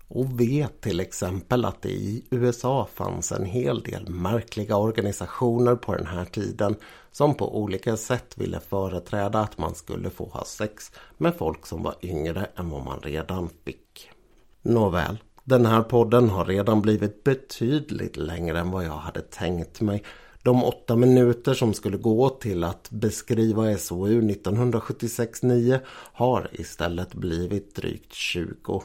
Och 0.08 0.40
vet 0.40 0.80
till 0.80 1.00
exempel 1.00 1.64
att 1.64 1.82
det 1.82 1.92
i 1.92 2.24
USA 2.30 2.88
fanns 2.94 3.32
en 3.32 3.44
hel 3.44 3.82
del 3.82 4.08
märkliga 4.08 4.76
organisationer 4.76 5.76
på 5.76 5.94
den 5.94 6.06
här 6.06 6.24
tiden 6.24 6.76
som 7.12 7.34
på 7.34 7.58
olika 7.58 7.96
sätt 7.96 8.38
ville 8.38 8.60
företräda 8.60 9.40
att 9.40 9.58
man 9.58 9.74
skulle 9.74 10.10
få 10.10 10.24
ha 10.24 10.44
sex 10.44 10.92
med 11.18 11.34
folk 11.34 11.66
som 11.66 11.82
var 11.82 11.94
yngre 12.02 12.46
än 12.56 12.70
vad 12.70 12.84
man 12.84 13.00
redan 13.00 13.48
fick. 13.64 14.09
Nåväl, 14.62 15.18
den 15.44 15.66
här 15.66 15.82
podden 15.82 16.30
har 16.30 16.44
redan 16.44 16.82
blivit 16.82 17.24
betydligt 17.24 18.16
längre 18.16 18.58
än 18.58 18.70
vad 18.70 18.84
jag 18.84 18.96
hade 18.96 19.20
tänkt 19.20 19.80
mig. 19.80 20.04
De 20.42 20.64
åtta 20.64 20.96
minuter 20.96 21.54
som 21.54 21.74
skulle 21.74 21.96
gå 21.96 22.28
till 22.28 22.64
att 22.64 22.90
beskriva 22.90 23.76
SOU 23.76 24.20
1976-9 24.20 25.80
har 26.12 26.48
istället 26.52 27.14
blivit 27.14 27.74
drygt 27.74 28.12
20. 28.12 28.82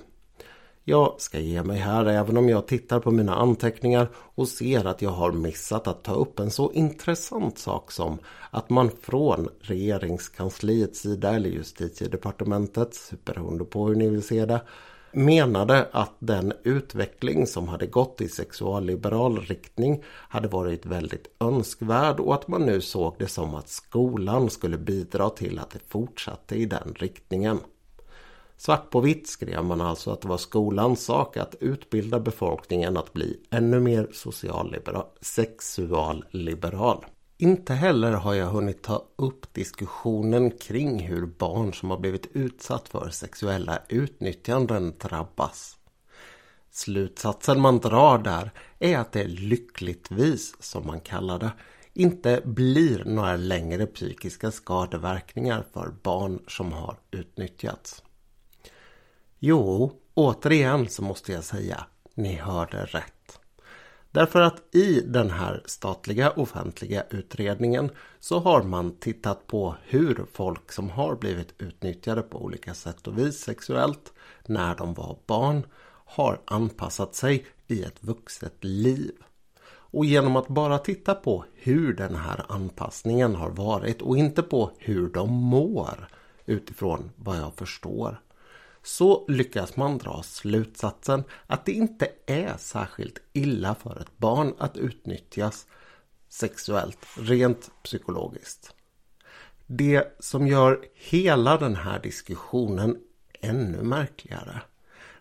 Jag 0.84 1.16
ska 1.18 1.40
ge 1.40 1.64
mig 1.64 1.78
här 1.78 2.06
även 2.06 2.38
om 2.38 2.50
jag 2.50 2.68
tittar 2.68 3.00
på 3.00 3.12
mina 3.12 3.36
anteckningar 3.36 4.08
och 4.16 4.48
ser 4.48 4.86
att 4.86 5.02
jag 5.02 5.10
har 5.10 5.32
missat 5.32 5.88
att 5.88 6.04
ta 6.04 6.14
upp 6.14 6.40
en 6.40 6.52
så 6.52 6.72
intressant 6.72 7.58
sak 7.58 7.92
som 7.92 8.18
att 8.52 8.70
man 8.70 8.92
från 9.02 9.50
regeringskansliets 9.60 11.00
sida 11.00 11.36
eller 11.36 11.50
justitiedepartementet, 11.50 13.14
beroende 13.26 13.66
på 13.66 13.88
hur 13.88 13.96
ni 13.96 14.10
vill 14.10 14.24
se 14.24 14.46
det, 14.46 14.62
menade 15.16 15.90
att 15.92 16.16
den 16.20 16.54
utveckling 16.64 17.48
som 17.48 17.68
hade 17.68 17.88
gått 17.88 18.22
i 18.22 18.30
sexualliberal 18.30 19.40
riktning 19.40 20.04
hade 20.08 20.48
varit 20.48 20.86
väldigt 20.86 21.28
önskvärd 21.40 22.20
och 22.20 22.36
att 22.36 22.48
man 22.48 22.66
nu 22.66 22.82
såg 22.82 23.16
det 23.20 23.28
som 23.28 23.56
att 23.56 23.70
skolan 23.70 24.50
skulle 24.50 24.78
bidra 24.78 25.30
till 25.30 25.60
att 25.60 25.70
det 25.70 25.80
fortsatte 25.88 26.56
i 26.56 26.66
den 26.66 26.94
riktningen. 26.96 27.60
Svart 28.58 28.90
på 28.90 29.00
vitt 29.00 29.28
skrev 29.28 29.66
man 29.66 29.82
alltså 29.82 30.12
att 30.12 30.22
det 30.22 30.28
var 30.28 30.38
skolans 30.38 31.04
sak 31.04 31.38
att 31.38 31.56
utbilda 31.60 32.20
befolkningen 32.20 32.98
att 32.98 33.14
bli 33.14 33.40
ännu 33.52 33.80
mer 33.80 34.08
socialliberal, 34.14 35.06
sexualliberal. 35.22 37.06
Inte 37.38 37.74
heller 37.74 38.12
har 38.12 38.34
jag 38.34 38.48
hunnit 38.48 38.84
ta 38.84 39.06
upp 39.16 39.54
diskussionen 39.54 40.52
kring 40.52 41.00
hur 41.00 41.26
barn 41.26 41.74
som 41.74 41.90
har 41.90 41.98
blivit 41.98 42.26
utsatt 42.34 42.90
för 42.90 43.10
sexuella 43.10 43.82
utnyttjanden 43.90 44.94
drabbas. 45.00 45.78
Slutsatsen 46.72 47.62
man 47.62 47.80
drar 47.80 48.18
där 48.18 48.52
är 48.80 48.98
att 48.98 49.12
det 49.12 49.28
lyckligtvis, 49.28 50.56
som 50.60 50.88
man 50.88 51.02
kallar 51.02 51.40
det, 51.40 51.52
inte 51.94 52.42
blir 52.46 53.04
några 53.06 53.36
längre 53.36 53.86
psykiska 53.86 54.52
skadeverkningar 54.52 55.66
för 55.74 55.94
barn 56.04 56.40
som 56.48 56.72
har 56.72 57.00
utnyttjats. 57.12 58.04
Jo, 59.40 59.92
återigen 60.14 60.90
så 60.90 61.04
måste 61.04 61.32
jag 61.32 61.44
säga, 61.44 61.86
ni 62.14 62.36
hörde 62.36 62.86
rätt. 62.86 63.15
Därför 64.16 64.42
att 64.42 64.76
i 64.76 65.02
den 65.02 65.30
här 65.30 65.62
statliga 65.66 66.32
offentliga 66.32 67.04
utredningen 67.10 67.90
så 68.20 68.40
har 68.40 68.64
man 68.64 68.96
tittat 69.00 69.48
på 69.48 69.76
hur 69.84 70.26
folk 70.34 70.72
som 70.72 70.90
har 70.90 71.16
blivit 71.16 71.54
utnyttjade 71.58 72.22
på 72.22 72.44
olika 72.44 72.74
sätt 72.74 73.08
och 73.08 73.18
vis 73.18 73.40
sexuellt 73.40 74.14
när 74.46 74.76
de 74.76 74.94
var 74.94 75.18
barn 75.28 75.66
har 76.06 76.42
anpassat 76.46 77.16
sig 77.16 77.46
i 77.68 77.84
ett 77.84 78.04
vuxet 78.04 78.64
liv. 78.64 79.12
Och 79.68 80.06
genom 80.06 80.36
att 80.36 80.48
bara 80.48 80.78
titta 80.78 81.16
på 81.16 81.46
hur 81.54 81.94
den 81.94 82.16
här 82.16 82.46
anpassningen 82.50 83.36
har 83.36 83.50
varit 83.50 84.02
och 84.02 84.18
inte 84.18 84.42
på 84.42 84.72
hur 84.78 85.10
de 85.10 85.34
mår 85.34 86.08
utifrån 86.46 87.12
vad 87.16 87.38
jag 87.38 87.54
förstår 87.54 88.22
så 88.86 89.26
lyckas 89.28 89.76
man 89.76 89.98
dra 89.98 90.24
slutsatsen 90.24 91.24
att 91.48 91.66
det 91.66 91.72
inte 91.72 92.08
är 92.26 92.58
särskilt 92.58 93.22
illa 93.34 93.76
för 93.76 94.02
ett 94.02 94.18
barn 94.18 94.54
att 94.58 94.78
utnyttjas 94.78 95.68
sexuellt, 96.30 97.06
rent 97.18 97.72
psykologiskt. 97.84 98.76
Det 99.66 100.18
som 100.20 100.48
gör 100.48 100.86
hela 100.96 101.58
den 101.58 101.76
här 101.76 102.00
diskussionen 102.00 102.98
ännu 103.42 103.84
märkligare 103.84 104.62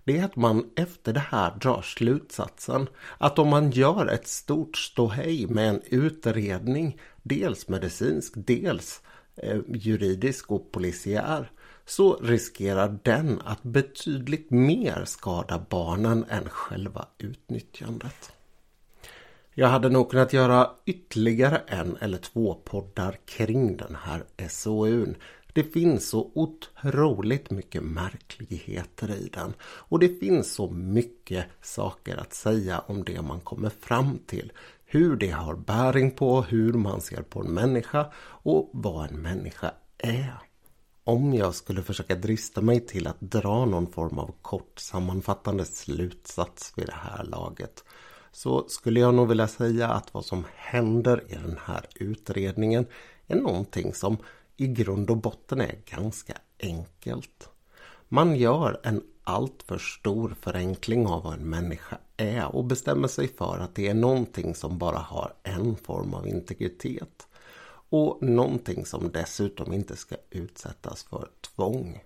det 0.04 0.18
är 0.18 0.24
att 0.24 0.36
man 0.36 0.70
efter 0.76 1.12
det 1.12 1.24
här 1.30 1.54
drar 1.60 1.82
slutsatsen 1.82 2.88
att 3.18 3.38
om 3.38 3.48
man 3.48 3.70
gör 3.70 4.06
ett 4.06 4.28
stort 4.28 4.76
ståhej 4.76 5.46
med 5.46 5.68
en 5.68 5.82
utredning, 5.84 7.00
dels 7.22 7.68
medicinsk, 7.68 8.32
dels 8.36 9.02
eh, 9.36 9.60
juridisk 9.68 10.50
och 10.50 10.72
polisiär, 10.72 11.50
så 11.86 12.14
riskerar 12.14 12.98
den 13.02 13.40
att 13.44 13.62
betydligt 13.62 14.50
mer 14.50 15.04
skada 15.04 15.64
barnen 15.70 16.24
än 16.28 16.48
själva 16.48 17.06
utnyttjandet. 17.18 18.32
Jag 19.54 19.68
hade 19.68 19.88
nog 19.88 20.10
kunnat 20.10 20.32
göra 20.32 20.70
ytterligare 20.84 21.62
en 21.66 21.96
eller 22.00 22.18
två 22.18 22.54
poddar 22.54 23.18
kring 23.24 23.76
den 23.76 23.96
här 24.02 24.24
SOUn. 24.48 25.16
Det 25.52 25.62
finns 25.62 26.08
så 26.08 26.30
otroligt 26.34 27.50
mycket 27.50 27.82
märkligheter 27.82 29.10
i 29.10 29.28
den 29.32 29.54
och 29.62 29.98
det 29.98 30.20
finns 30.20 30.54
så 30.54 30.70
mycket 30.70 31.46
saker 31.62 32.16
att 32.16 32.34
säga 32.34 32.78
om 32.78 33.04
det 33.04 33.22
man 33.22 33.40
kommer 33.40 33.70
fram 33.70 34.18
till. 34.26 34.52
Hur 34.84 35.16
det 35.16 35.30
har 35.30 35.54
bäring 35.54 36.10
på 36.10 36.42
hur 36.42 36.72
man 36.72 37.00
ser 37.00 37.22
på 37.22 37.40
en 37.40 37.54
människa 37.54 38.12
och 38.26 38.70
vad 38.72 39.10
en 39.10 39.22
människa 39.22 39.72
är. 39.98 40.53
Om 41.06 41.34
jag 41.34 41.54
skulle 41.54 41.82
försöka 41.82 42.14
drista 42.14 42.60
mig 42.60 42.80
till 42.80 43.06
att 43.06 43.20
dra 43.20 43.64
någon 43.64 43.86
form 43.86 44.18
av 44.18 44.34
kort 44.42 44.78
sammanfattande 44.78 45.64
slutsats 45.64 46.72
vid 46.76 46.86
det 46.86 46.94
här 46.96 47.24
laget 47.24 47.84
så 48.32 48.68
skulle 48.68 49.00
jag 49.00 49.14
nog 49.14 49.28
vilja 49.28 49.48
säga 49.48 49.88
att 49.88 50.14
vad 50.14 50.24
som 50.24 50.44
händer 50.54 51.24
i 51.28 51.34
den 51.34 51.58
här 51.64 51.86
utredningen 51.94 52.86
är 53.26 53.36
någonting 53.36 53.94
som 53.94 54.16
i 54.56 54.66
grund 54.66 55.10
och 55.10 55.16
botten 55.16 55.60
är 55.60 55.78
ganska 55.86 56.34
enkelt. 56.60 57.48
Man 58.08 58.36
gör 58.36 58.80
en 58.82 59.02
alltför 59.24 59.78
stor 59.78 60.36
förenkling 60.40 61.06
av 61.06 61.22
vad 61.22 61.34
en 61.34 61.50
människa 61.50 61.98
är 62.16 62.54
och 62.54 62.64
bestämmer 62.64 63.08
sig 63.08 63.28
för 63.28 63.58
att 63.58 63.74
det 63.74 63.88
är 63.88 63.94
någonting 63.94 64.54
som 64.54 64.78
bara 64.78 64.98
har 64.98 65.34
en 65.42 65.76
form 65.76 66.14
av 66.14 66.28
integritet. 66.28 67.26
Och 67.96 68.22
någonting 68.22 68.86
som 68.86 69.10
dessutom 69.12 69.72
inte 69.72 69.96
ska 69.96 70.16
utsättas 70.30 71.02
för 71.02 71.28
tvång. 71.40 72.02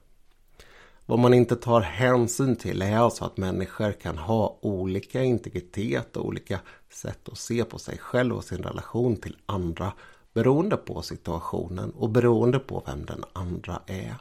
Vad 1.07 1.18
man 1.18 1.34
inte 1.34 1.57
tar 1.57 1.80
hänsyn 1.80 2.57
till 2.57 2.82
är 2.82 2.97
alltså 2.97 3.24
att 3.24 3.36
människor 3.36 3.93
kan 3.93 4.18
ha 4.18 4.59
olika 4.62 5.22
integritet 5.22 6.16
och 6.16 6.26
olika 6.26 6.61
sätt 6.91 7.28
att 7.28 7.39
se 7.39 7.64
på 7.64 7.78
sig 7.78 7.99
själv 7.99 8.36
och 8.36 8.45
sin 8.45 8.62
relation 8.62 9.16
till 9.16 9.36
andra 9.47 9.93
beroende 10.32 10.76
på 10.76 11.03
situationen 11.03 11.91
och 11.91 12.11
beroende 12.11 12.59
på 12.59 12.82
vem 12.86 13.07
den 13.07 13.24
andra 13.32 13.82
är. 13.86 14.14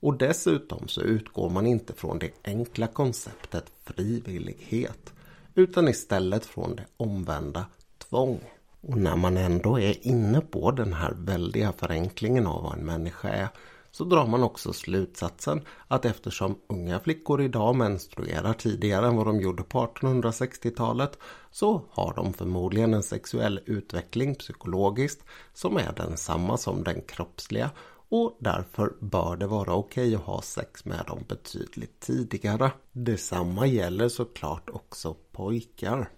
Och 0.00 0.18
dessutom 0.18 0.88
så 0.88 1.00
utgår 1.00 1.50
man 1.50 1.66
inte 1.66 1.92
från 1.92 2.18
det 2.18 2.30
enkla 2.44 2.86
konceptet 2.86 3.72
frivillighet 3.84 5.12
utan 5.54 5.88
istället 5.88 6.46
från 6.46 6.76
det 6.76 6.86
omvända 6.96 7.66
tvång. 7.98 8.40
Och 8.80 8.96
när 8.96 9.16
man 9.16 9.36
ändå 9.36 9.80
är 9.80 10.06
inne 10.06 10.40
på 10.40 10.70
den 10.70 10.92
här 10.92 11.12
väldiga 11.16 11.72
förenklingen 11.72 12.46
av 12.46 12.62
vad 12.62 12.78
en 12.78 12.86
människa 12.86 13.28
är 13.28 13.48
så 13.92 14.04
drar 14.04 14.26
man 14.26 14.42
också 14.42 14.72
slutsatsen 14.72 15.62
att 15.88 16.04
eftersom 16.04 16.58
unga 16.66 17.00
flickor 17.00 17.42
idag 17.42 17.76
menstruerar 17.76 18.52
tidigare 18.52 19.06
än 19.06 19.16
vad 19.16 19.26
de 19.26 19.40
gjorde 19.40 19.62
på 19.62 19.86
1860-talet 19.86 21.18
så 21.50 21.82
har 21.90 22.14
de 22.14 22.32
förmodligen 22.32 22.94
en 22.94 23.02
sexuell 23.02 23.60
utveckling 23.66 24.34
psykologiskt 24.34 25.24
som 25.54 25.76
är 25.76 25.92
densamma 25.96 26.56
som 26.56 26.84
den 26.84 27.02
kroppsliga 27.02 27.70
och 28.08 28.36
därför 28.40 28.92
bör 29.00 29.36
det 29.36 29.46
vara 29.46 29.74
okej 29.74 30.14
att 30.14 30.20
ha 30.20 30.42
sex 30.42 30.84
med 30.84 31.04
dem 31.06 31.24
betydligt 31.28 32.00
tidigare. 32.00 32.72
Detsamma 32.92 33.66
gäller 33.66 34.08
såklart 34.08 34.70
också 34.70 35.16
pojkar. 35.32 36.08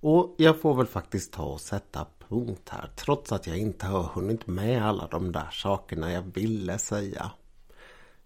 Och 0.00 0.34
jag 0.38 0.60
får 0.60 0.74
väl 0.74 0.86
faktiskt 0.86 1.32
ta 1.32 1.42
och 1.42 1.60
sätta 1.60 2.06
punkt 2.28 2.68
här 2.70 2.90
trots 2.96 3.32
att 3.32 3.46
jag 3.46 3.58
inte 3.58 3.86
har 3.86 4.02
hunnit 4.02 4.46
med 4.46 4.86
alla 4.86 5.06
de 5.06 5.32
där 5.32 5.48
sakerna 5.52 6.12
jag 6.12 6.22
ville 6.22 6.78
säga. 6.78 7.30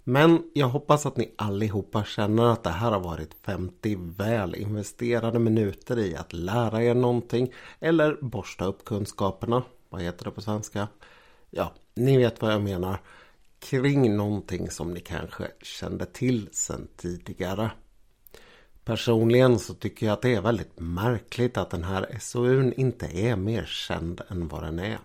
Men 0.05 0.51
jag 0.53 0.69
hoppas 0.69 1.07
att 1.07 1.17
ni 1.17 1.35
allihopa 1.37 2.05
känner 2.05 2.45
att 2.45 2.63
det 2.63 2.71
här 2.71 2.91
har 2.91 3.01
varit 3.01 3.35
50 3.35 3.97
väl 4.17 4.55
investerade 4.55 5.39
minuter 5.39 5.99
i 5.99 6.17
att 6.17 6.33
lära 6.33 6.83
er 6.83 6.95
någonting 6.95 7.53
eller 7.81 8.19
borsta 8.21 8.65
upp 8.65 8.85
kunskaperna. 8.85 9.63
Vad 9.89 10.03
heter 10.03 10.25
det 10.25 10.31
på 10.31 10.41
svenska? 10.41 10.89
Ja, 11.51 11.73
ni 11.95 12.17
vet 12.17 12.43
vad 12.43 12.53
jag 12.53 12.63
menar. 12.63 13.01
Kring 13.59 14.17
någonting 14.17 14.71
som 14.71 14.95
ni 14.95 15.01
kanske 15.01 15.51
kände 15.63 16.07
till 16.07 16.49
sedan 16.53 16.89
tidigare. 16.97 17.71
Personligen 18.85 19.59
så 19.59 19.75
tycker 19.75 20.07
jag 20.07 20.13
att 20.13 20.23
det 20.23 20.35
är 20.35 20.41
väldigt 20.41 20.81
märkligt 20.81 21.57
att 21.57 21.71
den 21.71 21.85
här 21.85 22.19
SOUn 22.21 22.73
inte 22.73 23.07
är 23.07 23.37
mer 23.37 23.65
känd 23.65 24.21
än 24.29 24.49
vad 24.49 24.63
den 24.63 24.79
är. 24.79 24.99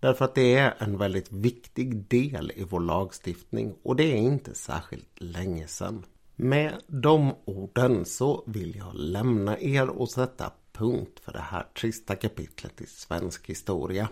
Därför 0.00 0.24
att 0.24 0.34
det 0.34 0.54
är 0.54 0.74
en 0.78 0.98
väldigt 0.98 1.32
viktig 1.32 1.96
del 2.08 2.52
i 2.56 2.64
vår 2.64 2.80
lagstiftning 2.80 3.74
och 3.82 3.96
det 3.96 4.12
är 4.12 4.16
inte 4.16 4.54
särskilt 4.54 5.20
länge 5.20 5.66
sedan. 5.66 6.04
Med 6.36 6.72
de 6.86 7.34
orden 7.44 8.04
så 8.04 8.44
vill 8.46 8.76
jag 8.76 8.94
lämna 8.94 9.58
er 9.58 9.88
och 9.88 10.10
sätta 10.10 10.52
punkt 10.72 11.20
för 11.20 11.32
det 11.32 11.38
här 11.38 11.66
trista 11.80 12.16
kapitlet 12.16 12.80
i 12.80 12.86
svensk 12.86 13.48
historia. 13.48 14.08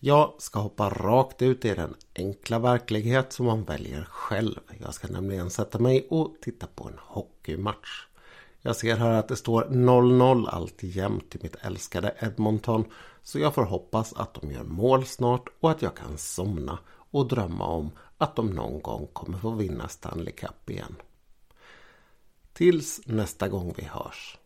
Jag 0.00 0.34
ska 0.38 0.60
hoppa 0.60 0.88
rakt 0.88 1.42
ut 1.42 1.64
i 1.64 1.74
den 1.74 1.94
enkla 2.16 2.58
verklighet 2.58 3.32
som 3.32 3.46
man 3.46 3.64
väljer 3.64 4.04
själv. 4.04 4.60
Jag 4.80 4.94
ska 4.94 5.08
nämligen 5.08 5.50
sätta 5.50 5.78
mig 5.78 6.06
och 6.10 6.34
titta 6.40 6.66
på 6.66 6.88
en 6.88 6.98
hockeymatch. 6.98 8.06
Jag 8.60 8.76
ser 8.76 8.96
här 8.96 9.12
att 9.12 9.28
det 9.28 9.36
står 9.36 9.64
0-0 9.64 10.48
alltjämt 10.48 11.34
i 11.34 11.38
mitt 11.42 11.56
älskade 11.56 12.14
Edmonton. 12.20 12.84
Så 13.22 13.38
jag 13.38 13.54
får 13.54 13.64
hoppas 13.64 14.12
att 14.12 14.34
de 14.34 14.52
gör 14.52 14.64
mål 14.64 15.06
snart 15.06 15.48
och 15.60 15.70
att 15.70 15.82
jag 15.82 15.96
kan 15.96 16.18
somna 16.18 16.78
och 16.88 17.28
drömma 17.28 17.66
om 17.66 17.90
att 18.18 18.36
de 18.36 18.50
någon 18.50 18.82
gång 18.82 19.06
kommer 19.12 19.38
få 19.38 19.50
vinna 19.50 19.88
Stanley 19.88 20.32
Cup 20.32 20.70
igen. 20.70 20.96
Tills 22.52 23.00
nästa 23.06 23.48
gång 23.48 23.74
vi 23.76 23.84
hörs. 23.84 24.38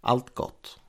Allt 0.00 0.34
gott! 0.34 0.80